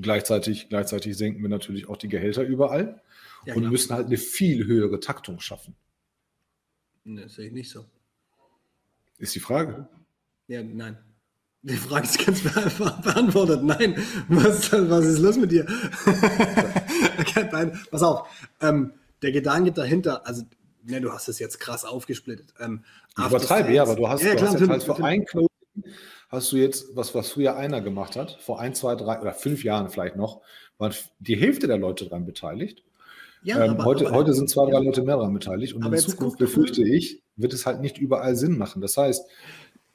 gleichzeitig, 0.01 0.68
gleichzeitig 0.68 1.16
senken 1.16 1.43
wir 1.43 1.49
natürlich 1.49 1.89
auch 1.89 1.97
die 1.97 2.09
Gehälter 2.09 2.43
überall 2.43 3.03
ja, 3.45 3.55
und 3.55 3.61
klar. 3.61 3.72
müssen 3.72 3.95
halt 3.95 4.07
eine 4.07 4.16
viel 4.16 4.66
höhere 4.66 5.01
Taktung 5.01 5.41
schaffen. 5.41 5.74
Das 7.05 7.35
sehe 7.35 7.49
ich 7.49 7.53
nicht 7.53 7.70
so. 7.70 7.85
Ist 9.18 9.35
die 9.35 9.41
Frage. 9.41 9.89
Ja, 10.49 10.62
nein. 10.62 10.99
Die 11.62 11.76
Frage 11.76 12.05
ist 12.05 12.24
ganz 12.24 12.43
beantwortet. 12.43 13.62
Nein. 13.62 13.97
Was, 14.28 14.72
was 14.72 15.05
ist 15.07 15.18
los 15.18 15.37
mit 15.37 15.51
dir? 15.51 15.66
nein, 17.53 17.78
pass 17.91 18.03
auf. 18.03 18.28
Ähm, 18.61 18.93
der 19.22 19.32
Gedanke 19.32 19.72
dahinter, 19.72 20.26
also 20.26 20.43
ne, 20.82 21.01
du 21.01 21.11
hast 21.12 21.28
es 21.28 21.39
jetzt 21.39 21.61
krass 21.61 21.85
aufgesplittet. 21.85 22.53
Ähm, 22.61 22.85
ich 23.18 23.24
übertreibe, 23.24 23.72
ja, 23.72 23.82
aber 23.82 23.97
du 23.97 24.09
hast, 24.09 24.22
ja, 24.22 24.32
du 24.32 24.37
klar, 24.37 24.53
hast 24.53 24.68
halt 24.68 24.82
für 24.82 25.05
ein 25.05 25.24
Closing 25.24 25.49
hast 26.35 26.53
du 26.53 26.57
jetzt, 26.57 26.97
was, 26.97 27.14
was 27.14 27.30
früher 27.30 27.57
einer 27.57 27.80
gemacht 27.80 28.16
hat, 28.16 28.39
vor 28.41 28.61
ein, 28.61 28.74
zwei, 28.74 28.95
drei 28.95 29.20
oder 29.20 29.32
fünf 29.32 29.64
Jahren 29.64 29.91
vielleicht 29.91 30.16
noch, 30.16 30.41
waren 30.78 30.93
die 31.18 31.37
Hälfte 31.37 31.66
der 31.66 31.78
Leute 31.78 32.05
daran 32.05 32.26
beteiligt. 32.26 32.82
Ja, 33.43 33.62
ähm, 33.64 33.72
aber, 33.72 33.85
heute, 33.85 34.07
aber, 34.07 34.16
heute 34.16 34.35
sind 34.35 34.49
zwei, 34.49 34.70
drei 34.70 34.80
Leute 34.80 35.03
mehr 35.03 35.16
daran 35.16 35.35
beteiligt 35.35 35.74
und 35.74 35.85
in 35.85 35.99
Zukunft 35.99 36.39
befürchte 36.39 36.82
ich, 36.82 37.22
wird 37.37 37.53
es 37.53 37.66
halt 37.66 37.80
nicht 37.80 37.99
überall 37.99 38.37
Sinn 38.37 38.57
machen. 38.57 38.80
Das 38.80 38.97
heißt, 38.97 39.26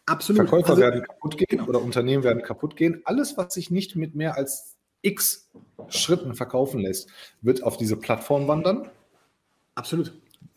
Absolut. 0.05 0.47
Verkäufer 0.47 0.71
also, 0.71 0.81
werden 0.81 1.03
kaputt 1.03 1.37
gehen 1.37 1.47
genau. 1.49 1.67
oder 1.67 1.81
Unternehmen 1.81 2.23
werden 2.23 2.41
kaputt 2.41 2.75
gehen. 2.75 3.01
Alles, 3.05 3.37
was 3.37 3.53
sich 3.53 3.69
nicht 3.69 3.95
mit 3.95 4.15
mehr 4.15 4.37
als 4.37 4.75
x 5.01 5.49
Schritten 5.89 6.33
verkaufen 6.33 6.79
lässt, 6.81 7.09
wird 7.41 7.63
auf 7.63 7.77
diese 7.77 7.95
Plattform 7.95 8.47
wandern. 8.47 8.89
Absolut. 9.75 10.13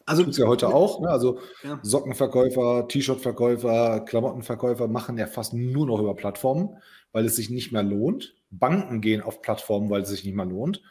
Also 0.06 0.22
tut 0.22 0.32
es 0.32 0.38
ja 0.38 0.46
heute 0.46 0.68
auch. 0.68 1.00
Ne? 1.00 1.08
Also 1.08 1.38
ja. 1.62 1.78
Sockenverkäufer, 1.82 2.88
T-Shirt-Verkäufer, 2.88 4.00
Klamottenverkäufer 4.00 4.88
machen 4.88 5.18
ja 5.18 5.26
fast 5.26 5.54
nur 5.54 5.86
noch 5.86 6.00
über 6.00 6.14
Plattformen, 6.14 6.76
weil 7.12 7.24
es 7.24 7.36
sich 7.36 7.50
nicht 7.50 7.72
mehr 7.72 7.82
lohnt. 7.82 8.34
Banken 8.50 9.00
gehen 9.00 9.22
auf 9.22 9.42
Plattformen, 9.42 9.90
weil 9.90 10.02
es 10.02 10.08
sich 10.08 10.24
nicht 10.24 10.34
mehr 10.34 10.46
lohnt. 10.46 10.82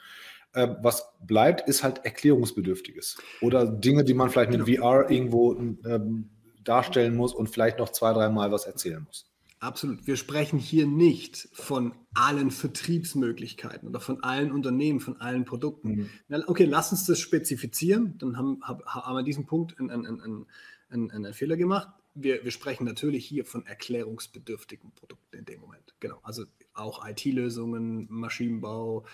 Äh, 0.53 0.67
was 0.81 1.13
bleibt, 1.21 1.67
ist 1.67 1.83
halt 1.83 2.03
Erklärungsbedürftiges 2.03 3.17
oder 3.41 3.65
Dinge, 3.65 4.03
die 4.03 4.13
man 4.13 4.29
vielleicht 4.29 4.51
mit 4.51 4.65
genau. 4.65 4.81
VR 4.81 5.09
irgendwo 5.09 5.53
ähm, 5.53 6.29
darstellen 6.63 7.15
muss 7.15 7.33
und 7.33 7.49
vielleicht 7.49 7.79
noch 7.79 7.89
zwei, 7.89 8.13
dreimal 8.13 8.51
was 8.51 8.65
erzählen 8.65 9.01
muss. 9.03 9.30
Absolut. 9.61 10.07
Wir 10.07 10.17
sprechen 10.17 10.57
hier 10.57 10.87
nicht 10.87 11.47
von 11.53 11.93
allen 12.15 12.49
Vertriebsmöglichkeiten 12.49 13.87
oder 13.87 13.99
von 13.99 14.23
allen 14.23 14.51
Unternehmen, 14.51 14.99
von 14.99 15.21
allen 15.21 15.45
Produkten. 15.45 16.09
Mhm. 16.29 16.43
Okay, 16.47 16.65
lass 16.65 16.91
uns 16.91 17.05
das 17.05 17.19
spezifizieren. 17.19 18.17
Dann 18.17 18.37
haben, 18.39 18.59
haben 18.63 19.15
wir 19.15 19.21
diesen 19.21 19.45
Punkt 19.45 19.79
einen, 19.79 19.91
einen, 19.91 20.47
einen, 20.89 21.11
einen 21.11 21.33
Fehler 21.35 21.57
gemacht. 21.57 21.89
Wir, 22.15 22.43
wir, 22.43 22.49
sprechen 22.49 22.85
natürlich 22.85 23.27
hier 23.27 23.45
von 23.45 23.63
erklärungsbedürftigen 23.67 24.93
Produkten 24.93 25.37
in 25.37 25.45
dem 25.45 25.61
Moment. 25.61 25.93
Genau. 25.99 26.19
Also 26.23 26.45
auch 26.73 27.07
IT-Lösungen, 27.07 28.07
Maschinenbau, 28.09 29.05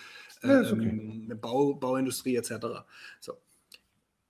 ja, 0.43 0.61
okay. 0.61 0.71
ähm, 0.71 1.37
Bau, 1.41 1.73
Bauindustrie 1.73 2.37
etc. 2.37 2.85
So. 3.19 3.33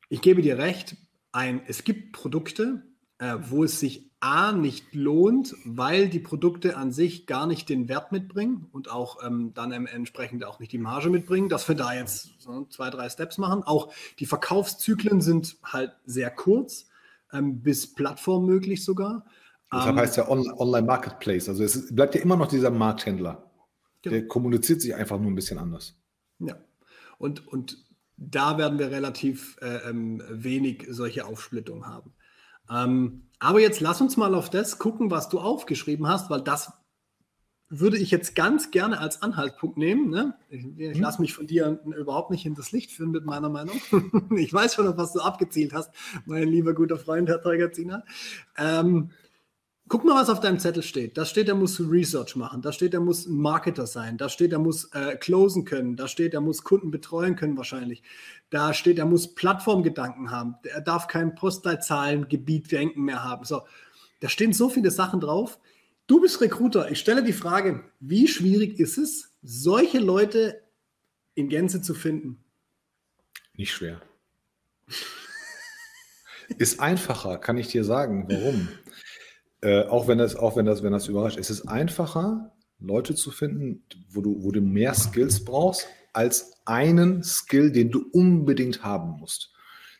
Ich 0.10 0.22
gebe 0.22 0.42
dir 0.42 0.58
recht, 0.58 0.98
ein, 1.32 1.62
es 1.68 1.84
gibt 1.84 2.14
Produkte, 2.14 2.82
äh, 3.20 3.36
wo 3.40 3.64
es 3.64 3.80
sich 3.80 4.07
A 4.20 4.52
nicht 4.52 4.96
lohnt, 4.96 5.56
weil 5.64 6.10
die 6.10 6.20
Produkte 6.20 6.76
an 6.76 6.92
sich 6.92 7.28
gar 7.28 7.46
nicht 7.46 7.70
den 7.70 7.88
Wert 7.88 8.12
mitbringen 8.12 8.68
und 8.72 8.90
auch 8.90 9.24
ähm, 9.24 9.54
dann 9.54 9.72
entsprechend 9.72 10.44
auch 10.44 10.60
nicht 10.60 10.72
die 10.72 10.80
Marge 10.80 11.10
mitbringen, 11.10 11.50
dass 11.50 11.68
wir 11.68 11.76
da 11.76 11.94
jetzt 11.94 12.32
so 12.40 12.66
zwei, 12.66 12.90
drei 12.90 13.10
Steps 13.10 13.38
machen. 13.38 13.62
Auch 13.64 13.94
die 14.18 14.26
Verkaufszyklen 14.26 15.22
sind 15.22 15.58
halt 15.64 15.92
sehr 16.06 16.32
kurz, 16.32 16.88
ähm, 17.32 17.62
bis 17.62 17.94
Plattform 17.94 18.48
möglich 18.48 18.84
sogar. 18.84 19.26
Deshalb 19.72 19.92
ähm, 19.92 20.00
heißt 20.00 20.18
ja 20.18 20.30
On 20.30 20.52
Online-Marketplace. 20.52 21.50
Also 21.50 21.64
es 21.64 21.94
bleibt 21.94 22.16
ja 22.16 22.22
immer 22.22 22.38
noch 22.38 22.48
dieser 22.48 22.72
Markthändler. 22.72 23.52
Genau. 24.02 24.14
Der 24.14 24.28
kommuniziert 24.28 24.82
sich 24.82 24.96
einfach 24.96 25.20
nur 25.20 25.30
ein 25.30 25.36
bisschen 25.36 25.60
anders. 25.60 25.96
Ja. 26.40 26.58
Und, 27.20 27.48
und 27.48 27.86
da 28.16 28.58
werden 28.58 28.80
wir 28.80 28.90
relativ 28.90 29.58
äh, 29.62 29.90
ähm, 29.90 30.24
wenig 30.30 30.88
solche 30.90 31.26
Aufsplittungen 31.26 31.86
haben. 31.86 32.14
Aber 33.40 33.60
jetzt 33.60 33.82
lass 33.82 34.02
uns 34.02 34.18
mal 34.18 34.34
auf 34.34 34.50
das 34.50 34.80
gucken, 34.80 35.12
was 35.12 35.30
du 35.30 35.40
aufgeschrieben 35.40 36.08
hast, 36.08 36.30
weil 36.30 36.42
das 36.42 36.72
würde 37.70 37.98
ich 37.98 38.12
jetzt 38.12 38.34
ganz 38.34 38.72
gerne 38.72 39.00
als 39.00 39.22
Anhaltspunkt 39.22 39.78
nehmen. 39.78 40.10
Ne? 40.10 40.36
Ich, 40.50 40.66
ich 40.78 40.98
mhm. 40.98 41.02
lasse 41.02 41.22
mich 41.22 41.34
von 41.34 41.48
dir 41.48 41.80
überhaupt 41.98 42.32
nicht 42.32 42.46
in 42.46 42.56
das 42.56 42.72
Licht 42.72 42.92
führen 42.92 43.12
mit 43.12 43.26
meiner 43.26 43.50
Meinung. 43.50 43.80
ich 44.38 44.54
weiß 44.54 44.76
schon, 44.76 44.88
auf 44.88 44.98
was 44.98 45.14
du 45.14 45.20
abgezielt 45.20 45.74
hast, 45.74 45.92
mein 46.26 46.48
lieber 46.48 46.74
guter 46.74 46.98
Freund, 46.98 47.28
Herr 47.28 47.42
Teugerziner. 47.42 48.06
Ähm, 48.58 49.12
Guck 49.90 50.04
mal, 50.04 50.16
was 50.16 50.30
auf 50.30 50.42
deinem 50.42 50.60
Zettel 50.60 50.84
steht. 50.84 51.18
Da 51.18 51.24
steht, 51.24 51.48
er 51.48 51.56
muss 51.56 51.80
Research 51.80 52.36
machen. 52.36 52.62
Da 52.62 52.74
steht, 52.74 52.94
er 52.94 53.00
muss 53.00 53.26
ein 53.26 53.38
Marketer 53.38 53.88
sein. 53.88 54.18
Da 54.18 54.28
steht, 54.28 54.52
er 54.52 54.60
muss 54.60 54.86
äh, 54.94 55.16
closen 55.16 55.64
können. 55.64 55.96
Da 55.96 56.08
steht, 56.10 56.34
er 56.34 56.42
muss 56.42 56.64
Kunden 56.64 56.92
betreuen 56.92 57.36
können 57.36 57.56
wahrscheinlich. 57.56 58.04
Da 58.50 58.74
steht, 58.74 59.00
er 59.00 59.06
muss 59.06 59.34
Plattformgedanken 59.34 60.32
haben. 60.32 60.56
Er 60.64 60.82
darf 60.82 61.08
kein 61.08 61.36
Postleitzahlengebiet-Denken 61.36 63.02
mehr 63.02 63.24
haben. 63.24 63.46
So, 63.46 63.62
da 64.20 64.28
stehen 64.28 64.52
so 64.52 64.70
viele 64.70 64.92
Sachen 64.92 65.22
drauf. 65.22 65.60
Du 66.06 66.20
bist 66.20 66.42
Recruiter. 66.42 66.92
Ich 66.92 67.00
stelle 67.00 67.24
die 67.24 67.34
Frage, 67.34 67.84
wie 68.00 68.28
schwierig 68.28 68.80
ist 68.80 68.98
es, 68.98 69.32
solche 69.42 70.00
Leute 70.00 70.64
in 71.36 71.48
Gänze 71.48 71.82
zu 71.82 71.94
finden? 71.94 72.44
Nicht 73.56 73.72
schwer. 73.72 74.02
ist 76.58 76.80
einfacher, 76.80 77.38
kann 77.38 77.58
ich 77.58 77.68
dir 77.68 77.84
sagen. 77.84 78.26
Warum? 78.30 78.68
Äh, 79.62 79.84
auch 79.84 80.08
wenn 80.08 80.18
das, 80.18 80.36
auch 80.36 80.56
wenn 80.56 80.66
das, 80.66 80.84
wenn 80.84 80.92
das 80.92 81.08
überrascht, 81.08 81.40
es 81.40 81.50
ist 81.50 81.68
einfacher, 81.68 82.54
Leute 82.80 83.16
zu 83.16 83.32
finden, 83.32 83.84
wo 84.10 84.22
du, 84.22 84.44
wo 84.44 84.52
du 84.52 84.62
mehr 84.62 84.94
Skills 84.94 85.44
brauchst, 85.44 85.88
als 86.14 86.54
einen 86.66 87.24
Skill, 87.24 87.72
den 87.72 87.92
du 87.92 88.06
unbedingt 88.12 88.84
haben 88.84 89.20
musst. 89.20 89.52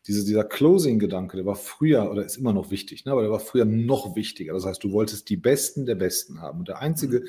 Diese, 0.06 0.24
dieser 0.24 0.44
Closing-Gedanke, 0.44 1.38
der 1.38 1.46
war 1.46 1.56
früher 1.56 2.10
oder 2.10 2.24
ist 2.24 2.38
immer 2.38 2.54
noch 2.54 2.72
wichtig, 2.72 3.04
ne? 3.06 3.12
aber 3.12 3.22
der 3.22 3.32
war 3.32 3.40
früher 3.40 3.66
noch 3.66 4.16
wichtiger. 4.16 4.54
Das 4.54 4.66
heißt, 4.66 4.84
du 4.84 4.92
wolltest 4.92 5.30
die 5.30 5.38
Besten 5.38 5.86
der 5.86 5.96
Besten 5.96 6.40
haben. 6.40 6.60
Und 6.60 6.70
der 6.70 6.80
einzige 6.80 7.24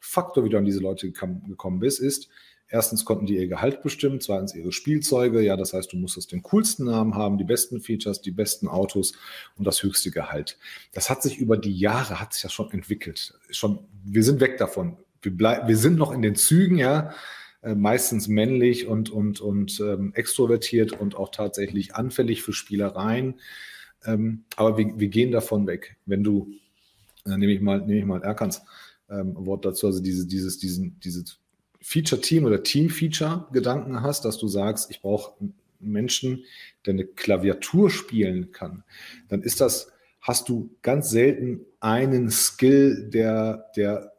Faktor, 0.00 0.44
wie 0.44 0.48
du 0.48 0.58
an 0.58 0.64
diese 0.64 0.80
Leute 0.80 1.10
gekommen 1.10 1.78
bist, 1.78 2.00
ist, 2.00 2.28
Erstens 2.68 3.04
konnten 3.04 3.26
die 3.26 3.36
ihr 3.36 3.46
Gehalt 3.46 3.82
bestimmen, 3.82 4.20
zweitens 4.20 4.54
ihre 4.54 4.72
Spielzeuge. 4.72 5.40
Ja, 5.40 5.56
das 5.56 5.72
heißt, 5.72 5.92
du 5.92 5.96
musstest 5.96 6.32
den 6.32 6.42
coolsten 6.42 6.86
Namen 6.86 7.14
haben, 7.14 7.38
die 7.38 7.44
besten 7.44 7.80
Features, 7.80 8.22
die 8.22 8.32
besten 8.32 8.66
Autos 8.66 9.12
und 9.56 9.66
das 9.66 9.82
höchste 9.82 10.10
Gehalt. 10.10 10.58
Das 10.92 11.08
hat 11.08 11.22
sich 11.22 11.38
über 11.38 11.56
die 11.56 11.76
Jahre, 11.76 12.20
hat 12.20 12.32
sich 12.32 12.42
ja 12.42 12.50
schon 12.50 12.70
entwickelt. 12.72 13.38
Schon, 13.50 13.78
wir 14.04 14.24
sind 14.24 14.40
weg 14.40 14.58
davon. 14.58 14.96
Wir, 15.22 15.36
bleib, 15.36 15.68
wir 15.68 15.76
sind 15.76 15.96
noch 15.96 16.12
in 16.12 16.22
den 16.22 16.34
Zügen, 16.34 16.76
ja, 16.76 17.14
äh, 17.62 17.76
meistens 17.76 18.26
männlich 18.26 18.88
und, 18.88 19.10
und, 19.10 19.40
und 19.40 19.78
ähm, 19.80 20.12
extrovertiert 20.14 20.92
und 20.92 21.14
auch 21.14 21.30
tatsächlich 21.30 21.94
anfällig 21.94 22.42
für 22.42 22.52
Spielereien. 22.52 23.40
Ähm, 24.04 24.44
aber 24.56 24.76
wir, 24.76 24.98
wir 24.98 25.08
gehen 25.08 25.30
davon 25.30 25.68
weg. 25.68 25.96
Wenn 26.04 26.24
du, 26.24 26.52
äh, 27.26 27.36
nehme 27.36 27.52
ich 27.52 27.60
mal, 27.60 27.80
nehme 27.80 27.98
ich 27.98 28.04
mal 28.04 28.22
Erkans 28.22 28.62
ähm, 29.08 29.34
Wort 29.36 29.64
dazu, 29.64 29.86
also 29.86 30.02
diese, 30.02 30.26
dieses, 30.26 30.58
diesen, 30.58 30.98
dieses 31.00 31.38
Feature-Team 31.80 32.44
oder 32.44 32.62
Team-Feature-Gedanken 32.62 34.02
hast, 34.02 34.24
dass 34.24 34.38
du 34.38 34.48
sagst, 34.48 34.90
ich 34.90 35.00
brauche 35.00 35.34
Menschen, 35.80 36.44
der 36.84 36.94
eine 36.94 37.04
Klaviatur 37.04 37.90
spielen 37.90 38.52
kann, 38.52 38.84
dann 39.28 39.42
ist 39.42 39.60
das, 39.60 39.92
hast 40.20 40.48
du 40.48 40.74
ganz 40.82 41.10
selten 41.10 41.60
einen 41.80 42.30
Skill, 42.30 43.08
der, 43.10 43.70
der 43.76 44.12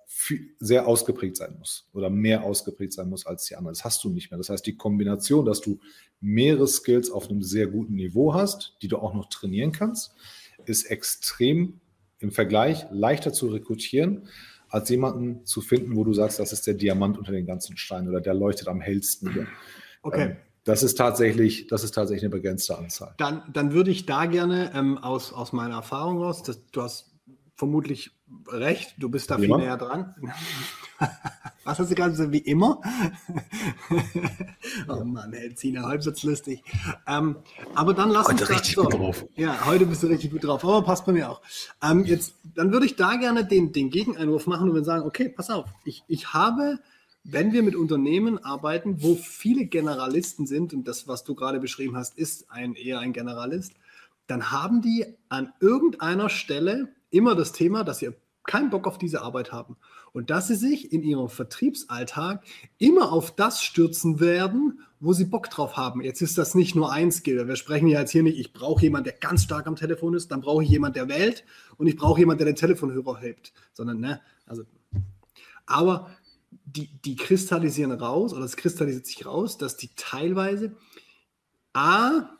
sehr 0.59 0.87
ausgeprägt 0.87 1.37
sein 1.37 1.55
muss 1.59 1.87
oder 1.93 2.09
mehr 2.09 2.43
ausgeprägt 2.43 2.93
sein 2.93 3.09
muss 3.09 3.25
als 3.25 3.45
die 3.45 3.55
anderen. 3.55 3.75
Das 3.75 3.83
hast 3.83 4.03
du 4.03 4.09
nicht 4.09 4.31
mehr. 4.31 4.37
Das 4.37 4.49
heißt, 4.49 4.65
die 4.65 4.75
Kombination, 4.75 5.45
dass 5.45 5.61
du 5.61 5.79
mehrere 6.19 6.67
Skills 6.67 7.11
auf 7.11 7.29
einem 7.29 7.43
sehr 7.43 7.67
guten 7.67 7.95
Niveau 7.95 8.33
hast, 8.33 8.77
die 8.81 8.87
du 8.87 8.97
auch 8.97 9.13
noch 9.13 9.29
trainieren 9.29 9.71
kannst, 9.71 10.13
ist 10.65 10.85
extrem 10.85 11.79
im 12.19 12.31
Vergleich 12.31 12.87
leichter 12.89 13.31
zu 13.31 13.47
rekrutieren, 13.47 14.27
als 14.69 14.89
jemanden 14.89 15.45
zu 15.45 15.61
finden, 15.61 15.95
wo 15.95 16.03
du 16.03 16.13
sagst, 16.13 16.39
das 16.39 16.53
ist 16.53 16.67
der 16.67 16.73
Diamant 16.73 17.17
unter 17.17 17.31
den 17.31 17.45
ganzen 17.45 17.77
Steinen 17.77 18.09
oder 18.09 18.21
der 18.21 18.33
leuchtet 18.33 18.67
am 18.67 18.81
hellsten 18.81 19.31
hier. 19.31 19.47
Okay. 20.01 20.23
Ähm, 20.23 20.37
das 20.63 20.83
ist 20.83 20.95
tatsächlich, 20.95 21.67
das 21.67 21.85
ist 21.85 21.93
tatsächlich 21.93 22.23
eine 22.23 22.31
begrenzte 22.31 22.77
Anzahl. 22.77 23.13
Dann, 23.17 23.41
dann 23.53 23.71
würde 23.71 23.89
ich 23.89 24.05
da 24.05 24.25
gerne 24.25 24.71
ähm, 24.75 24.97
aus, 24.97 25.31
aus 25.31 25.53
meiner 25.53 25.75
Erfahrung 25.75 26.21
raus, 26.21 26.43
dass, 26.43 26.65
du 26.71 26.81
hast 26.81 27.13
vermutlich 27.55 28.11
recht, 28.49 28.95
du 28.97 29.09
bist 29.09 29.31
da 29.31 29.37
wie 29.37 29.45
viel 29.45 29.55
näher 29.55 29.77
dran. 29.77 30.13
Was 31.67 31.79
hast 31.79 31.91
du 31.91 31.95
gerade 31.95 32.11
gesagt, 32.11 32.31
wie 32.31 32.37
immer? 32.37 32.81
oh 34.87 35.03
Mann, 35.03 35.33
Herr 35.33 35.53
Zina, 35.53 35.85
heute 35.85 36.05
wird's 36.05 36.23
lustig. 36.23 36.63
Ähm, 37.05 37.35
aber 37.75 37.93
dann 37.93 38.09
lass 38.09 38.29
heute 38.29 38.43
uns 38.43 38.49
richtig 38.51 38.75
so, 38.75 38.83
gut 38.83 38.93
drauf. 38.93 39.25
Ja, 39.35 39.65
heute 39.65 39.85
bist 39.85 40.01
du 40.01 40.07
richtig 40.07 40.31
gut 40.31 40.45
drauf, 40.45 40.63
aber 40.63 40.81
passt 40.83 41.05
bei 41.05 41.11
mir 41.11 41.29
auch. 41.29 41.41
Ähm, 41.83 42.05
jetzt, 42.05 42.35
dann 42.55 42.71
würde 42.71 42.85
ich 42.85 42.95
da 42.95 43.17
gerne 43.17 43.45
den, 43.45 43.73
den 43.73 43.89
Gegeneinwurf 43.89 44.47
machen 44.47 44.69
und 44.69 44.83
sagen, 44.85 45.03
okay, 45.05 45.27
pass 45.27 45.49
auf, 45.49 45.65
ich, 45.83 46.05
ich 46.07 46.33
habe 46.33 46.79
wenn 47.29 47.51
wir 47.51 47.61
mit 47.61 47.75
Unternehmen 47.75 48.41
arbeiten, 48.41 49.03
wo 49.03 49.15
viele 49.15 49.65
Generalisten 49.65 50.47
sind, 50.47 50.73
und 50.73 50.87
das, 50.87 51.09
was 51.09 51.25
du 51.25 51.35
gerade 51.35 51.59
beschrieben 51.59 51.97
hast, 51.97 52.17
ist 52.17 52.49
ein, 52.49 52.75
eher 52.75 52.99
ein 52.99 53.11
Generalist, 53.11 53.73
dann 54.27 54.49
haben 54.49 54.81
die 54.81 55.05
an 55.27 55.51
irgendeiner 55.59 56.29
Stelle 56.29 56.87
immer 57.09 57.35
das 57.35 57.51
Thema, 57.51 57.83
dass 57.83 57.99
sie 57.99 58.11
keinen 58.45 58.69
Bock 58.69 58.87
auf 58.87 58.97
diese 58.97 59.23
Arbeit 59.23 59.51
haben 59.51 59.75
und 60.17 60.31
dass 60.31 60.47
sie 60.47 60.55
sich 60.55 60.91
in 60.91 61.03
ihrem 61.03 61.29
Vertriebsalltag 61.29 62.43
immer 62.79 63.11
auf 63.11 63.35
das 63.35 63.61
stürzen 63.61 64.19
werden, 64.19 64.79
wo 64.99 65.13
sie 65.13 65.25
Bock 65.25 65.47
drauf 65.51 65.77
haben. 65.77 66.01
Jetzt 66.01 66.23
ist 66.23 66.39
das 66.39 66.55
nicht 66.55 66.73
nur 66.73 66.91
ein 66.91 67.11
Skill. 67.11 67.47
Wir 67.47 67.55
sprechen 67.55 67.87
ja 67.87 67.99
jetzt 67.99 68.09
hier 68.09 68.23
nicht, 68.23 68.39
ich 68.39 68.51
brauche 68.51 68.81
jemanden, 68.81 69.11
der 69.11 69.13
ganz 69.13 69.43
stark 69.43 69.67
am 69.67 69.75
Telefon 69.75 70.15
ist, 70.15 70.31
dann 70.31 70.41
brauche 70.41 70.63
ich 70.63 70.69
jemanden, 70.71 70.95
der 70.95 71.07
wählt 71.07 71.43
und 71.77 71.85
ich 71.85 71.95
brauche 71.95 72.19
jemanden, 72.19 72.39
der 72.39 72.51
den 72.51 72.55
Telefonhörer 72.55 73.19
hebt, 73.19 73.53
sondern 73.73 73.99
ne, 73.99 74.19
also 74.47 74.63
aber 75.67 76.09
die, 76.65 76.89
die 77.05 77.15
kristallisieren 77.15 77.91
raus 77.91 78.33
oder 78.33 78.43
es 78.43 78.57
kristallisiert 78.57 79.05
sich 79.05 79.23
raus, 79.23 79.59
dass 79.59 79.77
die 79.77 79.91
teilweise 79.95 80.75
A, 81.73 82.31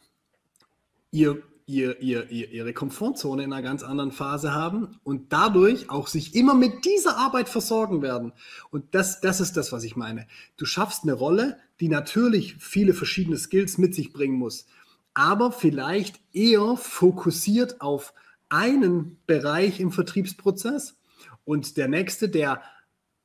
ihr, 1.11 1.43
ihr, 1.67 1.99
ihr, 2.01 2.31
ihre 2.31 2.73
Komfortzone 2.73 3.43
in 3.43 3.51
einer 3.51 3.61
ganz 3.61 3.83
anderen 3.83 4.13
Phase 4.13 4.53
haben 4.53 4.97
und 5.03 5.33
dadurch 5.33 5.89
auch 5.89 6.07
sich 6.07 6.33
immer 6.33 6.55
mit 6.55 6.85
dieser 6.85 7.17
Arbeit 7.17 7.49
versorgen 7.49 8.01
werden. 8.01 8.31
Und 8.71 8.95
das, 8.95 9.19
das 9.19 9.41
ist 9.41 9.57
das, 9.57 9.73
was 9.73 9.83
ich 9.83 9.97
meine. 9.97 10.27
Du 10.55 10.65
schaffst 10.65 11.03
eine 11.03 11.13
Rolle, 11.13 11.57
die 11.81 11.89
natürlich 11.89 12.55
viele 12.55 12.93
verschiedene 12.93 13.37
Skills 13.37 13.77
mit 13.77 13.93
sich 13.93 14.13
bringen 14.13 14.37
muss, 14.37 14.65
aber 15.13 15.51
vielleicht 15.51 16.21
eher 16.31 16.77
fokussiert 16.77 17.81
auf 17.81 18.13
einen 18.47 19.19
Bereich 19.27 19.81
im 19.81 19.91
Vertriebsprozess 19.91 20.97
und 21.43 21.75
der 21.75 21.89
nächste, 21.89 22.29
der 22.29 22.61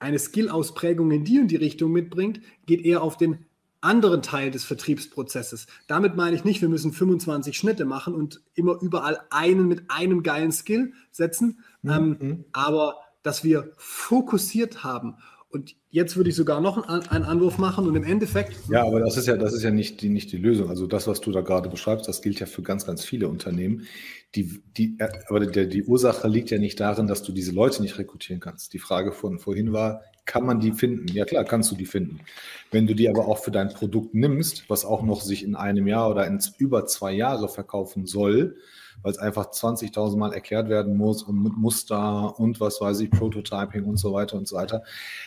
eine 0.01 0.18
Skill-Ausprägung 0.18 1.12
in 1.12 1.24
die 1.24 1.38
und 1.38 1.49
die 1.49 1.57
Richtung 1.57 1.93
mitbringt, 1.93 2.40
geht 2.66 2.84
eher 2.84 3.03
auf 3.05 3.16
den 3.16 3.47
anderen 3.82 4.22
Teil 4.22 4.50
des 4.50 4.64
Vertriebsprozesses. 4.64 5.66
Damit 5.86 6.16
meine 6.16 6.36
ich 6.36 6.44
nicht, 6.44 6.62
wir 6.62 6.68
müssen 6.68 6.92
25 6.92 7.56
Schnitte 7.56 7.84
machen 7.84 8.14
und 8.14 8.40
immer 8.54 8.80
überall 8.80 9.20
einen 9.30 9.68
mit 9.68 9.90
einem 9.90 10.22
geilen 10.22 10.52
Skill 10.52 10.92
setzen, 11.10 11.58
mhm. 11.82 11.90
ähm, 11.90 12.44
aber 12.52 12.96
dass 13.22 13.44
wir 13.44 13.72
fokussiert 13.76 14.84
haben. 14.84 15.16
Und 15.50 15.76
jetzt 15.90 16.16
würde 16.16 16.30
ich 16.30 16.36
sogar 16.36 16.62
noch 16.62 16.88
einen, 16.88 17.06
einen 17.08 17.24
Anwurf 17.24 17.58
machen 17.58 17.86
und 17.86 17.94
im 17.94 18.04
Endeffekt. 18.04 18.56
Ja, 18.70 18.86
aber 18.86 19.00
das 19.00 19.18
ist 19.18 19.26
ja, 19.26 19.36
das 19.36 19.52
ist 19.52 19.62
ja 19.62 19.70
nicht 19.70 20.00
die, 20.00 20.08
nicht 20.08 20.32
die 20.32 20.38
Lösung. 20.38 20.70
Also 20.70 20.86
das, 20.86 21.06
was 21.06 21.20
du 21.20 21.30
da 21.30 21.42
gerade 21.42 21.68
beschreibst, 21.68 22.08
das 22.08 22.22
gilt 22.22 22.40
ja 22.40 22.46
für 22.46 22.62
ganz, 22.62 22.86
ganz 22.86 23.04
viele 23.04 23.28
Unternehmen. 23.28 23.86
Die, 24.34 24.62
die, 24.78 24.96
äh, 24.98 25.08
aber 25.28 25.40
der, 25.40 25.66
die 25.66 25.84
Ursache 25.84 26.26
liegt 26.26 26.50
ja 26.50 26.58
nicht 26.58 26.80
darin, 26.80 27.06
dass 27.06 27.22
du 27.22 27.32
diese 27.32 27.52
Leute 27.52 27.82
nicht 27.82 27.98
rekrutieren 27.98 28.40
kannst. 28.40 28.72
Die 28.72 28.78
Frage 28.78 29.12
von 29.12 29.38
vorhin 29.38 29.74
war, 29.74 30.00
kann 30.24 30.46
man 30.46 30.60
die 30.60 30.72
finden? 30.72 31.08
Ja 31.08 31.24
klar, 31.24 31.44
kannst 31.44 31.70
du 31.70 31.76
die 31.76 31.86
finden. 31.86 32.20
Wenn 32.70 32.86
du 32.86 32.94
die 32.94 33.08
aber 33.08 33.26
auch 33.26 33.38
für 33.38 33.50
dein 33.50 33.70
Produkt 33.70 34.14
nimmst, 34.14 34.68
was 34.68 34.84
auch 34.84 35.02
noch 35.02 35.20
sich 35.20 35.44
in 35.44 35.56
einem 35.56 35.86
Jahr 35.86 36.10
oder 36.10 36.26
in 36.26 36.38
über 36.58 36.86
zwei 36.86 37.12
Jahre 37.12 37.48
verkaufen 37.48 38.06
soll, 38.06 38.56
weil 39.02 39.12
es 39.12 39.18
einfach 39.18 39.50
20.000 39.50 40.16
Mal 40.16 40.32
erklärt 40.32 40.68
werden 40.68 40.96
muss 40.96 41.22
und 41.22 41.42
mit 41.42 41.56
Muster 41.56 42.38
und 42.38 42.60
was 42.60 42.80
weiß 42.80 43.00
ich, 43.00 43.10
Prototyping 43.10 43.84
und 43.84 43.96
so 43.96 44.12
weiter 44.12 44.36
und 44.36 44.46
so 44.46 44.56
weiter, 44.56 44.82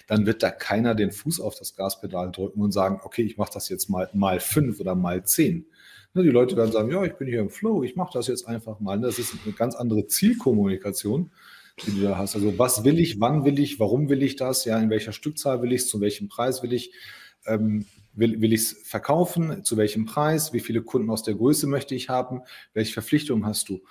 dann 0.07 0.25
wird 0.25 0.43
da 0.43 0.51
keiner 0.51 0.95
den 0.95 1.11
Fuß 1.11 1.41
auf 1.41 1.55
das 1.55 1.75
Gaspedal 1.75 2.31
drücken 2.31 2.61
und 2.61 2.71
sagen, 2.71 3.01
okay, 3.03 3.23
ich 3.23 3.37
mache 3.37 3.51
das 3.53 3.69
jetzt 3.69 3.89
mal 3.89 4.09
mal 4.13 4.39
fünf 4.39 4.79
oder 4.79 4.95
mal 4.95 5.23
zehn. 5.25 5.65
Ne, 6.13 6.23
die 6.23 6.29
Leute 6.29 6.55
werden 6.55 6.71
sagen, 6.71 6.89
ja, 6.91 7.03
ich 7.03 7.15
bin 7.15 7.27
hier 7.27 7.41
im 7.41 7.49
Flow, 7.49 7.83
ich 7.83 7.97
mache 7.97 8.11
das 8.13 8.27
jetzt 8.27 8.47
einfach 8.47 8.79
mal. 8.79 8.99
Das 9.01 9.19
ist 9.19 9.35
eine 9.43 9.53
ganz 9.53 9.75
andere 9.75 10.07
Zielkommunikation, 10.07 11.31
die 11.83 11.91
du 11.91 12.01
da 12.01 12.17
hast. 12.17 12.35
Also 12.35 12.57
was 12.57 12.83
will 12.83 12.99
ich, 12.99 13.19
wann 13.19 13.43
will 13.45 13.59
ich, 13.59 13.79
warum 13.79 14.09
will 14.09 14.23
ich 14.23 14.35
das, 14.35 14.65
ja, 14.65 14.79
in 14.79 14.89
welcher 14.89 15.11
Stückzahl 15.11 15.61
will 15.61 15.73
ich 15.73 15.81
es, 15.81 15.87
zu 15.87 15.99
welchem 16.01 16.27
Preis 16.27 16.63
will 16.63 16.73
ich. 16.73 16.91
Ähm, 17.45 17.85
Will, 18.17 18.39
will 18.41 18.53
ich 18.53 18.61
es 18.61 18.71
verkaufen? 18.85 19.65
Zu 19.65 19.75
welchem 19.75 20.05
Preis? 20.05 20.53
Wie 20.53 20.61
viele 20.61 20.81
Kunden 20.81 21.09
aus 21.09 21.23
der 21.23 21.35
Größe 21.35 21.67
möchte 21.67 21.95
ich 21.95 22.07
haben? 22.07 22.43
Welche 22.73 22.93
Verpflichtungen 22.93 23.45
hast 23.45 23.67
du? 23.67 23.81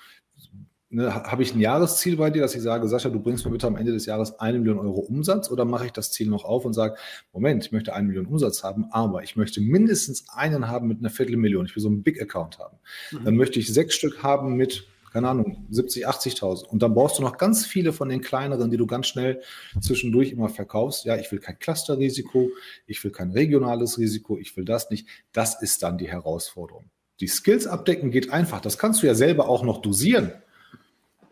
Ne, 0.88 1.12
Habe 1.12 1.42
ich 1.42 1.54
ein 1.54 1.60
Jahresziel 1.60 2.16
bei 2.16 2.30
dir, 2.30 2.42
dass 2.42 2.54
ich 2.54 2.62
sage, 2.62 2.88
Sascha, 2.88 3.10
du 3.10 3.20
bringst 3.20 3.44
mir 3.44 3.50
bitte 3.50 3.66
am 3.66 3.76
Ende 3.76 3.92
des 3.92 4.06
Jahres 4.06 4.38
eine 4.38 4.58
Million 4.58 4.78
Euro 4.78 5.00
Umsatz 5.00 5.50
oder 5.50 5.64
mache 5.64 5.86
ich 5.86 5.92
das 5.92 6.12
Ziel 6.12 6.28
noch 6.28 6.44
auf 6.44 6.64
und 6.64 6.72
sage, 6.72 6.96
Moment, 7.32 7.66
ich 7.66 7.72
möchte 7.72 7.92
eine 7.94 8.06
Million 8.06 8.26
Umsatz 8.26 8.62
haben, 8.62 8.86
aber 8.92 9.22
ich 9.22 9.34
möchte 9.36 9.60
mindestens 9.60 10.26
einen 10.28 10.68
haben 10.68 10.86
mit 10.88 11.00
einer 11.00 11.10
Viertelmillion. 11.10 11.66
Ich 11.66 11.74
will 11.74 11.82
so 11.82 11.88
einen 11.88 12.02
Big 12.02 12.22
Account 12.22 12.58
haben. 12.58 12.78
Mhm. 13.10 13.24
Dann 13.24 13.36
möchte 13.36 13.58
ich 13.58 13.72
sechs 13.72 13.94
Stück 13.94 14.22
haben 14.22 14.54
mit 14.54 14.86
keine 15.14 15.28
Ahnung, 15.28 15.64
70, 15.70 16.08
80.000. 16.08 16.66
Und 16.66 16.82
dann 16.82 16.92
brauchst 16.92 17.18
du 17.18 17.22
noch 17.22 17.38
ganz 17.38 17.64
viele 17.64 17.92
von 17.92 18.08
den 18.08 18.20
kleineren, 18.20 18.72
die 18.72 18.76
du 18.76 18.84
ganz 18.84 19.06
schnell 19.06 19.42
zwischendurch 19.80 20.32
immer 20.32 20.48
verkaufst. 20.48 21.04
Ja, 21.04 21.14
ich 21.14 21.30
will 21.30 21.38
kein 21.38 21.56
Clusterrisiko, 21.56 22.50
ich 22.88 23.02
will 23.04 23.12
kein 23.12 23.30
regionales 23.30 23.96
Risiko, 23.96 24.38
ich 24.38 24.56
will 24.56 24.64
das 24.64 24.90
nicht. 24.90 25.06
Das 25.30 25.62
ist 25.62 25.84
dann 25.84 25.98
die 25.98 26.08
Herausforderung. 26.08 26.86
Die 27.20 27.28
Skills 27.28 27.68
abdecken 27.68 28.10
geht 28.10 28.32
einfach. 28.32 28.60
Das 28.60 28.76
kannst 28.76 29.04
du 29.04 29.06
ja 29.06 29.14
selber 29.14 29.48
auch 29.48 29.62
noch 29.62 29.80
dosieren. 29.80 30.32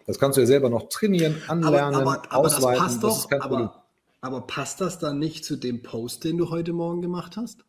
Das 0.07 0.21
kannst 0.21 0.37
du 0.37 0.43
ja 0.43 0.47
selber 0.47 0.71
noch 0.71 0.89
trainieren, 0.89 1.43
anlernen, 1.49 2.03
aber, 2.03 2.23
aber, 2.23 2.33
aber 2.33 2.47
ausweiten. 2.47 2.85
Das 2.85 3.01
passt 3.01 3.03
doch, 3.03 3.29
das 3.29 3.41
aber, 3.41 3.85
aber 4.21 4.43
passt 4.43 4.81
das 4.81 5.01
dann 5.01 5.19
nicht 5.19 5.45
zu 5.45 5.57
dem 5.57 5.83
Post, 5.83 6.23
den 6.23 6.39
du 6.39 6.51
heute 6.51 6.73
Morgen 6.73 7.03
gemacht 7.03 7.37
hast? 7.37 7.65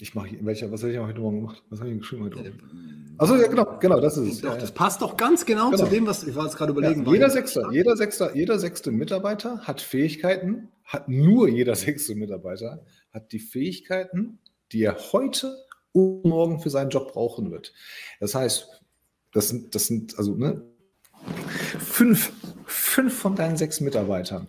Ich 0.00 0.14
mache 0.14 0.30
welcher, 0.40 0.72
was 0.72 0.82
habe 0.82 0.92
ich 0.92 0.98
heute 0.98 1.20
Morgen 1.20 1.42
gemacht? 1.42 1.62
Was 1.68 1.80
habe 1.80 1.90
ich 1.90 1.98
geschrieben 1.98 2.24
heute 2.24 2.36
Morgen? 2.36 3.14
Achso, 3.18 3.36
ja, 3.36 3.48
genau, 3.48 3.78
genau, 3.78 4.00
das 4.00 4.16
ist 4.16 4.32
es. 4.32 4.40
Doch, 4.40 4.56
das 4.56 4.72
passt 4.72 5.02
doch 5.02 5.16
ganz 5.16 5.44
genau, 5.44 5.70
genau, 5.70 5.84
zu 5.84 5.90
dem, 5.90 6.06
was 6.06 6.24
ich 6.24 6.34
war 6.34 6.46
jetzt 6.46 6.56
gerade 6.56 6.72
überlegen. 6.72 7.04
Ja, 7.04 7.12
jeder, 7.12 7.28
sechste, 7.28 7.68
jeder, 7.70 7.96
sechste, 7.96 8.30
jeder 8.34 8.58
sechste 8.58 8.92
Mitarbeiter 8.92 9.60
hat 9.60 9.82
Fähigkeiten, 9.82 10.68
hat 10.84 11.08
nur 11.08 11.48
jeder 11.48 11.74
sechste 11.74 12.14
Mitarbeiter, 12.14 12.82
hat 13.12 13.32
die 13.32 13.38
Fähigkeiten, 13.38 14.38
die 14.72 14.82
er 14.82 14.96
heute 15.12 15.54
und 15.92 16.24
morgen 16.24 16.60
für 16.60 16.70
seinen 16.70 16.88
Job 16.88 17.12
brauchen 17.12 17.50
wird. 17.50 17.74
Das 18.20 18.34
heißt, 18.34 18.82
das 19.32 19.48
sind, 19.48 19.74
das 19.74 19.86
sind 19.86 20.16
also 20.18 20.34
ne, 20.34 20.62
fünf, 21.78 22.32
fünf 22.64 23.14
von 23.14 23.36
deinen 23.36 23.58
sechs 23.58 23.80
Mitarbeitern. 23.80 24.46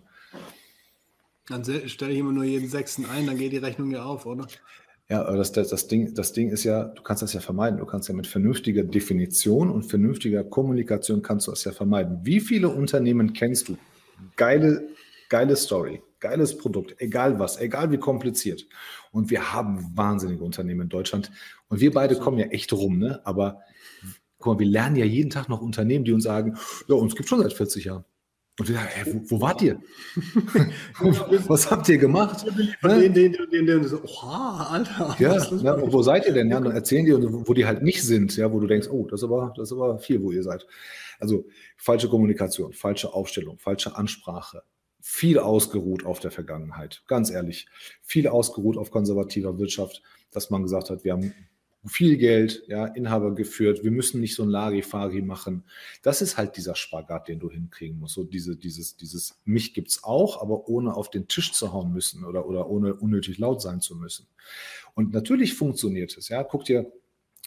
Dann 1.48 1.66
stelle 1.90 2.14
ich 2.14 2.20
immer 2.20 2.32
nur 2.32 2.46
jeden 2.46 2.70
sechsten 2.70 3.06
ein, 3.06 3.26
dann 3.26 3.38
geht 3.38 3.52
die 3.52 3.58
Rechnung 3.58 3.92
ja 3.92 4.06
auf, 4.06 4.26
oder? 4.26 4.48
Ja, 5.12 5.30
das, 5.36 5.52
das, 5.52 5.68
das, 5.68 5.90
Ding, 5.90 6.14
das 6.14 6.32
Ding 6.32 6.52
ist 6.52 6.64
ja, 6.64 6.86
du 6.86 7.02
kannst 7.02 7.22
das 7.22 7.34
ja 7.34 7.42
vermeiden. 7.42 7.80
Du 7.80 7.86
kannst 7.86 8.08
ja 8.08 8.16
mit 8.16 8.28
vernünftiger 8.28 8.82
Definition 8.82 9.70
und 9.70 9.84
vernünftiger 9.84 10.46
Kommunikation 10.46 11.22
kannst 11.22 11.48
du 11.48 11.52
das 11.52 11.66
ja 11.66 11.74
vermeiden. 11.74 12.22
Wie 12.24 12.40
viele 12.40 12.70
Unternehmen 12.70 13.34
kennst 13.34 13.68
du? 13.68 13.78
Geile, 14.38 14.88
geile 15.28 15.58
Story. 15.58 16.02
geiles 16.22 16.58
Produkt, 16.58 16.96
egal 17.00 17.40
was, 17.40 17.60
egal 17.60 17.92
wie 17.92 17.98
kompliziert. 17.98 18.66
Und 19.12 19.30
wir 19.30 19.52
haben 19.52 19.92
wahnsinnige 19.98 20.46
Unternehmen 20.46 20.84
in 20.84 20.90
Deutschland. 20.90 21.30
Und 21.68 21.82
wir 21.82 21.92
beide 21.92 22.16
kommen 22.16 22.38
ja 22.38 22.46
echt 22.46 22.72
rum, 22.72 22.98
ne? 22.98 23.20
Aber 23.26 23.60
guck 24.38 24.54
mal, 24.54 24.60
wir 24.60 24.68
lernen 24.68 24.96
ja 24.96 25.04
jeden 25.04 25.30
Tag 25.30 25.50
noch 25.50 25.62
Unternehmen, 25.62 26.06
die 26.06 26.14
uns 26.14 26.24
sagen, 26.24 26.58
ja, 26.88 26.96
uns 26.96 27.18
gibt 27.18 27.28
schon 27.28 27.42
seit 27.42 27.52
40 27.52 27.84
Jahren. 27.84 28.06
Und 28.60 28.68
wir 28.68 28.76
sagen, 28.76 28.88
hey, 28.92 29.14
wo, 29.14 29.32
wo, 29.32 29.42
wart 29.42 29.62
ihr? 29.62 29.82
was 31.48 31.72
habt 31.72 31.88
ihr 31.90 31.98
gemacht? 31.98 32.46
Den, 32.84 33.14
den, 33.14 33.34
den, 33.52 33.66
den, 33.66 33.84
so, 33.86 34.04
oha, 34.04 34.68
Alter. 34.72 35.16
Ja, 35.20 35.38
ja 35.38 35.92
wo 35.92 36.02
seid 36.02 36.26
ihr 36.26 36.34
denn? 36.34 36.50
Ja, 36.52 36.60
dann 36.60 36.74
erzählen 36.74 37.06
die, 37.06 37.14
wo 37.14 37.54
die 37.54 37.66
halt 37.66 37.82
nicht 37.82 38.04
sind, 38.04 38.36
ja, 38.36 38.52
wo 38.52 38.60
du 38.60 38.68
denkst, 38.68 38.90
oh, 38.90 39.08
das 39.08 39.22
ist 39.22 39.24
aber, 39.24 39.54
das 39.56 39.72
ist 39.72 39.78
aber 39.78 39.98
viel, 40.00 40.22
wo 40.22 40.32
ihr 40.32 40.44
seid. 40.44 40.68
Also 41.20 41.46
falsche 41.78 42.10
Kommunikation, 42.10 42.74
falsche 42.74 43.14
Aufstellung, 43.14 43.58
falsche 43.58 43.96
Ansprache, 43.96 44.64
viel 45.00 45.40
ausgeruht 45.40 46.06
auf 46.06 46.20
der 46.20 46.32
Vergangenheit, 46.32 47.04
ganz 47.08 47.32
ehrlich. 47.32 47.68
Viel 48.02 48.28
ausgeruht 48.28 48.78
auf 48.78 48.92
konservativer 48.92 49.58
Wirtschaft, 49.60 50.04
dass 50.32 50.50
man 50.50 50.62
gesagt 50.64 50.90
hat, 50.90 51.04
wir 51.04 51.14
haben 51.14 51.34
viel 51.86 52.18
Geld, 52.18 52.64
ja, 52.68 52.86
Inhaber 52.86 53.34
geführt, 53.34 53.84
wir 53.84 53.90
müssen 53.90 54.22
nicht 54.22 54.36
so 54.36 54.44
ein 54.44 54.50
Larifari 54.50 55.22
machen. 55.22 55.64
Das 56.04 56.22
ist 56.22 56.38
halt 56.38 56.56
dieser 56.56 56.76
Spagat, 56.76 57.28
den 57.28 57.40
du 57.40 57.50
hinkriegen 57.50 58.00
musst. 58.00 58.14
So 58.14 58.24
diese, 58.24 58.56
dieses, 58.56 58.98
dieses, 58.98 59.40
mich 59.46 59.74
gibt's 59.74 60.04
auch, 60.04 60.42
aber 60.42 60.70
ohne 60.70 60.96
auf 60.96 61.10
den 61.10 61.28
Tisch 61.28 61.54
zu 61.54 61.74
hauen 61.74 61.92
müssen 61.92 62.24
oder, 62.24 62.46
oder 62.46 62.70
ohne 62.70 62.94
unnötig 62.94 63.40
laut 63.40 63.62
sein 63.62 63.82
zu 63.82 63.96
müssen. 63.96 64.28
Und 64.94 65.12
natürlich 65.12 65.56
funktioniert 65.56 66.16
es, 66.16 66.30
ja. 66.30 66.44
Guck 66.44 66.66
dir, 66.66 66.92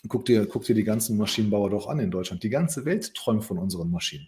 guck 0.09 0.25
dir, 0.25 0.47
guck 0.47 0.65
dir 0.65 0.75
die 0.75 0.85
ganzen 0.85 1.17
Maschinenbauer 1.17 1.71
doch 1.71 1.87
an 1.87 2.01
in 2.01 2.11
Deutschland. 2.11 2.43
Die 2.43 2.51
ganze 2.51 2.85
Welt 2.85 3.15
träumt 3.15 3.45
von 3.45 3.59
unseren 3.59 3.91
Maschinen. 3.91 4.27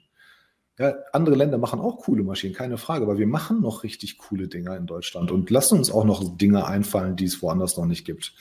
Ja, 0.78 0.94
andere 1.12 1.36
Länder 1.36 1.58
machen 1.58 1.80
auch 1.80 1.96
coole 1.98 2.22
Maschinen, 2.22 2.54
keine 2.54 2.76
Frage, 2.76 3.04
aber 3.04 3.18
wir 3.18 3.26
machen 3.26 3.62
noch 3.62 3.82
richtig 3.82 4.18
coole 4.18 4.46
Dinge 4.46 4.76
in 4.76 4.86
Deutschland 4.86 5.32
und 5.32 5.48
lassen 5.48 5.78
uns 5.78 5.90
auch 5.90 6.04
noch 6.04 6.36
Dinge 6.36 6.66
einfallen, 6.66 7.16
die 7.16 7.24
es 7.24 7.40
woanders 7.40 7.78
noch 7.78 7.86
nicht 7.86 8.04
gibt 8.04 8.34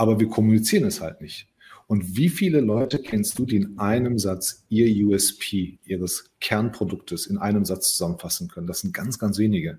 aber 0.00 0.18
wir 0.18 0.28
kommunizieren 0.28 0.86
es 0.86 1.02
halt 1.02 1.20
nicht. 1.20 1.46
Und 1.86 2.16
wie 2.16 2.30
viele 2.30 2.62
Leute 2.62 3.00
kennst 3.00 3.38
du, 3.38 3.44
die 3.44 3.56
in 3.56 3.78
einem 3.78 4.18
Satz 4.18 4.64
ihr 4.70 5.06
USP, 5.06 5.78
ihres 5.84 6.30
Kernproduktes 6.40 7.26
in 7.26 7.36
einem 7.36 7.66
Satz 7.66 7.92
zusammenfassen 7.92 8.48
können? 8.48 8.66
Das 8.66 8.80
sind 8.80 8.94
ganz, 8.94 9.18
ganz 9.18 9.36
wenige. 9.36 9.78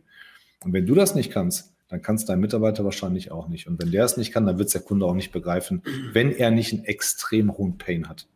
Und 0.64 0.74
wenn 0.74 0.86
du 0.86 0.94
das 0.94 1.16
nicht 1.16 1.32
kannst, 1.32 1.74
dann 1.90 2.04
kann 2.04 2.18
es 2.18 2.26
dein 2.26 2.40
Mitarbeiter 2.40 2.86
wahrscheinlich 2.86 3.32
auch 3.32 3.48
nicht. 3.48 3.66
Und 3.66 3.82
wenn 3.82 3.90
der 3.90 4.06
es 4.06 4.16
nicht 4.16 4.32
kann, 4.32 4.46
dann 4.46 4.60
wird 4.60 4.68
es 4.68 4.74
der 4.74 4.84
Kunde 4.84 5.08
auch 5.08 5.16
nicht 5.16 5.32
begreifen, 5.32 5.82
wenn 6.14 6.32
er 6.32 6.52
nicht 6.52 6.72
einen 6.72 6.84
extrem 6.84 7.58
hohen 7.58 7.80
Pain 7.80 8.08
hat. 8.08 8.28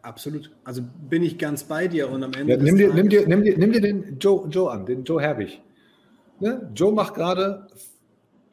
Absolut. 0.00 0.52
Also 0.64 0.80
bin 1.10 1.22
ich 1.22 1.36
ganz 1.36 1.64
bei 1.64 1.86
dir 1.86 2.08
und 2.08 2.24
am 2.24 2.32
Ende. 2.32 2.54
Ja, 2.54 2.62
nimm, 2.62 2.78
dir, 2.78 2.94
nimm, 2.94 3.10
dir, 3.10 3.28
nimm, 3.28 3.44
dir, 3.44 3.58
nimm 3.58 3.72
dir 3.72 3.82
den 3.82 4.18
Joe, 4.18 4.48
Joe 4.48 4.70
an, 4.70 4.86
den 4.86 5.04
Joe 5.04 5.20
Herbig. 5.20 5.60
Ne? 6.40 6.70
Joe 6.74 6.94
macht 6.94 7.14
gerade 7.14 7.66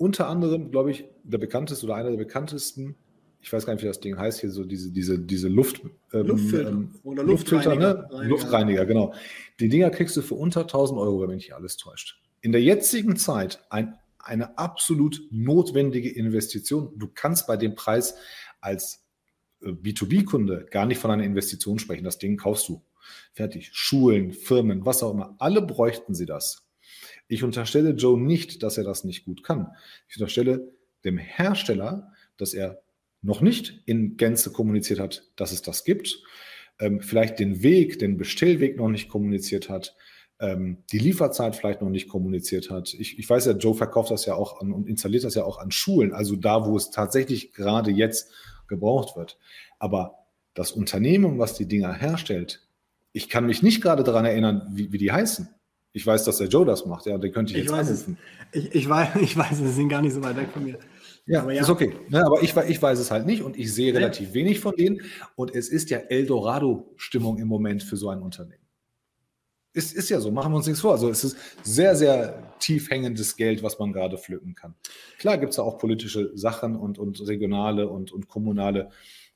unter 0.02 0.28
anderem, 0.28 0.72
glaube 0.72 0.90
ich, 0.90 1.06
der 1.24 1.38
bekannteste 1.38 1.86
oder 1.86 1.94
einer 1.94 2.10
der 2.10 2.18
bekanntesten, 2.18 2.96
ich 3.40 3.54
weiß 3.54 3.68
gar 3.68 3.74
nicht, 3.74 3.84
wie 3.84 3.88
das 3.88 4.00
Ding 4.00 4.18
heißt, 4.18 4.42
hier 4.42 4.50
so 4.50 4.64
diese, 4.64 4.92
diese, 4.92 5.20
diese 5.20 5.48
Luft, 5.48 5.82
ähm, 6.12 6.26
Luftfilter 6.26 6.70
ähm, 6.70 6.96
oder 7.04 7.24
Luftfilter, 7.24 7.76
ne? 7.76 7.92
Luftreiniger. 7.92 8.28
Luftreiniger, 8.28 8.86
genau. 8.88 9.14
Die 9.60 9.70
Dinger 9.70 9.92
kriegst 9.92 10.18
du 10.18 10.24
für 10.24 10.34
unter 10.34 10.62
1000 10.62 11.00
Euro, 11.00 11.22
wenn 11.22 11.28
mich 11.30 11.36
nicht 11.36 11.54
alles 11.54 11.78
täuscht. 11.78 12.20
In 12.42 12.52
der 12.52 12.64
jetzigen 12.64 13.16
Zeit 13.16 13.64
ein, 13.70 13.94
eine 14.18 14.58
absolut 14.58 15.22
notwendige 15.30 16.10
Investition. 16.10 16.98
Du 16.98 17.08
kannst 17.14 17.46
bei 17.46 17.56
dem 17.56 17.76
Preis 17.76 18.16
als 18.60 19.04
äh, 19.62 19.70
B2B-Kunde 19.70 20.66
gar 20.72 20.88
nicht 20.88 20.98
von 20.98 21.12
einer 21.12 21.24
Investition 21.24 21.78
sprechen. 21.78 22.06
Das 22.06 22.18
Ding 22.18 22.38
kaufst 22.38 22.68
du. 22.70 22.82
Fertig. 23.34 23.70
Schulen, 23.72 24.34
Firmen, 24.34 24.84
was 24.84 25.04
auch 25.04 25.12
immer. 25.12 25.36
Alle 25.38 25.62
bräuchten 25.62 26.16
sie 26.16 26.26
das. 26.26 26.71
Ich 27.32 27.46
unterstelle 27.46 27.92
Joe 27.92 28.20
nicht, 28.20 28.62
dass 28.62 28.78
er 28.78 28.84
das 28.84 29.06
nicht 29.06 29.24
gut 29.24 29.42
kann. 29.42 29.72
Ich 30.10 30.18
unterstelle 30.18 30.68
dem 31.06 31.18
Hersteller, 31.18 32.12
dass 32.36 32.54
er 32.54 32.82
noch 33.22 33.40
nicht 33.40 33.84
in 33.86 34.18
Gänze 34.18 34.52
kommuniziert 34.52 35.00
hat, 35.00 35.32
dass 35.38 35.54
es 35.54 35.62
das 35.62 35.86
gibt, 35.86 36.22
ähm, 36.78 37.00
vielleicht 37.00 37.40
den 37.40 37.64
Weg, 37.64 38.00
den 38.00 38.18
Bestellweg 38.18 38.76
noch 38.76 38.90
nicht 38.90 39.08
kommuniziert 39.08 39.70
hat, 39.70 39.96
ähm, 40.42 40.84
die 40.92 41.00
Lieferzeit 41.00 41.56
vielleicht 41.56 41.82
noch 41.82 41.90
nicht 41.90 42.10
kommuniziert 42.10 42.70
hat. 42.70 42.94
Ich, 42.96 43.18
ich 43.18 43.30
weiß 43.30 43.46
ja, 43.46 43.54
Joe 43.54 43.76
verkauft 43.76 44.12
das 44.12 44.26
ja 44.26 44.36
auch 44.36 44.60
an 44.60 44.74
und 44.74 44.90
installiert 44.90 45.24
das 45.24 45.36
ja 45.36 45.46
auch 45.46 45.58
an 45.58 45.72
Schulen, 45.72 46.12
also 46.12 46.36
da, 46.36 46.66
wo 46.66 46.76
es 46.76 46.92
tatsächlich 46.92 47.54
gerade 47.54 47.92
jetzt 47.92 48.30
gebraucht 48.68 49.16
wird. 49.16 49.40
Aber 49.80 50.26
das 50.54 50.74
Unternehmen, 50.74 51.40
was 51.40 51.54
die 51.54 51.66
Dinger 51.66 51.94
herstellt, 51.94 52.68
ich 53.14 53.30
kann 53.30 53.46
mich 53.46 53.64
nicht 53.64 53.82
gerade 53.82 54.04
daran 54.04 54.26
erinnern, 54.26 54.68
wie, 54.74 54.92
wie 54.92 54.98
die 54.98 55.14
heißen. 55.14 55.48
Ich 55.94 56.06
weiß, 56.06 56.24
dass 56.24 56.38
der 56.38 56.48
Joe 56.48 56.66
das 56.66 56.86
macht, 56.86 57.06
ja, 57.06 57.18
den 57.18 57.32
könnte 57.32 57.52
ich, 57.52 57.60
ich 57.60 57.64
jetzt 57.66 57.74
weiß 57.74 57.90
anrufen. 57.90 58.18
Es. 58.52 58.64
Ich, 58.64 58.76
ich, 58.76 58.90
weiß, 58.90 59.16
ich 59.22 59.38
weiß, 59.38 59.58
sie 59.58 59.68
sind 59.68 59.90
gar 59.90 60.02
nicht 60.02 60.14
so 60.14 60.24
weit 60.24 60.38
weg 60.38 60.50
von 60.54 60.64
mir. 60.64 60.80
Ja, 61.26 61.42
aber 61.42 61.54
ja. 61.54 61.62
ist 61.62 61.70
okay. 61.70 61.94
Ja, 62.10 62.26
aber 62.26 62.42
ich, 62.42 62.56
ich 62.56 62.82
weiß 62.82 63.00
es 63.00 63.12
halt 63.12 63.26
nicht 63.26 63.44
und 63.44 63.58
ich 63.58 63.74
sehe 63.74 63.94
relativ 63.94 64.30
ja. 64.30 64.34
wenig 64.34 64.60
von 64.60 64.76
denen. 64.76 65.02
Und 65.36 65.54
es 65.54 65.70
ist 65.70 65.90
ja 65.90 66.00
Eldorado-Stimmung 66.00 67.38
im 67.38 67.48
Moment 67.48 67.84
für 67.84 67.96
so 67.96 68.10
ein 68.10 68.22
Unternehmen. 68.22 68.62
Ist, 69.74 69.94
ist 69.94 70.10
ja 70.10 70.20
so, 70.20 70.32
machen 70.32 70.52
wir 70.52 70.58
uns 70.58 70.68
nichts 70.68 70.82
vor. 70.82 70.92
Also 70.92 71.10
es 71.10 71.24
ist 71.24 71.38
sehr, 71.64 71.96
sehr 71.96 72.58
tief 72.60 72.90
hängendes 72.90 73.38
Geld, 73.38 73.64
was 73.64 73.80
man 73.80 73.94
gerade 73.94 74.18
pflücken 74.18 74.56
kann. 74.56 74.76
Klar 75.18 75.38
gibt 75.38 75.52
es 75.52 75.56
da 75.58 75.62
auch 75.62 75.78
politische 75.78 76.32
Sachen 76.36 76.76
und, 76.76 77.00
und 77.00 77.26
regionale 77.26 77.88
und, 77.88 78.12
und 78.12 78.28
kommunale 78.28 78.90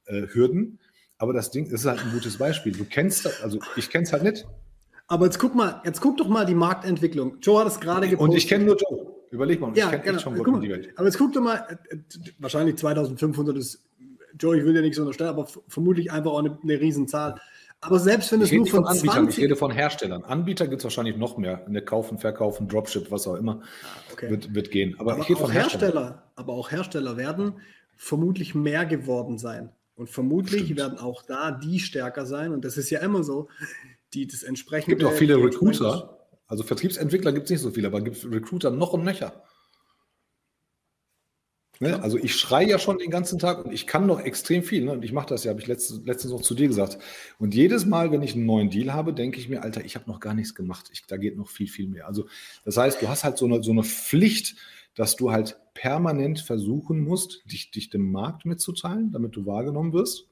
äh, 0.06 0.28
Hürden. 0.28 0.80
Aber 1.18 1.32
das 1.32 1.51
Ding 1.51 1.68
ist 1.68 1.86
halt 1.86 2.01
ein 2.01 2.12
gutes 2.12 2.38
Beispiel. 2.38 2.74
Du 2.74 2.84
kennst 2.84 3.26
das, 3.26 3.41
also 3.41 3.60
ich 3.78 3.89
kenne 3.89 4.03
es 4.03 4.12
halt 4.12 4.24
nicht. 4.24 4.45
Aber 5.08 5.26
jetzt 5.26 5.38
guck 5.38 5.53
mal, 5.53 5.82
jetzt 5.86 6.01
guck 6.01 6.18
doch 6.18 6.28
mal 6.28 6.45
die 6.45 6.56
Marktentwicklung. 6.56 7.38
Joe 7.39 7.60
hat 7.60 7.68
es 7.68 7.80
gerade 7.80 8.08
gepostet. 8.08 8.32
Und 8.32 8.38
ich 8.38 8.47
kenne 8.47 8.66
nur 8.66 8.76
Joe. 8.76 9.16
Überleg 9.32 9.60
mal, 9.60 9.76
ja, 9.76 9.86
ich 9.86 9.91
kenne 9.91 10.03
genau. 10.03 10.20
schon 10.20 10.38
Gott 10.38 10.64
die 10.64 10.70
Welt. 10.70 10.93
Aber 10.95 11.06
jetzt 11.06 11.18
guck 11.18 11.34
doch 11.34 11.41
mal, 11.41 11.80
äh, 11.89 11.97
wahrscheinlich 12.39 12.78
2500 12.78 13.58
ist, 13.58 13.84
Joe, 14.39 14.58
ich 14.58 14.64
will 14.64 14.74
dir 14.74 14.82
nichts 14.82 14.97
unterstellen, 14.97 15.30
aber 15.30 15.47
vermutlich 15.68 16.12
einfach 16.12 16.32
auch 16.32 16.39
eine, 16.39 16.58
eine 16.62 16.80
Riesenzahl. 16.80 17.39
Aber 17.82 17.99
selbst 17.99 18.32
wenn 18.32 18.41
ich 18.41 18.51
es 18.51 18.58
nur 18.58 18.66
von, 18.66 18.84
von 18.84 18.88
Anbietern, 18.88 19.24
20... 19.26 19.38
ich 19.38 19.43
rede 19.43 19.56
von 19.56 19.72
Herstellern. 19.72 20.24
Anbieter 20.24 20.68
gibt 20.68 20.80
es 20.80 20.84
wahrscheinlich 20.86 21.18
noch 21.18 21.38
mehr. 21.38 21.66
Eine 21.66 21.82
Kaufen, 21.82 22.18
Verkaufen, 22.18 22.68
Dropship, 22.68 23.12
was 23.12 23.28
auch 23.28 23.36
immer, 23.36 23.62
ah, 23.62 24.14
okay. 24.14 24.30
wird, 24.30 24.56
wird 24.56 24.72
gehen. 24.72 24.95
Aber, 24.97 25.14
aber 25.14 25.22
ich 25.22 25.30
rede 25.30 25.39
von 25.39 25.51
Hersteller, 25.51 26.24
Aber 26.36 26.53
auch 26.53 26.72
Hersteller 26.72 27.18
werden 27.18 27.60
vermutlich 27.95 28.56
mehr 28.56 28.86
geworden 28.86 29.38
sein. 29.38 29.70
Und 29.95 30.10
vermutlich 30.10 30.64
Stimmt. 30.64 30.80
werden 30.80 30.99
auch 30.99 31.22
da 31.24 31.51
die 31.51 31.80
stärker 31.80 32.26
sein. 32.26 32.53
Und 32.53 32.66
das 32.66 32.78
ist 32.78 32.89
ja 32.89 32.99
immer 32.99 33.24
so 33.24 33.47
die 34.16 34.28
das 34.28 34.43
entsprechende. 34.43 34.95
Es 34.95 34.99
gibt 34.99 35.03
auch 35.03 35.18
viele 35.18 35.36
Recruiter. 35.36 36.28
Also 36.47 36.63
Vertriebsentwickler 36.63 37.34
gibt 37.34 37.45
es 37.45 37.51
nicht 37.51 37.61
so 37.61 37.72
viele, 37.72 37.88
aber 37.88 38.01
gibt 38.01 38.24
Recruiter 38.26 38.72
noch 38.72 38.93
und 38.93 39.03
nöcher. 39.03 39.43
Ne? 41.80 42.01
Also 42.01 42.18
ich 42.18 42.36
schreie 42.36 42.70
ja 42.70 42.80
schon 42.80 42.99
den 42.99 43.09
ganzen 43.09 43.39
Tag 43.39 43.66
und 43.66 43.74
ich 43.74 43.86
kann 43.86 44.05
noch 44.05 44.22
extrem 44.22 44.63
viel. 44.63 44.86
Ne? 44.86 44.93
Und 44.93 45.03
ich 45.03 45.11
mache 45.11 45.28
das 45.28 45.43
ja, 45.43 45.49
habe 45.49 45.59
ich 45.59 45.68
letztens, 45.68 46.05
letztens 46.05 46.32
noch 46.32 46.41
zu 46.41 46.55
dir 46.55 46.68
gesagt. 46.68 46.99
Und 47.39 47.53
jedes 47.53 47.86
Mal, 47.86 48.11
wenn 48.11 48.22
ich 48.22 48.36
einen 48.36 48.45
neuen 48.45 48.70
Deal 48.70 48.93
habe, 48.93 49.13
denke 49.13 49.39
ich 49.39 49.49
mir, 49.49 49.63
Alter, 49.63 49.84
ich 49.84 49.95
habe 49.95 50.09
noch 50.09 50.20
gar 50.20 50.34
nichts 50.34 50.55
gemacht. 50.55 50.89
Ich, 50.93 51.05
da 51.05 51.18
geht 51.18 51.36
noch 51.36 51.49
viel, 51.49 51.68
viel 51.68 51.88
mehr. 51.88 52.07
Also 52.07 52.28
das 52.63 52.78
heißt, 52.78 53.01
du 53.01 53.09
hast 53.09 53.24
halt 53.24 53.38
so 53.38 53.45
eine, 53.45 53.61
so 53.61 53.72
eine 53.72 53.84
Pflicht, 53.84 54.55
dass 54.93 55.18
du 55.18 55.32
halt 55.32 55.57
permanent 55.74 56.39
versuchen 56.39 57.01
musst, 57.01 57.43
dich, 57.51 57.72
dich 57.72 57.89
dem 57.89 58.11
Markt 58.11 58.45
mitzuteilen, 58.45 59.11
damit 59.11 59.36
du 59.36 59.45
wahrgenommen 59.45 59.91
wirst 59.91 60.30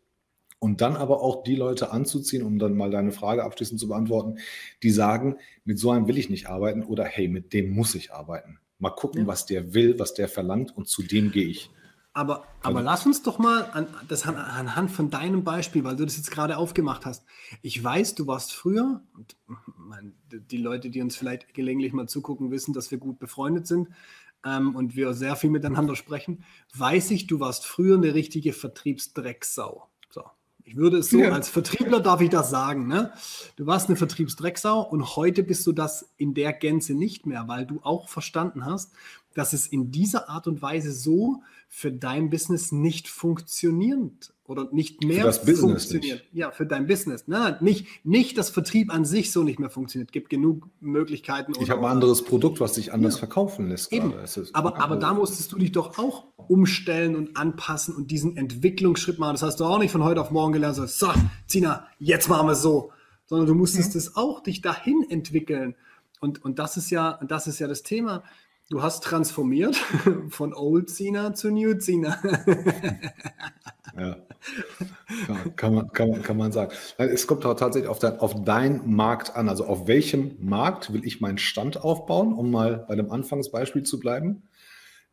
und 0.64 0.80
dann 0.80 0.96
aber 0.96 1.22
auch 1.22 1.44
die 1.44 1.58
Leute 1.58 1.92
anzuziehen, 1.92 2.42
um 2.42 2.58
dann 2.58 2.78
mal 2.78 2.90
deine 2.90 3.12
Frage 3.12 3.44
abschließend 3.44 3.82
zu 3.82 3.90
beantworten, 3.90 4.38
die 4.82 4.92
sagen, 4.92 5.36
mit 5.66 5.78
so 5.78 5.92
einem 5.92 6.08
will 6.08 6.18
ich 6.18 6.30
nicht 6.30 6.48
arbeiten 6.48 6.84
oder 6.84 7.04
hey, 7.04 7.28
mit 7.28 7.52
dem 7.52 7.72
muss 7.72 7.96
ich 7.96 8.14
arbeiten. 8.14 8.60
Mal 8.80 8.92
gucken, 8.92 9.24
ja. 9.24 9.28
was 9.28 9.46
der 9.46 9.74
will, 9.74 10.00
was 10.00 10.14
der 10.14 10.30
verlangt 10.30 10.76
und 10.76 10.88
zu 10.88 11.04
dem 11.04 11.34
gehe 11.34 11.48
ich. 11.48 11.70
Aber, 12.14 12.46
aber 12.62 12.78
also, 12.78 12.80
lass 12.80 13.06
uns 13.06 13.24
doch 13.24 13.40
mal 13.40 13.66
an, 13.74 13.88
das 14.08 14.26
an, 14.26 14.38
anhand 14.38 14.90
von 14.90 15.10
deinem 15.10 15.44
Beispiel, 15.44 15.84
weil 15.84 15.98
du 15.98 16.06
das 16.06 16.16
jetzt 16.16 16.32
gerade 16.32 16.58
aufgemacht 16.58 17.06
hast. 17.06 17.26
Ich 17.62 17.84
weiß, 17.84 18.16
du 18.16 18.26
warst 18.26 18.54
früher, 18.54 19.02
und 19.18 19.36
mein, 19.76 20.14
die 20.30 20.58
Leute, 20.58 20.90
die 20.90 21.02
uns 21.02 21.18
vielleicht 21.18 21.54
gelegentlich 21.54 21.92
mal 21.92 22.08
zugucken, 22.08 22.52
wissen, 22.52 22.74
dass 22.74 22.90
wir 22.90 23.00
gut 23.00 23.20
befreundet 23.20 23.68
sind 23.68 23.90
ähm, 24.46 24.78
und 24.78 24.96
wir 24.96 25.14
sehr 25.14 25.36
viel 25.36 25.50
miteinander 25.50 25.98
sprechen. 25.98 26.46
Weiß 26.74 27.12
ich, 27.12 27.28
du 27.28 27.42
warst 27.42 27.66
früher 27.66 27.98
eine 27.98 28.14
richtige 28.14 28.54
Vertriebsdrecksau. 28.54 29.90
Ich 30.66 30.78
würde 30.78 30.98
es 30.98 31.10
so, 31.10 31.20
ja. 31.20 31.32
als 31.32 31.50
Vertriebler 31.50 32.00
darf 32.00 32.22
ich 32.22 32.30
das 32.30 32.50
sagen. 32.50 32.88
Ne? 32.88 33.12
Du 33.58 33.66
warst 33.66 33.90
eine 33.90 33.98
Vertriebsdrecksau 33.98 34.82
und 34.82 35.16
heute 35.16 35.44
bist 35.44 35.68
du 35.68 35.74
das 35.74 36.10
in 36.18 36.34
der 36.34 36.54
Gänze 36.54 36.94
nicht 36.94 37.26
mehr, 37.26 37.48
weil 37.48 37.66
du 37.66 37.82
auch 37.84 38.08
verstanden 38.08 38.66
hast, 38.66 38.94
dass 39.34 39.54
es 39.54 39.68
in 39.68 39.92
dieser 39.92 40.30
Art 40.30 40.48
und 40.48 40.62
Weise 40.62 40.92
so 40.92 41.42
für 41.68 41.92
dein 41.92 42.30
Business 42.30 42.72
nicht 42.72 43.08
funktioniert 43.08 44.34
oder 44.46 44.68
nicht 44.72 45.04
mehr 45.04 45.22
für 45.22 45.28
das 45.28 45.46
Business 45.46 45.86
funktioniert. 45.86 46.24
Nicht. 46.24 46.34
Ja, 46.34 46.52
für 46.52 46.66
dein 46.66 46.86
Business. 46.86 47.28
Ne? 47.28 47.58
Nicht, 47.62 47.88
nicht 48.06 48.38
das 48.38 48.50
Vertrieb 48.50 48.94
an 48.94 49.06
sich 49.06 49.32
so 49.32 49.44
nicht 49.44 49.60
mehr 49.60 49.70
funktioniert. 49.70 50.10
Es 50.10 50.12
gibt 50.12 50.30
genug 50.30 50.68
Möglichkeiten. 50.82 51.54
Ich 51.62 51.70
habe 51.70 51.82
ein 51.86 51.92
anderes 51.92 52.24
Produkt, 52.24 52.60
was 52.60 52.76
sich 52.76 52.92
anders 52.92 53.16
ja. 53.16 53.20
verkaufen 53.20 53.70
lässt. 53.70 53.94
Eben. 53.94 54.14
Aber, 54.52 54.82
aber 54.82 54.98
da 54.98 55.14
musstest 55.14 55.52
du 55.54 55.58
dich 55.58 55.72
doch 55.72 55.98
auch 55.98 56.26
umstellen 56.36 57.16
und 57.16 57.38
anpassen 57.38 57.96
und 57.96 58.12
diesen 58.12 58.36
Entwicklungsschritt 58.36 59.18
machen. 59.18 59.36
Das 59.36 59.44
hast 59.44 59.60
du 59.60 59.66
auch 59.66 59.80
nicht 59.80 59.92
von 59.92 60.04
heute 60.04 60.20
auf 60.20 60.32
morgen 60.32 60.52
gelernt. 60.52 60.76
So, 60.76 61.12
Zina, 61.48 61.88
jetzt 62.00 62.28
machen 62.28 62.48
wir 62.48 62.54
es 62.54 62.62
so. 62.62 62.92
Sondern 63.26 63.48
du 63.48 63.56
musstest 63.56 63.94
mhm. 63.96 64.00
es 64.00 64.16
auch 64.18 64.44
dich 64.44 64.62
dahin 64.62 65.06
entwickeln. 65.10 65.76
und, 66.20 66.44
und 66.44 66.60
das 66.60 66.76
ist 66.76 66.90
ja, 66.90 67.18
das 67.26 67.48
ist 67.48 67.60
ja 67.60 67.68
das 67.68 67.84
Thema. 67.84 68.24
Du 68.70 68.82
hast 68.82 69.04
transformiert 69.04 69.76
von 70.30 70.54
Old 70.54 70.90
Cena 70.90 71.34
zu 71.34 71.52
New 71.52 71.74
Cena. 71.76 72.18
ja. 73.98 74.18
Kann, 75.56 75.76
man, 75.76 75.92
kann, 75.92 76.10
man, 76.10 76.22
kann 76.22 76.38
man 76.38 76.52
sagen. 76.52 76.72
Es 76.98 77.28
kommt 77.28 77.44
tatsächlich 77.44 77.88
auf, 77.88 78.00
dein, 78.00 78.20
auf 78.20 78.44
deinen 78.44 78.94
Markt 78.96 79.36
an. 79.36 79.50
Also 79.50 79.66
auf 79.66 79.88
welchem 79.88 80.36
Markt 80.40 80.94
will 80.94 81.06
ich 81.06 81.22
meinen 81.22 81.38
Stand 81.38 81.84
aufbauen, 81.84 82.34
um 82.34 82.52
mal 82.52 82.86
bei 82.88 82.96
dem 82.96 83.12
Anfangsbeispiel 83.12 83.84
zu 83.84 84.00
bleiben? 84.00 84.44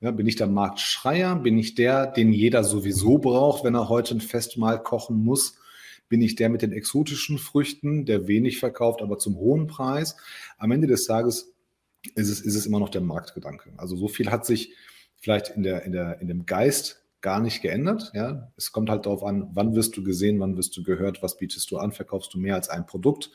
Ja, 0.00 0.10
bin 0.12 0.26
ich 0.26 0.36
der 0.36 0.46
Marktschreier? 0.46 1.36
Bin 1.36 1.58
ich 1.58 1.74
der, 1.74 2.06
den 2.06 2.32
jeder 2.32 2.64
sowieso 2.64 3.18
braucht, 3.18 3.64
wenn 3.64 3.74
er 3.74 3.88
heute 3.88 4.14
ein 4.14 4.20
Festmahl 4.20 4.82
kochen 4.82 5.22
muss? 5.22 5.58
Bin 6.08 6.22
ich 6.22 6.34
der 6.34 6.48
mit 6.48 6.62
den 6.62 6.72
exotischen 6.72 7.38
Früchten, 7.38 8.06
der 8.06 8.26
wenig 8.26 8.58
verkauft, 8.58 9.02
aber 9.02 9.18
zum 9.18 9.36
hohen 9.36 9.66
Preis? 9.66 10.16
Am 10.56 10.70
Ende 10.70 10.86
des 10.86 11.04
Tages 11.04 11.52
ist 12.14 12.30
es, 12.30 12.40
ist 12.40 12.54
es 12.54 12.66
immer 12.66 12.80
noch 12.80 12.88
der 12.88 13.00
Marktgedanke. 13.00 13.72
Also 13.76 13.96
so 13.96 14.08
viel 14.08 14.30
hat 14.30 14.46
sich 14.46 14.74
vielleicht 15.16 15.50
in, 15.50 15.62
der, 15.62 15.84
in, 15.84 15.92
der, 15.92 16.20
in 16.20 16.28
dem 16.28 16.46
Geist 16.46 17.04
gar 17.20 17.40
nicht 17.40 17.62
geändert. 17.62 18.10
Ja? 18.14 18.52
Es 18.56 18.72
kommt 18.72 18.88
halt 18.90 19.06
darauf 19.06 19.22
an, 19.22 19.50
wann 19.52 19.74
wirst 19.74 19.96
du 19.96 20.02
gesehen, 20.02 20.40
wann 20.40 20.56
wirst 20.56 20.76
du 20.76 20.82
gehört, 20.82 21.22
was 21.22 21.36
bietest 21.36 21.70
du 21.70 21.78
an, 21.78 21.92
verkaufst 21.92 22.32
du 22.34 22.38
mehr 22.38 22.54
als 22.54 22.70
ein 22.70 22.86
Produkt, 22.86 23.30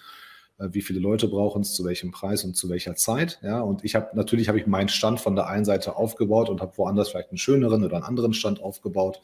äh, 0.58 0.70
wie 0.72 0.82
viele 0.82 1.00
Leute 1.00 1.28
brauchen 1.28 1.62
es, 1.62 1.74
zu 1.74 1.86
welchem 1.86 2.12
Preis 2.12 2.44
und 2.44 2.56
zu 2.56 2.70
welcher 2.70 2.96
Zeit. 2.96 3.40
Ja? 3.44 3.62
Und 3.62 3.84
ich 3.84 3.96
habe 3.96 4.16
natürlich 4.16 4.48
habe 4.48 4.60
ich 4.60 4.66
meinen 4.66 4.90
Stand 4.90 5.20
von 5.20 5.36
der 5.36 5.48
einen 5.48 5.66
Seite 5.66 5.96
aufgebaut 5.96 6.50
und 6.50 6.62
habe 6.62 6.78
woanders 6.78 7.10
vielleicht 7.10 7.30
einen 7.30 7.38
schöneren 7.38 7.84
oder 7.84 7.98
einen 7.98 8.06
anderen 8.06 8.34
Stand 8.34 8.62
aufgebaut 8.62 9.22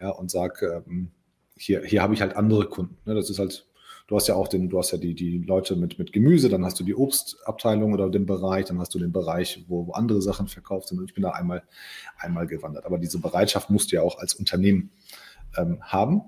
ja, 0.00 0.10
und 0.10 0.30
sage, 0.30 0.82
ähm, 0.86 1.10
hier, 1.56 1.82
hier 1.84 2.00
habe 2.02 2.14
ich 2.14 2.22
halt 2.22 2.36
andere 2.36 2.66
Kunden. 2.66 2.96
Ne? 3.04 3.14
Das 3.14 3.28
ist 3.28 3.38
halt 3.38 3.66
Du 4.10 4.16
hast 4.16 4.26
ja 4.26 4.34
auch 4.34 4.48
den, 4.48 4.68
du 4.68 4.76
hast 4.76 4.90
ja 4.90 4.98
die, 4.98 5.14
die 5.14 5.38
Leute 5.38 5.76
mit, 5.76 6.00
mit 6.00 6.12
Gemüse, 6.12 6.48
dann 6.48 6.64
hast 6.64 6.80
du 6.80 6.82
die 6.82 6.96
Obstabteilung 6.96 7.92
oder 7.92 8.10
den 8.10 8.26
Bereich, 8.26 8.64
dann 8.64 8.80
hast 8.80 8.92
du 8.92 8.98
den 8.98 9.12
Bereich, 9.12 9.64
wo, 9.68 9.86
wo 9.86 9.92
andere 9.92 10.20
Sachen 10.20 10.48
verkauft 10.48 10.88
sind. 10.88 10.98
Und 10.98 11.04
ich 11.04 11.14
bin 11.14 11.22
da 11.22 11.30
einmal, 11.30 11.62
einmal 12.18 12.48
gewandert. 12.48 12.86
Aber 12.86 12.98
diese 12.98 13.20
Bereitschaft 13.20 13.70
musst 13.70 13.92
du 13.92 13.96
ja 13.96 14.02
auch 14.02 14.18
als 14.18 14.34
Unternehmen 14.34 14.90
ähm, 15.56 15.78
haben. 15.80 16.22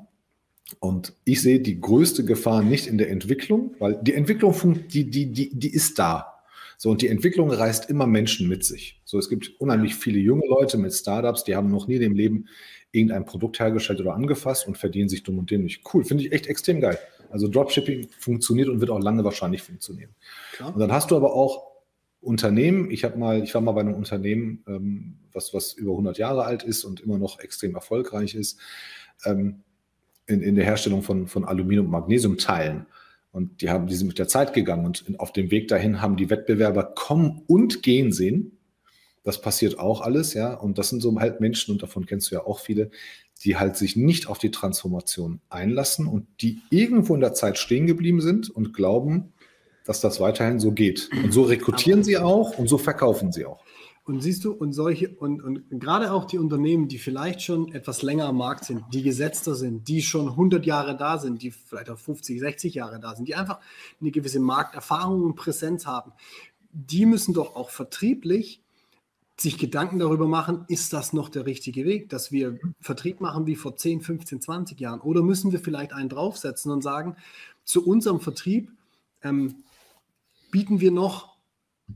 Und 0.79 1.15
ich 1.25 1.43
sehe 1.43 1.59
die 1.59 1.81
größte 1.81 2.25
Gefahr 2.25 2.63
nicht 2.63 2.87
in 2.87 2.99
der 2.99 3.11
Entwicklung, 3.11 3.75
weil 3.81 3.99
die 4.01 4.15
Entwicklung, 4.15 4.55
die, 4.87 5.11
die, 5.11 5.33
die, 5.33 5.51
die 5.53 5.75
ist 5.75 5.99
da. 5.99 6.45
So, 6.79 6.89
und 6.89 7.03
die 7.03 7.09
Entwicklung 7.09 7.51
reißt 7.51 7.91
immer 7.91 8.07
Menschen 8.07 8.49
mit 8.49 8.65
sich. 8.65 9.01
So, 9.05 9.19
es 9.19 9.29
gibt 9.29 9.61
unheimlich 9.61 9.97
viele 9.97 10.21
junge 10.21 10.47
Leute 10.47 10.79
mit 10.79 10.95
Startups, 10.95 11.43
die 11.43 11.57
haben 11.57 11.69
noch 11.69 11.89
nie 11.89 11.97
in 11.97 12.03
dem 12.03 12.15
Leben 12.15 12.47
irgendein 12.93 13.25
Produkt 13.25 13.59
hergestellt 13.59 14.01
oder 14.01 14.15
angefasst 14.15 14.69
und 14.69 14.79
verdienen 14.79 15.09
sich 15.09 15.25
dumm 15.25 15.39
und 15.39 15.51
dämlich. 15.51 15.83
Cool, 15.93 16.05
finde 16.05 16.25
ich 16.25 16.33
echt 16.33 16.47
extrem 16.47 16.81
geil. 16.81 16.99
Also 17.33 17.49
Dropshipping 17.49 18.09
funktioniert 18.19 18.69
und 18.69 18.81
wird 18.81 18.91
auch 18.91 19.01
lange 19.01 19.25
wahrscheinlich 19.25 19.63
funktionieren. 19.63 20.15
Klar. 20.53 20.75
Und 20.75 20.81
dann 20.81 20.93
hast 20.93 21.11
du 21.11 21.17
aber 21.17 21.35
auch 21.35 21.73
Unternehmen. 22.21 22.91
Ich 22.91 23.05
habe 23.05 23.19
mal, 23.19 23.43
ich 23.43 23.53
war 23.55 23.61
mal 23.61 23.73
bei 23.73 23.81
einem 23.81 23.95
Unternehmen, 23.95 24.63
ähm, 24.69 25.19
was, 25.33 25.53
was 25.53 25.73
über 25.73 25.91
100 25.93 26.19
Jahre 26.19 26.45
alt 26.45 26.63
ist 26.63 26.85
und 26.85 27.01
immer 27.01 27.19
noch 27.19 27.41
extrem 27.41 27.75
erfolgreich 27.75 28.35
ist, 28.35 28.59
ähm, 29.25 29.63
in, 30.27 30.41
in 30.41 30.55
der 30.55 30.65
Herstellung 30.65 31.03
von, 31.03 31.27
von 31.27 31.45
Aluminium- 31.45 31.87
und 31.87 31.93
Magnesiumteilen. 31.93 32.87
Und 33.33 33.61
die 33.63 33.71
haben, 33.71 33.87
die 33.87 33.95
sind 33.95 34.09
mit 34.09 34.19
der 34.19 34.29
Zeit 34.29 34.53
gegangen 34.53 34.87
und 34.87 35.19
auf 35.19 35.33
dem 35.33 35.51
Weg 35.51 35.69
dahin 35.69 36.01
haben 36.01 36.17
die 36.17 36.31
Wettbewerber 36.31 36.85
kommen 36.95 37.43
und 37.47 37.83
gehen 37.83 38.13
sehen. 38.13 38.59
Das 39.25 39.41
passiert 39.41 39.79
auch 39.79 40.01
alles, 40.01 40.35
ja. 40.35 40.55
Und 40.55 40.79
das 40.79 40.91
sind 40.91 41.01
so 41.01 41.19
halt 41.19 41.41
Menschen, 41.41 41.73
und 41.73 41.83
davon 41.83 42.07
kennst 42.07 42.31
du 42.31 42.35
ja 42.35 42.45
auch 42.45 42.61
viele, 42.61 42.91
die 43.45 43.57
halt 43.57 43.77
sich 43.77 43.97
nicht 43.97 44.29
auf 44.29 44.39
die 44.39 44.51
Transformation 44.51 45.41
einlassen 45.49 46.07
und 46.07 46.27
die 46.41 46.61
irgendwo 46.71 47.15
in 47.15 47.21
der 47.21 47.35
Zeit 47.35 47.59
stehen 47.59 47.87
geblieben 47.87 48.21
sind 48.21 48.51
und 48.51 48.73
glauben, 48.73 49.33
dass 49.85 50.01
das 50.01 50.21
weiterhin 50.21 50.61
so 50.61 50.73
geht. 50.73 51.11
Und 51.25 51.33
so 51.33 51.43
rekrutieren 51.43 52.01
Aber 52.01 52.05
sie 52.05 52.19
auch 52.19 52.59
und 52.59 52.69
so 52.69 52.79
verkaufen 52.79 53.33
sie 53.33 53.47
auch. 53.47 53.65
Und 54.05 54.21
siehst 54.21 54.45
du, 54.45 54.53
und 54.53 54.73
solche, 54.73 55.11
und, 55.11 55.41
und 55.41 55.69
gerade 55.71 56.13
auch 56.13 56.25
die 56.25 56.39
Unternehmen, 56.39 56.89
die 56.89 56.99
vielleicht 56.99 57.41
schon 57.43 57.73
etwas 57.73 58.03
länger 58.03 58.27
am 58.27 58.37
Markt 58.37 58.65
sind, 58.65 58.83
die 58.93 59.03
gesetzter 59.03 59.55
sind, 59.55 59.87
die 59.87 60.03
schon 60.03 60.29
100 60.29 60.67
Jahre 60.67 60.97
da 60.97 61.19
sind, 61.19 61.41
die 61.41 61.53
vielleicht 61.53 61.89
auch 61.89 61.99
50, 61.99 62.41
60 62.41 62.75
Jahre 62.75 62.99
da 62.99 63.15
sind, 63.15 63.29
die 63.29 63.37
einfach 63.37 63.61
eine 64.01 64.11
gewisse 64.11 64.41
Markterfahrung 64.41 65.23
und 65.23 65.37
Präsenz 65.37 65.87
haben, 65.87 66.13
die 66.73 67.07
müssen 67.07 67.33
doch 67.33 67.55
auch 67.55 67.71
vertrieblich 67.71 68.62
sich 69.37 69.59
Gedanken 69.59 69.99
darüber 69.99 70.27
machen, 70.29 70.65
ist 70.69 70.93
das 70.93 71.13
noch 71.13 71.29
der 71.29 71.47
richtige 71.47 71.85
Weg, 71.85 72.11
dass 72.11 72.33
wir 72.33 72.59
Vertrieb 72.81 73.21
machen 73.21 73.47
wie 73.47 73.57
vor 73.57 73.77
10, 73.77 74.03
15, 74.03 74.41
20 74.41 74.79
Jahren? 74.79 75.01
Oder 75.01 75.23
müssen 75.23 75.53
wir 75.53 75.59
vielleicht 75.59 75.93
einen 75.93 76.09
draufsetzen 76.09 76.71
und 76.71 76.83
sagen, 76.83 77.17
zu 77.65 77.85
unserem 77.87 78.21
Vertrieb 78.21 78.71
ähm, 79.23 79.55
bieten 80.51 80.81
wir 80.81 80.91
noch, 80.91 81.37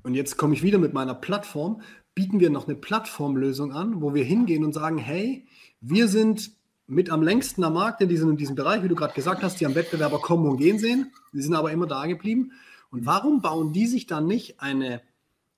und 0.02 0.14
jetzt 0.14 0.36
komme 0.36 0.54
ich 0.54 0.62
wieder 0.62 0.78
mit 0.78 0.92
meiner 0.92 1.14
Plattform, 1.14 1.82
bieten 2.14 2.40
wir 2.40 2.50
noch 2.50 2.66
eine 2.66 2.76
Plattformlösung 2.76 3.72
an, 3.72 4.00
wo 4.00 4.14
wir 4.14 4.24
hingehen 4.24 4.64
und 4.64 4.72
sagen, 4.72 4.98
hey, 4.98 5.46
wir 5.80 6.08
sind 6.08 6.52
mit 6.86 7.10
am 7.10 7.22
längsten 7.22 7.62
am 7.64 7.74
Markt 7.74 8.00
in 8.00 8.08
diesem, 8.08 8.30
in 8.30 8.36
diesem 8.36 8.56
Bereich, 8.56 8.82
wie 8.82 8.88
du 8.88 8.94
gerade 8.94 9.14
gesagt 9.14 9.42
hast, 9.42 9.60
die 9.60 9.66
am 9.66 9.74
Wettbewerber 9.74 10.20
kommen 10.20 10.48
und 10.48 10.56
gehen 10.56 10.78
sehen. 10.78 11.12
Die 11.32 11.42
sind 11.42 11.54
aber 11.54 11.72
immer 11.72 11.86
da 11.86 12.06
geblieben. 12.06 12.52
Und 12.90 13.04
warum 13.06 13.42
bauen 13.42 13.72
die 13.72 13.86
sich 13.86 14.06
dann 14.06 14.26
nicht 14.26 14.60
eine 14.60 15.02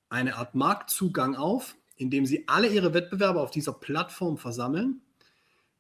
eine 0.09 0.37
Art 0.37 0.55
Marktzugang 0.55 1.37
auf, 1.37 1.77
indem 1.97 2.27
sie 2.27 2.47
alle 2.47 2.69
ihre 2.69 2.95
Wettbewerber 2.95 3.43
auf 3.43 3.51
dieser 3.51 3.73
Plattform 3.73 4.39
versammeln, 4.39 5.01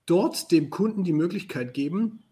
dort 0.07 0.51
dem 0.51 0.71
Kunden 0.71 1.05
die 1.05 1.13
Möglichkeit 1.13 1.75
geben, 1.75 2.23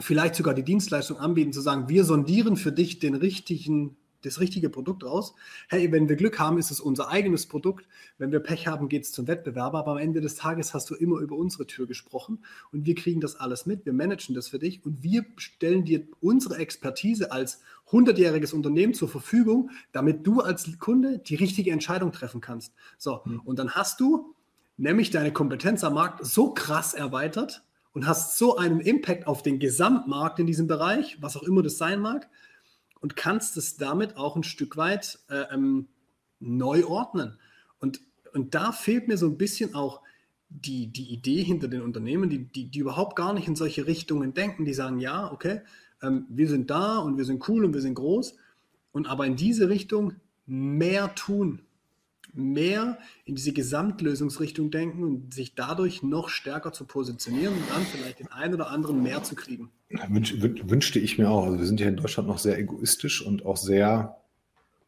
vielleicht 0.00 0.34
sogar 0.34 0.54
die 0.54 0.62
Dienstleistung 0.62 1.18
anbieten, 1.18 1.52
zu 1.52 1.60
sagen, 1.60 1.88
wir 1.88 2.04
sondieren 2.04 2.56
für 2.56 2.72
dich 2.72 2.98
den 2.98 3.14
richtigen 3.14 3.96
das 4.24 4.40
richtige 4.40 4.70
Produkt 4.70 5.04
raus. 5.04 5.34
Hey, 5.68 5.92
wenn 5.92 6.08
wir 6.08 6.16
Glück 6.16 6.38
haben, 6.38 6.58
ist 6.58 6.70
es 6.70 6.80
unser 6.80 7.08
eigenes 7.08 7.46
Produkt. 7.46 7.86
Wenn 8.18 8.32
wir 8.32 8.40
Pech 8.40 8.66
haben, 8.66 8.88
geht 8.88 9.04
es 9.04 9.12
zum 9.12 9.26
Wettbewerber. 9.26 9.78
Aber 9.78 9.92
am 9.92 9.98
Ende 9.98 10.20
des 10.20 10.36
Tages 10.36 10.74
hast 10.74 10.90
du 10.90 10.94
immer 10.94 11.18
über 11.18 11.36
unsere 11.36 11.66
Tür 11.66 11.86
gesprochen 11.86 12.44
und 12.72 12.86
wir 12.86 12.94
kriegen 12.94 13.20
das 13.20 13.36
alles 13.36 13.66
mit. 13.66 13.84
Wir 13.84 13.92
managen 13.92 14.34
das 14.34 14.48
für 14.48 14.58
dich 14.58 14.84
und 14.84 15.02
wir 15.02 15.24
stellen 15.36 15.84
dir 15.84 16.06
unsere 16.20 16.56
Expertise 16.56 17.32
als 17.32 17.60
100-jähriges 17.94 18.52
Unternehmen 18.52 18.94
zur 18.94 19.08
Verfügung, 19.08 19.70
damit 19.92 20.26
du 20.26 20.40
als 20.40 20.78
Kunde 20.78 21.18
die 21.18 21.36
richtige 21.36 21.70
Entscheidung 21.70 22.12
treffen 22.12 22.40
kannst. 22.40 22.74
So, 22.98 23.20
mhm. 23.24 23.40
und 23.40 23.58
dann 23.58 23.70
hast 23.70 24.00
du 24.00 24.34
nämlich 24.76 25.10
deine 25.10 25.32
Kompetenz 25.32 25.84
am 25.84 25.94
Markt 25.94 26.24
so 26.26 26.52
krass 26.52 26.94
erweitert 26.94 27.64
und 27.92 28.06
hast 28.06 28.36
so 28.38 28.56
einen 28.56 28.80
Impact 28.80 29.26
auf 29.26 29.42
den 29.42 29.58
Gesamtmarkt 29.58 30.40
in 30.40 30.46
diesem 30.46 30.66
Bereich, 30.66 31.18
was 31.20 31.36
auch 31.36 31.44
immer 31.44 31.62
das 31.62 31.78
sein 31.78 32.00
mag, 32.00 32.28
und 33.00 33.16
kannst 33.16 33.56
es 33.56 33.76
damit 33.76 34.16
auch 34.16 34.34
ein 34.34 34.42
Stück 34.42 34.76
weit 34.76 35.20
äh, 35.28 35.44
ähm, 35.52 35.88
neu 36.40 36.84
ordnen. 36.86 37.38
Und, 37.78 38.00
und 38.32 38.54
da 38.54 38.72
fehlt 38.72 39.08
mir 39.08 39.16
so 39.16 39.26
ein 39.26 39.38
bisschen 39.38 39.74
auch 39.74 40.00
die, 40.48 40.86
die 40.88 41.12
Idee 41.12 41.42
hinter 41.42 41.68
den 41.68 41.82
Unternehmen, 41.82 42.30
die, 42.30 42.46
die, 42.46 42.70
die 42.70 42.78
überhaupt 42.78 43.16
gar 43.16 43.32
nicht 43.32 43.48
in 43.48 43.56
solche 43.56 43.86
Richtungen 43.86 44.34
denken, 44.34 44.64
die 44.64 44.74
sagen, 44.74 44.98
ja, 44.98 45.30
okay, 45.32 45.60
ähm, 46.04 46.26
wir 46.28 46.48
sind 46.48 46.70
da 46.70 46.98
und 46.98 47.16
wir 47.16 47.24
sind 47.24 47.48
cool 47.48 47.64
und 47.64 47.74
wir 47.74 47.80
sind 47.80 47.94
groß, 47.94 48.36
und 48.92 49.08
aber 49.08 49.26
in 49.26 49.36
diese 49.36 49.68
Richtung 49.68 50.14
mehr 50.46 51.14
tun, 51.14 51.60
mehr 52.32 52.98
in 53.24 53.34
diese 53.34 53.52
Gesamtlösungsrichtung 53.52 54.70
denken 54.70 55.02
und 55.04 55.34
sich 55.34 55.54
dadurch 55.54 56.02
noch 56.02 56.28
stärker 56.28 56.72
zu 56.72 56.84
positionieren 56.84 57.54
und 57.54 57.70
dann 57.70 57.82
vielleicht 57.82 58.20
den 58.20 58.28
einen 58.28 58.54
oder 58.54 58.70
anderen 58.70 59.02
mehr 59.02 59.22
zu 59.22 59.34
kriegen. 59.34 59.70
Wünsch, 60.08 60.34
wünschte 60.40 60.98
ich 60.98 61.18
mir 61.18 61.30
auch. 61.30 61.44
Also 61.44 61.58
wir 61.58 61.66
sind 61.66 61.80
ja 61.80 61.88
in 61.88 61.96
Deutschland 61.96 62.28
noch 62.28 62.38
sehr 62.38 62.58
egoistisch 62.58 63.24
und 63.24 63.46
auch 63.46 63.56
sehr 63.56 64.16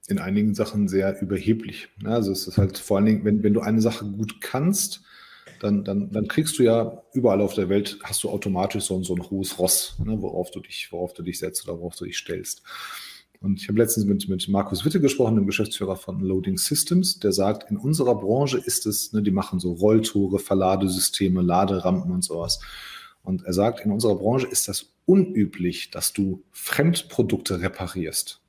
in 0.08 0.18
einigen 0.18 0.54
Sachen 0.54 0.88
sehr 0.88 1.20
überheblich. 1.20 1.88
Also 2.04 2.32
es 2.32 2.46
ist 2.46 2.58
halt 2.58 2.78
vor 2.78 2.96
allen 2.96 3.06
Dingen, 3.06 3.24
wenn, 3.24 3.42
wenn 3.42 3.54
du 3.54 3.60
eine 3.60 3.80
Sache 3.80 4.04
gut 4.04 4.40
kannst, 4.40 5.02
dann, 5.60 5.84
dann, 5.84 6.10
dann 6.10 6.28
kriegst 6.28 6.58
du 6.58 6.62
ja 6.62 7.02
überall 7.12 7.40
auf 7.40 7.54
der 7.54 7.68
Welt, 7.68 7.98
hast 8.02 8.22
du 8.24 8.30
automatisch 8.30 8.84
so, 8.84 9.02
so 9.02 9.14
ein 9.14 9.30
hohes 9.30 9.58
Ross, 9.58 9.96
ne, 10.04 10.20
worauf, 10.20 10.50
du 10.50 10.60
dich, 10.60 10.88
worauf 10.90 11.12
du 11.12 11.22
dich 11.22 11.38
setzt 11.38 11.68
oder 11.68 11.78
worauf 11.78 11.96
du 11.96 12.04
dich 12.04 12.16
stellst. 12.16 12.62
Und 13.40 13.60
ich 13.60 13.68
habe 13.68 13.78
letztens 13.78 14.06
mit, 14.06 14.28
mit 14.28 14.48
Markus 14.48 14.84
Witte 14.84 15.00
gesprochen, 15.00 15.36
dem 15.36 15.46
Geschäftsführer 15.46 15.96
von 15.96 16.20
Loading 16.20 16.56
Systems, 16.56 17.18
der 17.18 17.32
sagt, 17.32 17.70
in 17.70 17.76
unserer 17.76 18.14
Branche 18.14 18.58
ist 18.58 18.86
es, 18.86 19.12
ne, 19.12 19.22
die 19.22 19.30
machen 19.30 19.60
so 19.60 19.72
Rolltore, 19.74 20.38
Verladesysteme, 20.38 21.42
Laderampen 21.42 22.10
und 22.12 22.24
sowas. 22.24 22.60
Und 23.22 23.44
er 23.44 23.52
sagt, 23.52 23.80
in 23.80 23.90
unserer 23.90 24.16
Branche 24.16 24.46
ist 24.46 24.68
das 24.68 24.86
unüblich, 25.04 25.90
dass 25.90 26.12
du 26.12 26.42
Fremdprodukte 26.52 27.60
reparierst. 27.60 28.40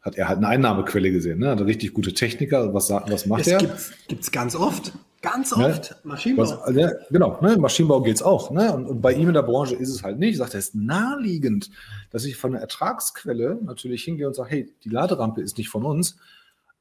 Hat 0.00 0.16
er 0.16 0.28
halt 0.28 0.38
eine 0.38 0.48
Einnahmequelle 0.48 1.10
gesehen, 1.10 1.40
ne? 1.40 1.50
Hat 1.50 1.60
richtig 1.60 1.92
gute 1.92 2.14
Techniker. 2.14 2.72
Was, 2.72 2.90
was 2.90 3.26
macht 3.26 3.40
das 3.40 3.48
er? 3.48 3.58
Gibt 4.06 4.22
es 4.22 4.30
ganz 4.30 4.54
oft. 4.54 4.92
Ganz 5.20 5.56
ne? 5.56 5.66
oft. 5.66 5.90
Ne? 5.90 5.96
Maschinenbau. 6.04 6.42
Was, 6.42 6.74
ja, 6.74 6.90
genau, 7.10 7.38
ne? 7.40 7.56
Maschinenbau 7.56 8.02
geht 8.02 8.16
es 8.16 8.22
auch. 8.22 8.50
Ne? 8.50 8.72
Und, 8.72 8.86
und, 8.86 9.00
bei 9.00 9.12
ihm 9.12 9.28
in 9.28 9.34
der 9.34 9.42
Branche 9.42 9.74
ist 9.74 9.88
es 9.88 10.02
halt 10.02 10.18
nicht. 10.18 10.38
Sagt 10.38 10.54
er, 10.54 10.58
es 10.58 10.68
ist 10.68 10.74
naheliegend, 10.76 11.70
dass 12.10 12.24
ich 12.24 12.36
von 12.36 12.52
der 12.52 12.60
Ertragsquelle 12.60 13.58
natürlich 13.62 14.04
hingehe 14.04 14.28
und 14.28 14.34
sage, 14.34 14.50
hey, 14.50 14.74
die 14.84 14.90
Laderampe 14.90 15.40
ist 15.40 15.58
nicht 15.58 15.68
von 15.68 15.84
uns, 15.84 16.16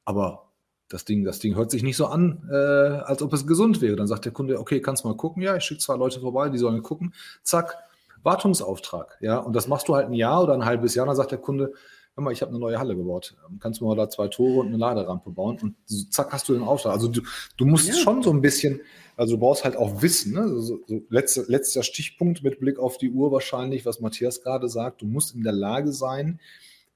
aber 0.05 0.47
das 0.89 1.03
Ding, 1.03 1.25
das 1.25 1.39
Ding 1.39 1.55
hört 1.55 1.71
sich 1.71 1.83
nicht 1.83 1.97
so 1.97 2.05
an, 2.05 2.47
äh, 2.49 2.55
als 2.55 3.21
ob 3.21 3.33
es 3.33 3.45
gesund 3.45 3.81
wäre. 3.81 3.95
Dann 3.95 4.07
sagt 4.07 4.25
der 4.25 4.31
Kunde, 4.31 4.59
okay, 4.59 4.81
kannst 4.81 5.03
mal 5.03 5.17
gucken. 5.17 5.41
Ja, 5.41 5.55
ich 5.55 5.63
schicke 5.63 5.81
zwei 5.81 5.95
Leute 5.95 6.19
vorbei, 6.19 6.49
die 6.49 6.57
sollen 6.57 6.81
gucken. 6.83 7.13
Zack, 7.43 7.75
Wartungsauftrag. 8.23 9.17
Ja, 9.19 9.39
und 9.39 9.55
das 9.55 9.67
machst 9.67 9.87
du 9.87 9.95
halt 9.95 10.07
ein 10.07 10.13
Jahr 10.13 10.43
oder 10.43 10.53
ein 10.53 10.65
halbes 10.65 10.95
Jahr. 10.95 11.05
Dann 11.05 11.15
sagt 11.15 11.31
der 11.31 11.39
Kunde, 11.39 11.73
hör 12.17 12.23
mal, 12.23 12.33
ich 12.33 12.41
habe 12.41 12.49
eine 12.49 12.59
neue 12.59 12.79
Halle 12.79 12.95
gebaut. 12.95 13.37
Kannst 13.59 13.79
du 13.79 13.85
mal 13.85 13.95
da 13.95 14.09
zwei 14.09 14.27
Tore 14.27 14.61
und 14.61 14.67
eine 14.67 14.77
Laderampe 14.77 15.29
bauen? 15.29 15.59
Und 15.61 16.11
zack, 16.11 16.33
hast 16.33 16.49
du 16.49 16.53
den 16.53 16.63
Auftrag. 16.63 16.93
Also 16.93 17.07
du, 17.07 17.21
du 17.57 17.65
musst 17.65 17.87
ja. 17.87 17.93
schon 17.93 18.23
so 18.23 18.31
ein 18.31 18.41
bisschen, 18.41 18.81
also 19.15 19.35
du 19.35 19.39
brauchst 19.39 19.63
halt 19.63 19.75
auch 19.75 20.01
Wissen. 20.01 20.33
Ne? 20.33 20.47
So, 20.47 20.79
so 20.87 21.01
letzter, 21.09 21.43
letzter 21.47 21.83
Stichpunkt 21.83 22.43
mit 22.43 22.59
Blick 22.59 22.79
auf 22.79 22.97
die 22.97 23.11
Uhr 23.11 23.31
wahrscheinlich, 23.31 23.85
was 23.85 23.99
Matthias 23.99 24.41
gerade 24.41 24.67
sagt. 24.67 25.03
Du 25.03 25.05
musst 25.05 25.35
in 25.35 25.43
der 25.43 25.53
Lage 25.53 25.91
sein, 25.91 26.39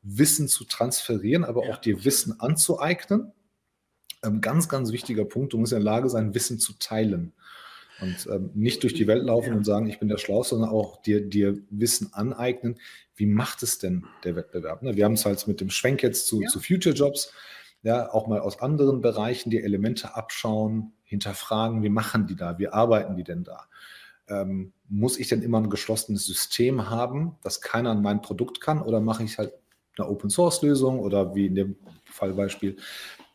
Wissen 0.01 0.47
zu 0.47 0.63
transferieren, 0.63 1.43
aber 1.43 1.65
ja. 1.65 1.71
auch 1.71 1.77
dir 1.77 2.03
Wissen 2.03 2.39
anzueignen. 2.39 3.31
Ähm, 4.23 4.41
ganz, 4.41 4.69
ganz 4.69 4.91
wichtiger 4.91 5.25
Punkt. 5.25 5.53
Du 5.53 5.59
musst 5.59 5.71
in 5.71 5.77
der 5.79 5.85
Lage 5.85 6.09
sein, 6.09 6.33
Wissen 6.33 6.57
zu 6.57 6.73
teilen. 6.79 7.31
Und 8.01 8.27
ähm, 8.31 8.49
nicht 8.55 8.83
durch 8.83 8.93
die 8.93 9.07
Welt 9.07 9.23
laufen 9.23 9.49
ja. 9.49 9.55
und 9.55 9.63
sagen, 9.63 9.87
ich 9.87 9.99
bin 9.99 10.09
der 10.09 10.17
Schlauste, 10.17 10.55
sondern 10.55 10.71
auch 10.71 11.01
dir, 11.01 11.21
dir 11.21 11.57
Wissen 11.69 12.13
aneignen. 12.13 12.79
Wie 13.15 13.27
macht 13.27 13.61
es 13.63 13.77
denn 13.77 14.05
der 14.23 14.35
Wettbewerb? 14.35 14.81
Ne? 14.81 14.95
Wir 14.95 15.05
haben 15.05 15.13
es 15.13 15.25
halt 15.25 15.47
mit 15.47 15.61
dem 15.61 15.69
Schwenk 15.69 16.01
jetzt 16.01 16.25
zu, 16.27 16.41
ja. 16.41 16.47
zu 16.47 16.59
Future 16.59 16.95
Jobs, 16.95 17.31
ja, 17.83 18.11
auch 18.11 18.27
mal 18.27 18.39
aus 18.39 18.59
anderen 18.59 19.01
Bereichen 19.01 19.49
die 19.49 19.61
Elemente 19.61 20.15
abschauen, 20.15 20.93
hinterfragen, 21.03 21.83
wie 21.83 21.89
machen 21.89 22.27
die 22.27 22.35
da, 22.35 22.57
wie 22.59 22.67
arbeiten 22.67 23.15
die 23.15 23.23
denn 23.23 23.43
da? 23.43 23.65
Ähm, 24.27 24.73
muss 24.87 25.17
ich 25.17 25.27
denn 25.27 25.41
immer 25.41 25.59
ein 25.59 25.69
geschlossenes 25.69 26.25
System 26.25 26.89
haben, 26.89 27.35
das 27.43 27.61
keiner 27.61 27.91
an 27.91 28.01
mein 28.01 28.21
Produkt 28.21 28.61
kann, 28.61 28.81
oder 28.81 28.99
mache 29.01 29.23
ich 29.23 29.37
halt 29.37 29.53
eine 29.97 30.07
Open 30.07 30.29
Source 30.29 30.61
Lösung 30.61 30.99
oder 30.99 31.35
wie 31.35 31.47
in 31.47 31.55
dem 31.55 31.75
Fallbeispiel 32.05 32.77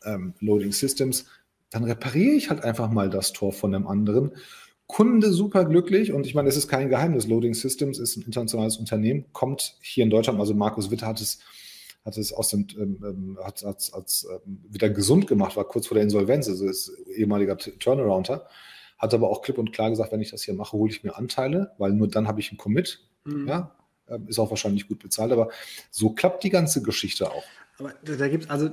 ähm, 0.04 0.34
Loading 0.40 0.72
Systems? 0.72 1.26
Dann 1.70 1.84
repariere 1.84 2.34
ich 2.34 2.50
halt 2.50 2.62
einfach 2.62 2.90
mal 2.90 3.10
das 3.10 3.32
Tor 3.32 3.52
von 3.52 3.74
einem 3.74 3.86
anderen. 3.86 4.32
Kunde 4.86 5.32
super 5.32 5.64
glücklich 5.64 6.12
und 6.12 6.26
ich 6.26 6.34
meine, 6.34 6.48
es 6.48 6.56
ist 6.56 6.68
kein 6.68 6.88
Geheimnis. 6.88 7.26
Loading 7.26 7.54
Systems 7.54 7.98
ist 7.98 8.16
ein 8.16 8.22
internationales 8.22 8.76
Unternehmen, 8.76 9.26
kommt 9.32 9.76
hier 9.80 10.04
in 10.04 10.10
Deutschland, 10.10 10.38
also 10.38 10.54
Markus 10.54 10.90
Witte 10.90 11.06
hat 11.06 11.20
es, 11.20 11.40
hat 12.04 12.16
es 12.16 12.32
aus 12.32 12.48
dem, 12.50 12.68
ähm, 12.78 13.02
ähm 13.04 13.38
hat, 13.42 13.64
hat, 13.64 13.90
hat 13.92 14.26
ähm, 14.30 14.64
wieder 14.68 14.88
gesund 14.88 15.26
gemacht, 15.26 15.56
war 15.56 15.64
kurz 15.64 15.88
vor 15.88 15.96
der 15.96 16.04
Insolvenz, 16.04 16.48
also 16.48 16.68
ist 16.68 16.92
ehemaliger 17.16 17.58
Turnarounder, 17.58 18.46
hat 18.96 19.12
aber 19.12 19.28
auch 19.28 19.42
klipp 19.42 19.58
und 19.58 19.72
klar 19.72 19.90
gesagt, 19.90 20.12
wenn 20.12 20.20
ich 20.20 20.30
das 20.30 20.44
hier 20.44 20.54
mache, 20.54 20.76
hole 20.76 20.92
ich 20.92 21.02
mir 21.02 21.16
Anteile, 21.16 21.72
weil 21.78 21.92
nur 21.92 22.08
dann 22.08 22.28
habe 22.28 22.38
ich 22.38 22.50
einen 22.50 22.58
Commit. 22.58 23.00
Mhm. 23.24 23.48
Ja, 23.48 23.76
ähm, 24.08 24.28
ist 24.28 24.38
auch 24.38 24.50
wahrscheinlich 24.50 24.86
gut 24.86 25.00
bezahlt, 25.00 25.32
aber 25.32 25.48
so 25.90 26.10
klappt 26.10 26.44
die 26.44 26.50
ganze 26.50 26.80
Geschichte 26.82 27.30
auch. 27.30 27.44
Aber 27.78 27.92
da 28.02 28.28
gibt 28.28 28.44
es, 28.44 28.50
also 28.50 28.70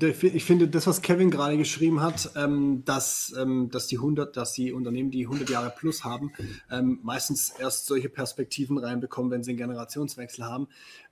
ich 0.00 0.44
finde, 0.44 0.68
das, 0.68 0.86
was 0.86 1.02
Kevin 1.02 1.30
gerade 1.30 1.58
geschrieben 1.58 2.00
hat, 2.00 2.30
ähm, 2.34 2.82
dass, 2.86 3.34
ähm, 3.38 3.68
dass, 3.70 3.88
die 3.88 3.98
100, 3.98 4.36
dass 4.36 4.54
die 4.54 4.72
Unternehmen, 4.72 5.10
die 5.10 5.26
100 5.26 5.50
Jahre 5.50 5.70
plus 5.70 6.02
haben, 6.02 6.32
ähm, 6.70 6.98
meistens 7.02 7.50
erst 7.50 7.86
solche 7.86 8.08
Perspektiven 8.08 8.78
reinbekommen, 8.78 9.30
wenn 9.30 9.42
sie 9.42 9.50
einen 9.50 9.58
Generationswechsel 9.58 10.46
haben. 10.46 10.68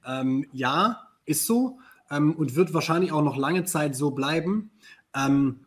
Ähm, 0.06 0.46
ja, 0.52 1.08
ist 1.26 1.46
so 1.46 1.78
ähm, 2.10 2.34
und 2.34 2.54
wird 2.56 2.72
wahrscheinlich 2.72 3.12
auch 3.12 3.22
noch 3.22 3.36
lange 3.36 3.64
Zeit 3.64 3.94
so 3.94 4.12
bleiben. 4.12 4.70
Ähm, 5.14 5.60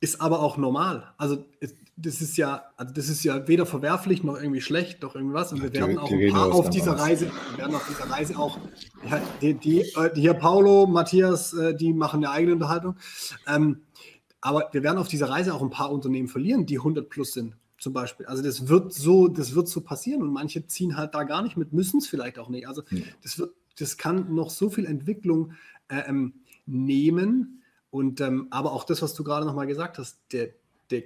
ist 0.00 0.20
aber 0.20 0.40
auch 0.40 0.56
normal. 0.56 1.14
Also 1.18 1.46
das 2.02 2.20
ist 2.20 2.36
ja, 2.36 2.64
also 2.76 2.92
das 2.92 3.08
ist 3.08 3.22
ja 3.22 3.46
weder 3.46 3.64
verwerflich 3.64 4.24
noch 4.24 4.36
irgendwie 4.36 4.60
schlecht, 4.60 5.02
noch 5.02 5.14
irgendwas. 5.14 5.52
Und 5.52 5.62
wir 5.62 5.72
werden 5.72 5.98
auch 5.98 6.10
ein 6.10 6.32
paar 6.32 6.52
auf 6.52 6.68
dieser 6.68 6.92
Reise, 6.92 7.30
wir 7.50 7.58
werden 7.58 7.74
auf 7.74 7.86
dieser 7.88 8.10
Reise 8.10 8.38
auch, 8.38 8.58
ja, 9.08 9.22
die, 9.40 9.54
die, 9.54 9.80
äh, 9.80 10.10
hier 10.14 10.34
Paulo, 10.34 10.86
Matthias, 10.86 11.54
äh, 11.54 11.74
die 11.74 11.92
machen 11.92 12.24
eine 12.24 12.30
eigene 12.30 12.54
Unterhaltung. 12.54 12.96
Ähm, 13.46 13.82
aber 14.40 14.68
wir 14.72 14.82
werden 14.82 14.98
auf 14.98 15.08
dieser 15.08 15.28
Reise 15.28 15.54
auch 15.54 15.62
ein 15.62 15.70
paar 15.70 15.92
Unternehmen 15.92 16.28
verlieren, 16.28 16.66
die 16.66 16.78
100 16.78 17.08
plus 17.08 17.32
sind, 17.32 17.56
zum 17.78 17.92
Beispiel. 17.92 18.26
Also 18.26 18.42
das 18.42 18.68
wird 18.68 18.92
so, 18.92 19.28
das 19.28 19.54
wird 19.54 19.68
so 19.68 19.80
passieren 19.82 20.22
und 20.22 20.32
manche 20.32 20.66
ziehen 20.66 20.96
halt 20.96 21.14
da 21.14 21.22
gar 21.22 21.42
nicht 21.42 21.56
mit, 21.56 21.72
müssen 21.72 21.98
es 21.98 22.08
vielleicht 22.08 22.38
auch 22.40 22.48
nicht. 22.48 22.66
Also 22.66 22.82
das 23.22 23.38
wird, 23.38 23.54
das 23.78 23.96
kann 23.96 24.34
noch 24.34 24.50
so 24.50 24.68
viel 24.70 24.86
Entwicklung 24.86 25.52
äh, 25.88 26.00
ähm, 26.08 26.34
nehmen. 26.66 27.62
Und 27.90 28.20
ähm, 28.20 28.48
aber 28.50 28.72
auch 28.72 28.84
das, 28.84 29.02
was 29.02 29.14
du 29.14 29.22
gerade 29.22 29.46
nochmal 29.46 29.66
gesagt 29.66 29.98
hast, 29.98 30.18
der, 30.32 30.48
der 30.90 31.02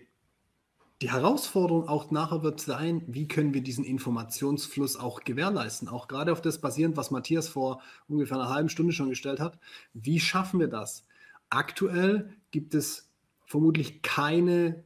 die 1.02 1.10
Herausforderung 1.10 1.88
auch 1.88 2.10
nachher 2.10 2.42
wird 2.42 2.60
sein, 2.60 3.02
wie 3.06 3.28
können 3.28 3.52
wir 3.52 3.60
diesen 3.60 3.84
Informationsfluss 3.84 4.96
auch 4.96 5.24
gewährleisten? 5.24 5.88
Auch 5.88 6.08
gerade 6.08 6.32
auf 6.32 6.40
das 6.40 6.60
basierend, 6.60 6.96
was 6.96 7.10
Matthias 7.10 7.48
vor 7.48 7.82
ungefähr 8.08 8.38
einer 8.38 8.48
halben 8.48 8.70
Stunde 8.70 8.92
schon 8.92 9.10
gestellt 9.10 9.38
hat. 9.38 9.58
Wie 9.92 10.20
schaffen 10.20 10.58
wir 10.58 10.68
das? 10.68 11.04
Aktuell 11.50 12.32
gibt 12.50 12.74
es 12.74 13.10
vermutlich 13.44 14.00
keine 14.02 14.84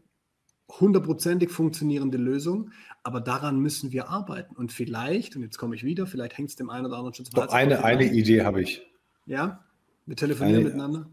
hundertprozentig 0.81 1.51
funktionierende 1.51 2.19
Lösung, 2.19 2.71
aber 3.03 3.21
daran 3.21 3.61
müssen 3.61 3.93
wir 3.93 4.09
arbeiten. 4.09 4.55
Und 4.57 4.73
vielleicht, 4.73 5.37
und 5.37 5.43
jetzt 5.43 5.59
komme 5.59 5.75
ich 5.75 5.85
wieder, 5.85 6.07
vielleicht 6.07 6.37
hängt 6.37 6.51
es 6.51 6.57
dem 6.57 6.71
einen 6.71 6.87
oder 6.87 6.97
anderen 6.97 7.15
schon 7.15 7.27
zu 7.27 7.33
Doch, 7.33 7.49
eine, 7.49 7.85
eine 7.85 8.13
Idee 8.13 8.43
habe 8.43 8.63
ich. 8.63 8.83
Ja, 9.27 9.65
wir 10.07 10.17
telefonieren 10.17 10.61
eine, 10.61 10.65
miteinander. 10.65 11.07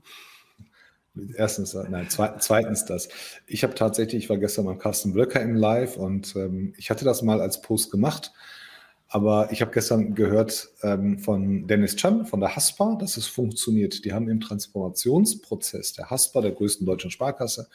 Erstens, 1.36 1.74
nein, 1.74 2.08
zweitens 2.10 2.86
das. 2.86 3.10
Ich 3.46 3.64
habe 3.64 3.76
tatsächlich, 3.76 4.24
ich 4.24 4.30
war 4.30 4.38
gestern 4.38 4.66
beim 4.66 4.78
Carsten 4.78 5.14
Blöcker 5.14 5.42
im 5.42 5.56
Live 5.56 5.98
und 5.98 6.36
ähm, 6.36 6.74
ich 6.78 6.90
hatte 6.90 7.06
das 7.06 7.22
mal 7.22 7.42
als 7.42 7.62
Post 7.62 7.92
gemacht, 7.92 8.32
aber 9.10 9.52
ich 9.52 9.62
habe 9.62 9.72
gestern 9.72 10.16
gehört 10.16 10.70
ähm, 10.84 11.20
von 11.20 11.68
Dennis 11.68 11.96
Chan 11.96 12.26
von 12.26 12.40
der 12.40 12.56
HASPA, 12.56 12.96
dass 12.96 13.18
es 13.18 13.28
funktioniert. 13.28 14.04
Die 14.06 14.14
haben 14.14 14.30
im 14.30 14.40
Transformationsprozess 14.40 15.94
der 15.94 16.10
HASPA, 16.10 16.42
der 16.42 16.52
größten 16.52 16.86
deutschen 16.86 17.12
Sparkasse, 17.12 17.70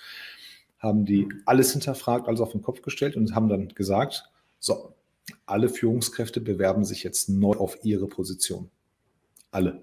haben 0.78 1.04
die 1.04 1.28
alles 1.46 1.72
hinterfragt, 1.72 2.28
alles 2.28 2.40
auf 2.40 2.52
den 2.52 2.62
Kopf 2.62 2.82
gestellt 2.82 3.16
und 3.16 3.34
haben 3.34 3.48
dann 3.48 3.68
gesagt, 3.68 4.24
so, 4.58 4.94
alle 5.46 5.68
Führungskräfte 5.68 6.40
bewerben 6.40 6.84
sich 6.84 7.02
jetzt 7.02 7.28
neu 7.28 7.56
auf 7.56 7.78
ihre 7.84 8.08
Position. 8.08 8.70
Alle 9.50 9.82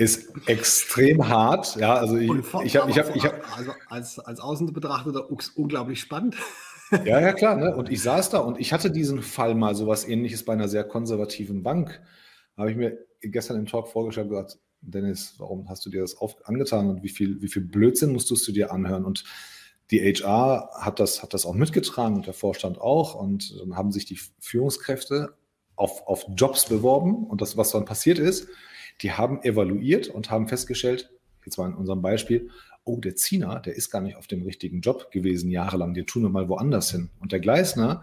ist 0.00 0.32
extrem 0.48 1.28
hart. 1.28 1.76
Ja, 1.76 1.94
also 1.94 2.16
ich, 2.16 2.30
ich 2.64 2.76
habe, 2.76 2.90
ich 2.90 2.98
habe, 2.98 3.12
ich 3.14 3.24
habe, 3.26 3.42
also 3.54 3.72
als, 3.90 4.18
als 4.18 4.40
Außenbetrachter 4.40 5.28
unglaublich 5.54 6.00
spannend. 6.00 6.36
Ja, 7.04 7.20
ja, 7.20 7.32
klar. 7.32 7.54
Ne? 7.54 7.76
Und 7.76 7.88
ich 7.88 8.02
saß 8.02 8.30
da 8.30 8.38
und 8.38 8.58
ich 8.58 8.72
hatte 8.72 8.90
diesen 8.90 9.22
Fall 9.22 9.54
mal 9.54 9.76
sowas 9.76 10.08
ähnliches 10.08 10.44
bei 10.44 10.54
einer 10.54 10.66
sehr 10.66 10.82
konservativen 10.82 11.62
Bank. 11.62 12.02
Da 12.56 12.62
habe 12.62 12.72
ich 12.72 12.76
mir 12.76 12.98
gestern 13.20 13.58
im 13.58 13.66
Talk 13.66 13.86
vorgestellt 13.86 14.26
und 14.26 14.30
gesagt, 14.32 14.58
Dennis, 14.80 15.36
warum 15.38 15.68
hast 15.68 15.86
du 15.86 15.90
dir 15.90 16.00
das 16.00 16.16
auf, 16.16 16.36
angetan 16.48 16.90
und 16.90 17.04
wie 17.04 17.08
viel, 17.08 17.40
wie 17.42 17.46
viel 17.46 17.62
Blödsinn 17.62 18.12
musstest 18.12 18.48
du 18.48 18.50
dir 18.50 18.72
anhören? 18.72 19.04
Und 19.04 19.22
die 19.92 20.00
HR 20.00 20.70
hat 20.80 20.98
das, 20.98 21.22
hat 21.22 21.32
das 21.32 21.46
auch 21.46 21.54
mitgetragen 21.54 22.16
und 22.16 22.26
der 22.26 22.34
Vorstand 22.34 22.80
auch. 22.80 23.14
Und 23.14 23.56
dann 23.60 23.76
haben 23.76 23.92
sich 23.92 24.04
die 24.04 24.18
Führungskräfte 24.40 25.36
auf, 25.76 26.08
auf 26.08 26.26
Jobs 26.34 26.68
beworben. 26.68 27.24
Und 27.28 27.40
das, 27.40 27.56
was 27.56 27.70
dann 27.70 27.84
passiert 27.84 28.18
ist, 28.18 28.48
die 29.02 29.12
haben 29.12 29.42
evaluiert 29.42 30.08
und 30.08 30.30
haben 30.30 30.48
festgestellt, 30.48 31.10
jetzt 31.44 31.58
mal 31.58 31.68
in 31.68 31.74
unserem 31.74 32.02
Beispiel, 32.02 32.50
oh, 32.84 32.98
der 32.98 33.16
Ziener, 33.16 33.60
der 33.60 33.76
ist 33.76 33.90
gar 33.90 34.00
nicht 34.00 34.16
auf 34.16 34.26
dem 34.26 34.42
richtigen 34.42 34.80
Job 34.80 35.10
gewesen 35.10 35.50
jahrelang, 35.50 35.94
den 35.94 36.06
tun 36.06 36.22
wir 36.22 36.30
mal 36.30 36.48
woanders 36.48 36.90
hin. 36.90 37.10
Und 37.20 37.32
der 37.32 37.40
Gleisner, 37.40 38.02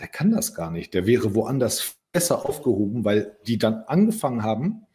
der 0.00 0.08
kann 0.08 0.30
das 0.30 0.54
gar 0.54 0.70
nicht. 0.70 0.94
Der 0.94 1.06
wäre 1.06 1.34
woanders 1.34 1.96
besser 2.12 2.46
aufgehoben, 2.46 3.04
weil 3.04 3.36
die 3.46 3.58
dann 3.58 3.84
angefangen 3.86 4.42
haben, 4.42 4.86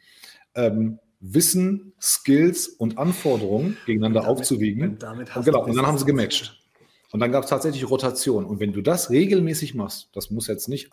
ähm, 0.56 1.00
Wissen, 1.20 1.94
Skills 2.02 2.68
und 2.68 2.98
Anforderungen 2.98 3.78
gegeneinander 3.86 4.22
damit, 4.22 4.40
aufzuwiegen. 4.40 4.84
Und, 4.84 5.04
und 5.04 5.46
genau, 5.46 5.64
und 5.66 5.76
dann 5.76 5.88
haben 5.88 5.98
sie 5.98 6.06
gematcht. 6.06 6.60
Und 7.12 7.20
dann 7.20 7.32
gab 7.32 7.44
es 7.44 7.50
tatsächlich 7.50 7.90
Rotation. 7.90 8.44
Und 8.44 8.60
wenn 8.60 8.74
du 8.74 8.82
das 8.82 9.10
regelmäßig 9.10 9.74
machst, 9.74 10.10
das 10.14 10.32
muss 10.32 10.48
jetzt 10.48 10.68
nicht 10.68 10.90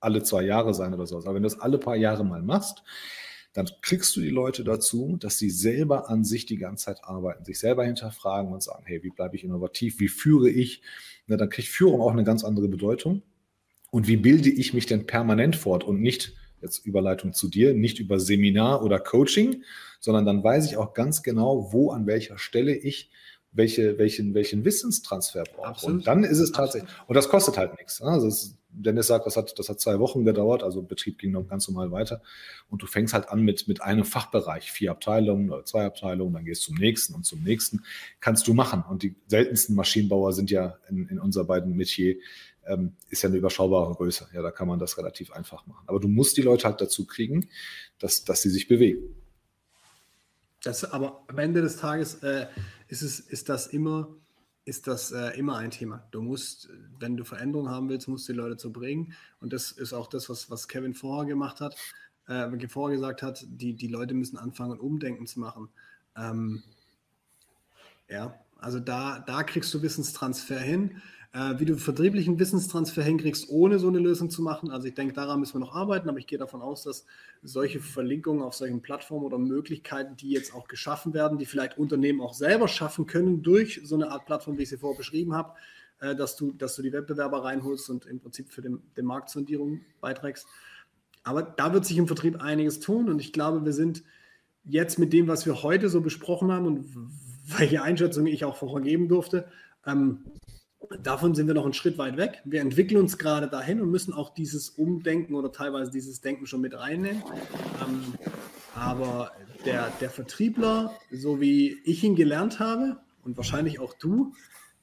alle 0.00 0.22
zwei 0.22 0.42
Jahre 0.42 0.72
sein 0.72 0.94
oder 0.94 1.06
so, 1.06 1.18
aber 1.18 1.34
wenn 1.34 1.42
du 1.42 1.48
das 1.48 1.60
alle 1.60 1.78
paar 1.78 1.96
Jahre 1.96 2.24
mal 2.24 2.42
machst, 2.42 2.82
dann 3.54 3.70
kriegst 3.82 4.14
du 4.16 4.20
die 4.20 4.30
Leute 4.30 4.64
dazu, 4.64 5.16
dass 5.18 5.38
sie 5.38 5.48
selber 5.48 6.10
an 6.10 6.24
sich 6.24 6.44
die 6.44 6.58
ganze 6.58 6.86
Zeit 6.86 7.04
arbeiten, 7.04 7.44
sich 7.44 7.58
selber 7.58 7.84
hinterfragen 7.84 8.52
und 8.52 8.62
sagen, 8.62 8.82
hey, 8.84 9.02
wie 9.02 9.10
bleibe 9.10 9.36
ich 9.36 9.44
innovativ, 9.44 10.00
wie 10.00 10.08
führe 10.08 10.50
ich? 10.50 10.82
Na, 11.26 11.36
dann 11.36 11.48
kriegt 11.48 11.68
Führung 11.68 12.00
auch 12.00 12.12
eine 12.12 12.24
ganz 12.24 12.44
andere 12.44 12.68
Bedeutung. 12.68 13.22
Und 13.92 14.08
wie 14.08 14.16
bilde 14.16 14.50
ich 14.50 14.74
mich 14.74 14.86
denn 14.86 15.06
permanent 15.06 15.54
fort 15.54 15.84
und 15.84 16.02
nicht, 16.02 16.34
jetzt 16.60 16.84
Überleitung 16.84 17.32
zu 17.32 17.48
dir, 17.48 17.74
nicht 17.74 18.00
über 18.00 18.18
Seminar 18.18 18.82
oder 18.82 18.98
Coaching, 18.98 19.62
sondern 20.00 20.26
dann 20.26 20.42
weiß 20.42 20.66
ich 20.66 20.76
auch 20.76 20.92
ganz 20.92 21.22
genau, 21.22 21.72
wo 21.72 21.90
an 21.90 22.06
welcher 22.06 22.38
Stelle 22.38 22.74
ich 22.74 23.10
welche, 23.54 23.98
welchen, 23.98 24.34
welchen 24.34 24.64
Wissenstransfer 24.64 25.44
brauche. 25.44 25.86
Und 25.86 26.06
dann 26.06 26.24
ist 26.24 26.40
es 26.40 26.52
tatsächlich, 26.52 26.90
und 27.06 27.14
das 27.14 27.28
kostet 27.28 27.56
halt 27.56 27.78
nichts. 27.78 28.00
Ne? 28.00 28.08
Also 28.08 28.26
es, 28.26 28.56
Dennis 28.76 29.06
sagt, 29.06 29.26
das 29.26 29.36
hat, 29.36 29.58
das 29.58 29.68
hat 29.68 29.80
zwei 29.80 29.98
Wochen 29.98 30.24
gedauert, 30.24 30.62
also 30.62 30.82
Betrieb 30.82 31.18
ging 31.18 31.30
noch 31.30 31.46
ganz 31.46 31.68
normal 31.68 31.90
weiter. 31.92 32.22
Und 32.68 32.82
du 32.82 32.86
fängst 32.86 33.14
halt 33.14 33.28
an 33.28 33.42
mit, 33.42 33.68
mit 33.68 33.82
einem 33.82 34.04
Fachbereich, 34.04 34.70
vier 34.70 34.90
Abteilungen 34.90 35.50
oder 35.50 35.64
zwei 35.64 35.84
Abteilungen, 35.84 36.34
dann 36.34 36.44
gehst 36.44 36.62
du 36.62 36.72
zum 36.72 36.76
nächsten 36.76 37.14
und 37.14 37.24
zum 37.24 37.42
nächsten. 37.42 37.84
Kannst 38.20 38.46
du 38.48 38.54
machen. 38.54 38.82
Und 38.88 39.02
die 39.02 39.16
seltensten 39.26 39.74
Maschinenbauer 39.76 40.32
sind 40.32 40.50
ja 40.50 40.78
in, 40.88 41.08
in 41.08 41.18
unserer 41.18 41.44
beiden 41.44 41.76
Metier, 41.76 42.16
ähm, 42.66 42.94
ist 43.10 43.22
ja 43.22 43.28
eine 43.28 43.38
überschaubare 43.38 43.94
Größe. 43.94 44.28
Ja, 44.32 44.42
da 44.42 44.50
kann 44.50 44.68
man 44.68 44.78
das 44.78 44.98
relativ 44.98 45.32
einfach 45.32 45.66
machen. 45.66 45.84
Aber 45.86 46.00
du 46.00 46.08
musst 46.08 46.36
die 46.36 46.42
Leute 46.42 46.66
halt 46.66 46.80
dazu 46.80 47.06
kriegen, 47.06 47.48
dass, 47.98 48.24
dass 48.24 48.42
sie 48.42 48.50
sich 48.50 48.68
bewegen. 48.68 49.14
Das, 50.62 50.84
aber 50.84 51.24
am 51.28 51.38
Ende 51.38 51.60
des 51.60 51.76
Tages 51.76 52.22
äh, 52.22 52.46
ist, 52.88 53.02
es, 53.02 53.20
ist 53.20 53.48
das 53.48 53.66
immer 53.66 54.08
ist 54.64 54.86
das 54.86 55.12
äh, 55.12 55.38
immer 55.38 55.56
ein 55.58 55.70
Thema. 55.70 56.06
Du 56.10 56.22
musst, 56.22 56.70
wenn 56.98 57.16
du 57.16 57.24
Veränderungen 57.24 57.70
haben 57.70 57.88
willst, 57.88 58.08
musst 58.08 58.28
du 58.28 58.32
die 58.32 58.38
Leute 58.38 58.56
zu 58.56 58.72
bringen. 58.72 59.12
Und 59.40 59.52
das 59.52 59.72
ist 59.72 59.92
auch 59.92 60.06
das, 60.06 60.28
was, 60.28 60.50
was 60.50 60.68
Kevin 60.68 60.94
vorher 60.94 61.26
gemacht 61.26 61.60
hat, 61.60 61.76
äh, 62.28 62.68
vorher 62.68 62.96
gesagt 62.96 63.22
hat, 63.22 63.44
die, 63.46 63.74
die 63.74 63.88
Leute 63.88 64.14
müssen 64.14 64.38
anfangen, 64.38 64.80
Umdenken 64.80 65.26
zu 65.26 65.40
machen. 65.40 65.68
Ähm, 66.16 66.62
ja, 68.08 68.38
also 68.58 68.80
da, 68.80 69.18
da 69.20 69.42
kriegst 69.42 69.72
du 69.74 69.82
Wissenstransfer 69.82 70.58
hin. 70.58 71.02
Äh, 71.34 71.58
wie 71.58 71.64
du 71.64 71.76
vertrieblichen 71.76 72.38
Wissenstransfer 72.38 73.02
hinkriegst, 73.02 73.48
ohne 73.48 73.80
so 73.80 73.88
eine 73.88 73.98
Lösung 73.98 74.30
zu 74.30 74.40
machen. 74.40 74.70
Also 74.70 74.86
ich 74.86 74.94
denke, 74.94 75.14
daran 75.14 75.40
müssen 75.40 75.54
wir 75.54 75.66
noch 75.66 75.74
arbeiten, 75.74 76.08
aber 76.08 76.18
ich 76.18 76.28
gehe 76.28 76.38
davon 76.38 76.62
aus, 76.62 76.84
dass 76.84 77.06
solche 77.42 77.80
Verlinkungen 77.80 78.40
auf 78.40 78.54
solchen 78.54 78.82
Plattformen 78.82 79.24
oder 79.24 79.36
Möglichkeiten, 79.36 80.16
die 80.16 80.30
jetzt 80.30 80.54
auch 80.54 80.68
geschaffen 80.68 81.12
werden, 81.12 81.36
die 81.36 81.46
vielleicht 81.46 81.76
Unternehmen 81.76 82.20
auch 82.20 82.34
selber 82.34 82.68
schaffen 82.68 83.06
können 83.08 83.42
durch 83.42 83.80
so 83.82 83.96
eine 83.96 84.12
Art 84.12 84.26
Plattform, 84.26 84.58
wie 84.58 84.62
ich 84.62 84.68
sie 84.68 84.76
vorher 84.76 84.96
beschrieben 84.96 85.34
habe, 85.34 85.54
äh, 85.98 86.14
dass, 86.14 86.36
du, 86.36 86.52
dass 86.52 86.76
du 86.76 86.82
die 86.82 86.92
Wettbewerber 86.92 87.42
reinholst 87.42 87.90
und 87.90 88.06
im 88.06 88.20
Prinzip 88.20 88.52
für 88.52 88.62
den, 88.62 88.80
den 88.96 89.04
Marktsondierung 89.04 89.80
beiträgst. 90.00 90.46
Aber 91.24 91.42
da 91.42 91.72
wird 91.72 91.84
sich 91.84 91.98
im 91.98 92.06
Vertrieb 92.06 92.40
einiges 92.40 92.78
tun 92.78 93.08
und 93.08 93.18
ich 93.18 93.32
glaube, 93.32 93.64
wir 93.64 93.72
sind 93.72 94.04
jetzt 94.62 95.00
mit 95.00 95.12
dem, 95.12 95.26
was 95.26 95.46
wir 95.46 95.64
heute 95.64 95.88
so 95.88 96.00
besprochen 96.00 96.52
haben 96.52 96.66
und 96.66 96.86
welche 97.58 97.82
Einschätzung 97.82 98.26
ich 98.26 98.44
auch 98.44 98.54
vorher 98.54 98.82
geben 98.82 99.08
durfte, 99.08 99.48
ähm, 99.84 100.20
Davon 101.02 101.34
sind 101.34 101.46
wir 101.46 101.54
noch 101.54 101.64
einen 101.64 101.74
Schritt 101.74 101.98
weit 101.98 102.16
weg. 102.16 102.42
Wir 102.44 102.60
entwickeln 102.60 103.00
uns 103.00 103.18
gerade 103.18 103.48
dahin 103.48 103.80
und 103.80 103.90
müssen 103.90 104.12
auch 104.12 104.34
dieses 104.34 104.70
Umdenken 104.70 105.34
oder 105.34 105.52
teilweise 105.52 105.90
dieses 105.90 106.20
Denken 106.20 106.46
schon 106.46 106.60
mit 106.60 106.78
reinnehmen. 106.78 107.22
Ähm, 107.80 108.14
aber 108.74 109.32
der, 109.64 109.90
der 110.00 110.10
Vertriebler, 110.10 110.94
so 111.10 111.40
wie 111.40 111.78
ich 111.84 112.02
ihn 112.04 112.16
gelernt 112.16 112.60
habe 112.60 112.98
und 113.22 113.36
wahrscheinlich 113.36 113.80
auch 113.80 113.94
du, 113.94 114.34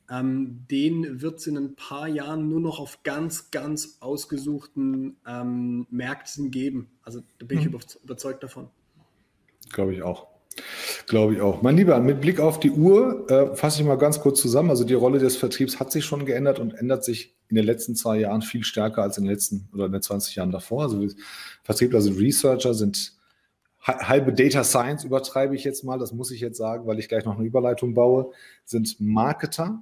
ähm, 0.09 0.65
den 0.69 1.21
wird 1.21 1.39
es 1.39 1.47
in 1.47 1.57
ein 1.57 1.75
paar 1.75 2.07
Jahren 2.07 2.49
nur 2.49 2.59
noch 2.59 2.79
auf 2.79 3.03
ganz, 3.03 3.51
ganz 3.51 3.97
ausgesuchten 4.01 5.17
ähm, 5.25 5.87
Märkten 5.89 6.51
geben. 6.51 6.91
Also 7.03 7.21
da 7.39 7.45
bin 7.45 7.59
ich 7.59 7.67
mhm. 7.67 7.79
überzeugt 8.03 8.43
davon. 8.43 8.69
Glaube 9.71 9.93
ich 9.93 10.01
auch. 10.01 10.27
Glaube 11.07 11.33
ich 11.33 11.41
auch. 11.41 11.61
Mein 11.61 11.77
Lieber, 11.77 11.99
mit 11.99 12.21
Blick 12.21 12.39
auf 12.39 12.59
die 12.59 12.71
Uhr 12.71 13.29
äh, 13.29 13.55
fasse 13.55 13.81
ich 13.81 13.87
mal 13.87 13.97
ganz 13.97 14.19
kurz 14.19 14.41
zusammen. 14.41 14.69
Also 14.69 14.83
die 14.83 14.93
Rolle 14.93 15.19
des 15.19 15.35
Vertriebs 15.35 15.79
hat 15.79 15.91
sich 15.91 16.05
schon 16.05 16.25
geändert 16.25 16.59
und 16.59 16.73
ändert 16.73 17.03
sich 17.03 17.35
in 17.49 17.55
den 17.55 17.65
letzten 17.65 17.95
zwei 17.95 18.19
Jahren 18.19 18.41
viel 18.41 18.63
stärker 18.63 19.01
als 19.03 19.17
in 19.17 19.25
den 19.25 19.31
letzten 19.31 19.69
oder 19.73 19.85
in 19.85 19.91
den 19.91 20.01
20 20.01 20.35
Jahren 20.35 20.51
davor. 20.51 20.83
Also 20.83 21.07
Vertriebler 21.63 22.01
sind 22.01 22.19
Researcher, 22.19 22.73
sind 22.73 23.13
halbe 23.83 24.31
Data 24.33 24.63
Science 24.63 25.03
übertreibe 25.03 25.55
ich 25.55 25.63
jetzt 25.63 25.83
mal, 25.83 25.97
das 25.97 26.13
muss 26.13 26.31
ich 26.31 26.39
jetzt 26.39 26.57
sagen, 26.57 26.85
weil 26.85 26.99
ich 26.99 27.09
gleich 27.09 27.25
noch 27.25 27.37
eine 27.37 27.45
Überleitung 27.45 27.93
baue, 27.93 28.31
sind 28.63 28.99
Marketer, 28.99 29.81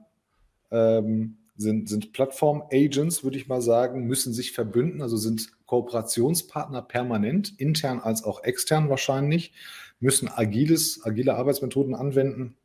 ähm, 0.72 1.38
sind, 1.60 1.90
sind 1.90 2.14
Plattform-Agents, 2.14 3.26
würde 3.26 3.38
ich 3.38 3.50
mal 3.50 3.62
sagen, 3.62 4.08
müssen 4.08 4.32
sich 4.32 4.54
verbünden, 4.54 5.02
also 5.02 5.18
sind 5.18 5.52
Kooperationspartner 5.66 6.82
permanent, 6.82 7.54
intern 7.60 8.00
als 8.00 8.24
auch 8.24 8.46
extern 8.46 8.90
wahrscheinlich, 8.90 9.52
müssen 10.00 10.30
agiles, 10.30 11.02
agile 11.04 11.36
Arbeitsmethoden 11.36 11.96
anwenden, 11.96 12.56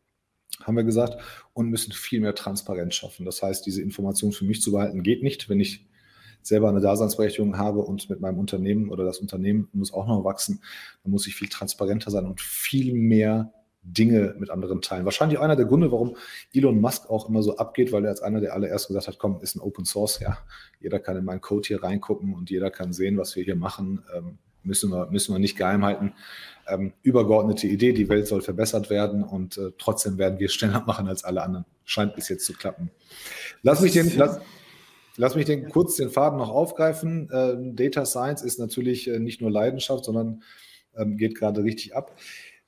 haben 0.62 0.76
wir 0.76 0.84
gesagt, 0.84 1.20
und 1.55 1.70
müssen 1.70 1.92
viel 1.92 2.20
mehr 2.20 2.36
Transparenz 2.36 2.95
schaffen. 2.95 3.26
Das 3.26 3.42
heißt, 3.42 3.66
diese 3.66 3.82
Information 3.82 4.30
für 4.30 4.45
mich 4.45 4.62
zu 4.62 4.70
behalten 4.70 5.03
geht 5.03 5.24
nicht, 5.24 5.49
wenn 5.49 5.59
ich 5.59 5.88
selber 6.40 6.68
eine 6.68 6.80
Daseinsberechtigung 6.80 7.59
habe 7.59 7.80
und 7.80 8.09
mit 8.09 8.20
meinem 8.20 8.38
Unternehmen 8.38 8.90
oder 8.90 9.05
das 9.05 9.18
Unternehmen 9.18 9.68
muss 9.72 9.92
auch 9.92 10.07
noch 10.07 10.22
wachsen, 10.22 10.61
dann 11.03 11.11
muss 11.11 11.26
ich 11.26 11.34
viel 11.34 11.49
transparenter 11.49 12.12
sein 12.12 12.26
und 12.26 12.40
viel 12.40 12.95
mehr 12.95 13.53
Dinge 13.85 14.35
mit 14.39 14.51
anderen 14.51 14.80
teilen. 14.82 15.05
Wahrscheinlich 15.05 15.39
einer 15.39 15.57
der 15.57 15.66
Gründe, 15.66 15.93
warum 15.93 16.16
Elon 16.53 16.80
Musk 16.80 17.09
auch 17.11 17.28
immer 17.28 17.43
so 17.43 17.57
abgeht, 17.57 17.93
weil 17.93 18.05
er 18.05 18.11
als 18.11 18.22
einer 18.22 18.41
der 18.41 18.55
allererst 18.55 18.89
gesagt 18.89 19.07
hat, 19.07 19.18
komm, 19.18 19.41
ist 19.43 19.55
ein 19.55 19.61
Open 19.61 19.85
Source, 19.85 20.20
ja, 20.20 20.39
jeder 20.80 20.99
kann 20.99 21.16
in 21.16 21.24
meinen 21.24 21.41
Code 21.41 21.66
hier 21.66 21.82
reingucken 21.82 22.35
und 22.35 22.51
jeder 22.51 22.70
kann 22.70 22.93
sehen, 22.93 23.18
was 23.18 23.37
wir 23.37 23.45
hier 23.45 23.57
machen, 23.57 24.03
ähm, 24.16 24.39
müssen, 24.62 24.91
wir, 24.91 25.09
müssen 25.11 25.35
wir 25.35 25.39
nicht 25.39 25.57
geheim 25.57 25.85
halten 25.85 26.14
ähm, 26.66 26.93
übergeordnete 27.03 27.66
Idee, 27.66 27.93
die 27.93 28.09
Welt 28.09 28.26
soll 28.26 28.41
verbessert 28.41 28.91
werden 28.91 29.22
und 29.22 29.59
äh, 29.59 29.72
trotzdem 29.78 30.18
werden 30.18 30.39
wir 30.39 30.49
schneller 30.49 30.82
machen 30.87 31.09
als 31.09 31.24
alle 31.24 31.43
anderen. 31.43 31.64
Scheint 31.85 32.14
bis 32.14 32.28
jetzt 32.28 32.47
zu 32.47 32.55
klappen. 32.55 32.91
Lass 33.62 33.80
mich 33.80 33.93
den, 33.93 34.11
lass, 34.16 34.41
lass 35.16 35.35
mich 35.35 35.45
den 35.47 35.68
kurz 35.68 35.97
den 35.97 36.11
Faden 36.11 36.39
noch 36.39 36.51
aufgreifen. 36.51 37.30
Äh, 37.30 37.74
Data 37.74 38.05
Science 38.05 38.43
ist 38.43 38.59
natürlich 38.59 39.09
äh, 39.09 39.18
nicht 39.18 39.41
nur 39.41 39.51
Leidenschaft, 39.51 40.05
sondern 40.05 40.43
ähm, 40.97 41.16
geht 41.16 41.35
gerade 41.35 41.62
richtig 41.62 41.95
ab. 41.95 42.16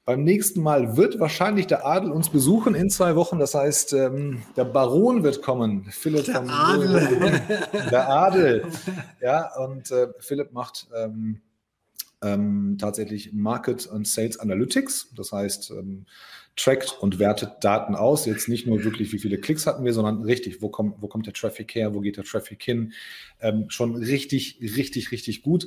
Beim 0.07 0.23
nächsten 0.23 0.63
Mal 0.63 0.97
wird 0.97 1.19
wahrscheinlich 1.19 1.67
der 1.67 1.85
Adel 1.85 2.13
uns 2.13 2.29
besuchen 2.29 2.77
in 2.77 2.91
zwei 2.91 3.17
Wochen. 3.17 3.41
Das 3.41 3.57
heißt, 3.57 3.93
ähm, 3.93 4.43
der 4.57 4.65
Baron 4.65 5.25
wird 5.25 5.43
kommen. 5.43 5.85
Philipp 5.91 6.27
der 6.27 6.49
Adel. 6.49 7.29
Der 7.91 8.09
Adel. 8.09 8.67
Ja, 9.21 9.53
und 9.57 9.91
äh, 9.91 10.07
Philipp 10.21 10.53
macht 10.53 10.87
ähm, 10.97 11.41
ähm, 12.23 12.77
tatsächlich 12.81 13.33
Market 13.33 13.85
und 13.87 14.07
Sales 14.07 14.39
Analytics. 14.39 15.13
Das 15.17 15.33
heißt, 15.33 15.73
ähm, 15.73 16.07
trackt 16.55 16.97
und 17.01 17.19
wertet 17.19 17.65
Daten 17.65 17.97
aus. 17.97 18.27
Jetzt 18.27 18.49
nicht 18.49 18.65
nur 18.65 18.85
wirklich, 18.85 19.13
wie 19.13 19.19
viele 19.19 19.39
Klicks 19.39 19.67
hatten 19.67 19.85
wir, 19.85 19.93
sondern 19.93 20.23
richtig, 20.23 20.63
wo 20.63 20.69
kommt, 20.69 21.03
wo 21.03 21.09
kommt 21.09 21.27
der 21.27 21.35
Traffic 21.35 21.75
her, 21.75 21.95
wo 21.95 22.01
geht 22.01 22.17
der 22.17 22.25
Traffic 22.25 22.63
hin. 22.63 22.93
Ähm, 23.41 23.65
schon 23.71 23.97
richtig, 23.97 24.61
richtig, 24.61 25.11
richtig 25.11 25.43
gut 25.43 25.67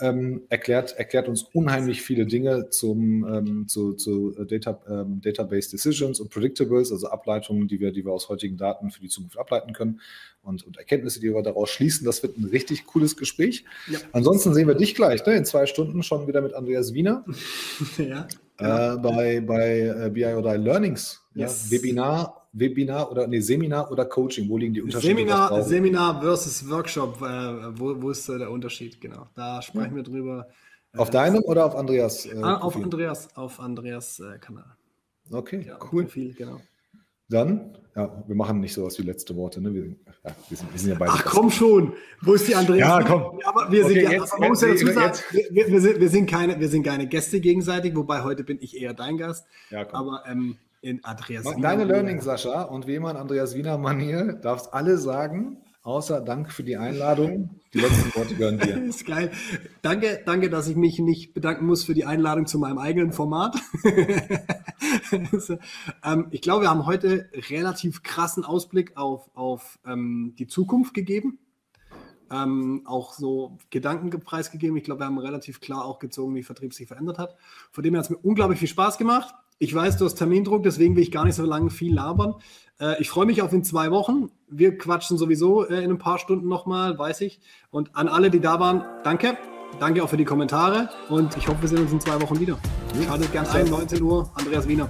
ähm, 0.00 0.42
erklärt, 0.48 0.92
erklärt 0.96 1.28
uns 1.28 1.42
unheimlich 1.52 2.02
viele 2.02 2.26
Dinge 2.26 2.70
zum, 2.70 3.26
ähm, 3.26 3.68
zu, 3.68 3.94
zu 3.94 4.32
Data, 4.44 4.80
ähm, 4.88 5.20
Database 5.20 5.70
Decisions 5.70 6.20
und 6.20 6.30
Predictables, 6.30 6.92
also 6.92 7.08
Ableitungen, 7.08 7.68
die 7.68 7.80
wir, 7.80 7.92
die 7.92 8.04
wir 8.04 8.12
aus 8.12 8.28
heutigen 8.28 8.56
Daten 8.56 8.90
für 8.90 9.00
die 9.00 9.08
Zukunft 9.08 9.38
ableiten 9.38 9.72
können 9.72 10.00
und, 10.42 10.66
und 10.66 10.76
Erkenntnisse, 10.76 11.20
die 11.20 11.32
wir 11.32 11.42
daraus 11.42 11.70
schließen. 11.70 12.04
Das 12.04 12.22
wird 12.22 12.38
ein 12.38 12.44
richtig 12.44 12.86
cooles 12.86 13.16
Gespräch. 13.16 13.64
Ja. 13.88 13.98
Ansonsten 14.12 14.54
sehen 14.54 14.68
wir 14.68 14.74
dich 14.74 14.94
gleich 14.94 15.24
ne, 15.26 15.34
in 15.34 15.44
zwei 15.44 15.66
Stunden 15.66 16.02
schon 16.02 16.26
wieder 16.26 16.40
mit 16.40 16.54
Andreas 16.54 16.94
Wiener. 16.94 17.24
ja. 17.98 18.26
Äh, 18.58 18.98
bei 18.98 19.40
bei 19.40 19.80
äh, 19.80 20.10
BI 20.10 20.26
oder 20.26 20.56
Learnings. 20.56 21.22
Yes. 21.34 21.66
Ja, 21.66 21.78
Webinar 21.78 22.43
Webinar 22.54 23.10
oder 23.10 23.26
nee, 23.26 23.40
Seminar 23.40 23.90
oder 23.90 24.04
Coaching? 24.04 24.48
Wo 24.48 24.56
liegen 24.56 24.72
die 24.72 24.82
Unterschiede? 24.82 25.14
Seminar, 25.14 25.62
Seminar 25.62 26.20
versus 26.22 26.68
Workshop, 26.70 27.20
äh, 27.20 27.78
wo, 27.78 28.00
wo 28.00 28.10
ist 28.10 28.28
äh, 28.28 28.38
der 28.38 28.50
Unterschied? 28.50 29.00
Genau, 29.00 29.26
da 29.34 29.60
sprechen 29.60 29.90
ja. 29.90 29.96
wir 29.96 30.02
drüber. 30.04 30.46
Äh, 30.94 30.98
auf 30.98 31.10
deinem 31.10 31.42
oder 31.42 31.66
auf 31.66 31.74
Andreas? 31.74 32.26
Äh, 32.26 32.36
ah, 32.40 32.58
auf 32.58 32.76
Andreas, 32.76 33.36
auf 33.36 33.58
Andreas 33.60 34.20
äh, 34.20 34.38
Kanal. 34.38 34.76
Okay, 35.30 35.64
ja, 35.66 35.78
cool. 35.92 36.04
Profil, 36.04 36.34
genau. 36.34 36.60
Dann, 37.28 37.76
ja, 37.96 38.22
wir 38.26 38.36
machen 38.36 38.60
nicht 38.60 38.74
sowas 38.74 38.98
wie 38.98 39.02
letzte 39.02 39.34
Worte, 39.34 39.60
ne? 39.60 39.72
Wir, 39.74 39.86
ja, 39.86 40.36
wir, 40.48 40.56
sind, 40.56 40.72
wir 40.72 40.78
sind 40.78 40.90
ja 40.90 40.96
beide. 40.96 41.12
Ach 41.12 41.24
komm 41.24 41.50
schon, 41.50 41.94
wo 42.20 42.34
ist 42.34 42.46
die 42.46 42.54
Andreas? 42.54 42.78
Ja, 42.86 43.02
komm. 43.02 43.40
aber 43.44 43.72
wir 43.72 43.82
sind, 43.86 43.96
okay, 43.96 44.04
ja, 44.04 44.10
jetzt, 44.12 44.38
man 44.38 44.50
muss 44.50 44.60
ja 44.60 44.68
dazu 44.68 44.86
sagen, 44.88 45.18
wir, 45.50 45.66
wir, 45.66 45.80
sind, 45.80 46.00
wir, 46.00 46.08
sind 46.08 46.30
keine, 46.30 46.60
wir 46.60 46.68
sind 46.68 46.84
keine 46.84 47.08
Gäste 47.08 47.40
gegenseitig, 47.40 47.96
wobei 47.96 48.22
heute 48.22 48.44
bin 48.44 48.58
ich 48.60 48.80
eher 48.80 48.92
dein 48.94 49.16
Gast. 49.16 49.46
Ja, 49.70 49.84
komm. 49.86 49.98
Aber 49.98 50.22
ähm, 50.28 50.58
in 50.84 51.02
Andreas 51.02 51.46
Wiener. 51.46 51.60
Deine 51.60 51.84
Learning, 51.84 52.20
Sascha, 52.20 52.62
und 52.62 52.86
wie 52.86 52.96
immer 52.96 53.10
in 53.10 53.16
Andreas 53.16 53.54
Wiener 53.54 53.78
Manier, 53.78 54.34
darfst 54.34 54.74
alle 54.74 54.98
sagen, 54.98 55.56
außer 55.82 56.20
Dank 56.20 56.52
für 56.52 56.62
die 56.62 56.76
Einladung. 56.76 57.58
Die 57.72 57.78
letzten 57.78 58.14
Worte 58.14 58.34
gehören 58.34 58.58
dir. 58.58 58.82
Ist 58.88 59.06
geil. 59.06 59.30
Danke, 59.80 60.20
danke, 60.26 60.50
dass 60.50 60.68
ich 60.68 60.76
mich 60.76 60.98
nicht 60.98 61.32
bedanken 61.32 61.64
muss 61.64 61.84
für 61.84 61.94
die 61.94 62.04
Einladung 62.04 62.46
zu 62.46 62.58
meinem 62.58 62.76
eigenen 62.76 63.12
Format. 63.12 63.56
ähm, 66.04 66.26
ich 66.30 66.42
glaube, 66.42 66.64
wir 66.64 66.70
haben 66.70 66.84
heute 66.84 67.30
relativ 67.48 68.02
krassen 68.02 68.44
Ausblick 68.44 68.94
auf, 68.98 69.30
auf 69.34 69.78
ähm, 69.86 70.34
die 70.38 70.46
Zukunft 70.46 70.92
gegeben. 70.92 71.38
Ähm, 72.30 72.82
auch 72.84 73.14
so 73.14 73.56
Gedanken 73.70 74.10
preisgegeben. 74.20 74.76
Ich 74.76 74.84
glaube, 74.84 75.00
wir 75.00 75.06
haben 75.06 75.18
relativ 75.18 75.60
klar 75.60 75.86
auch 75.86 75.98
gezogen, 75.98 76.34
wie 76.34 76.42
Vertrieb 76.42 76.74
sich 76.74 76.88
verändert 76.88 77.18
hat. 77.18 77.36
Von 77.70 77.82
dem 77.84 77.94
her 77.94 78.00
hat 78.00 78.04
es 78.04 78.10
mir 78.10 78.18
unglaublich 78.18 78.58
viel 78.58 78.68
Spaß 78.68 78.98
gemacht. 78.98 79.34
Ich 79.58 79.74
weiß, 79.74 79.96
du 79.98 80.04
hast 80.04 80.16
Termindruck, 80.16 80.62
deswegen 80.62 80.96
will 80.96 81.02
ich 81.02 81.12
gar 81.12 81.24
nicht 81.24 81.36
so 81.36 81.44
lange 81.44 81.70
viel 81.70 81.94
labern. 81.94 82.34
Äh, 82.80 83.00
ich 83.00 83.08
freue 83.08 83.26
mich 83.26 83.40
auf 83.42 83.52
in 83.52 83.62
zwei 83.62 83.90
Wochen. 83.90 84.30
Wir 84.48 84.76
quatschen 84.76 85.16
sowieso 85.16 85.66
äh, 85.66 85.82
in 85.82 85.90
ein 85.90 85.98
paar 85.98 86.18
Stunden 86.18 86.48
nochmal, 86.48 86.98
weiß 86.98 87.20
ich. 87.20 87.40
Und 87.70 87.94
an 87.94 88.08
alle, 88.08 88.30
die 88.30 88.40
da 88.40 88.58
waren, 88.58 88.84
danke. 89.04 89.38
Danke 89.80 90.04
auch 90.04 90.08
für 90.08 90.16
die 90.16 90.24
Kommentare 90.24 90.88
und 91.08 91.36
ich 91.36 91.48
hoffe, 91.48 91.62
wir 91.62 91.68
sehen 91.68 91.80
uns 91.80 91.90
in 91.90 91.98
zwei 91.98 92.20
Wochen 92.20 92.38
wieder. 92.38 92.58
Schaltet 93.06 93.32
gerne 93.32 93.50
ein, 93.50 93.68
19 93.68 94.02
Uhr, 94.02 94.30
Andreas 94.36 94.68
Wiener. 94.68 94.88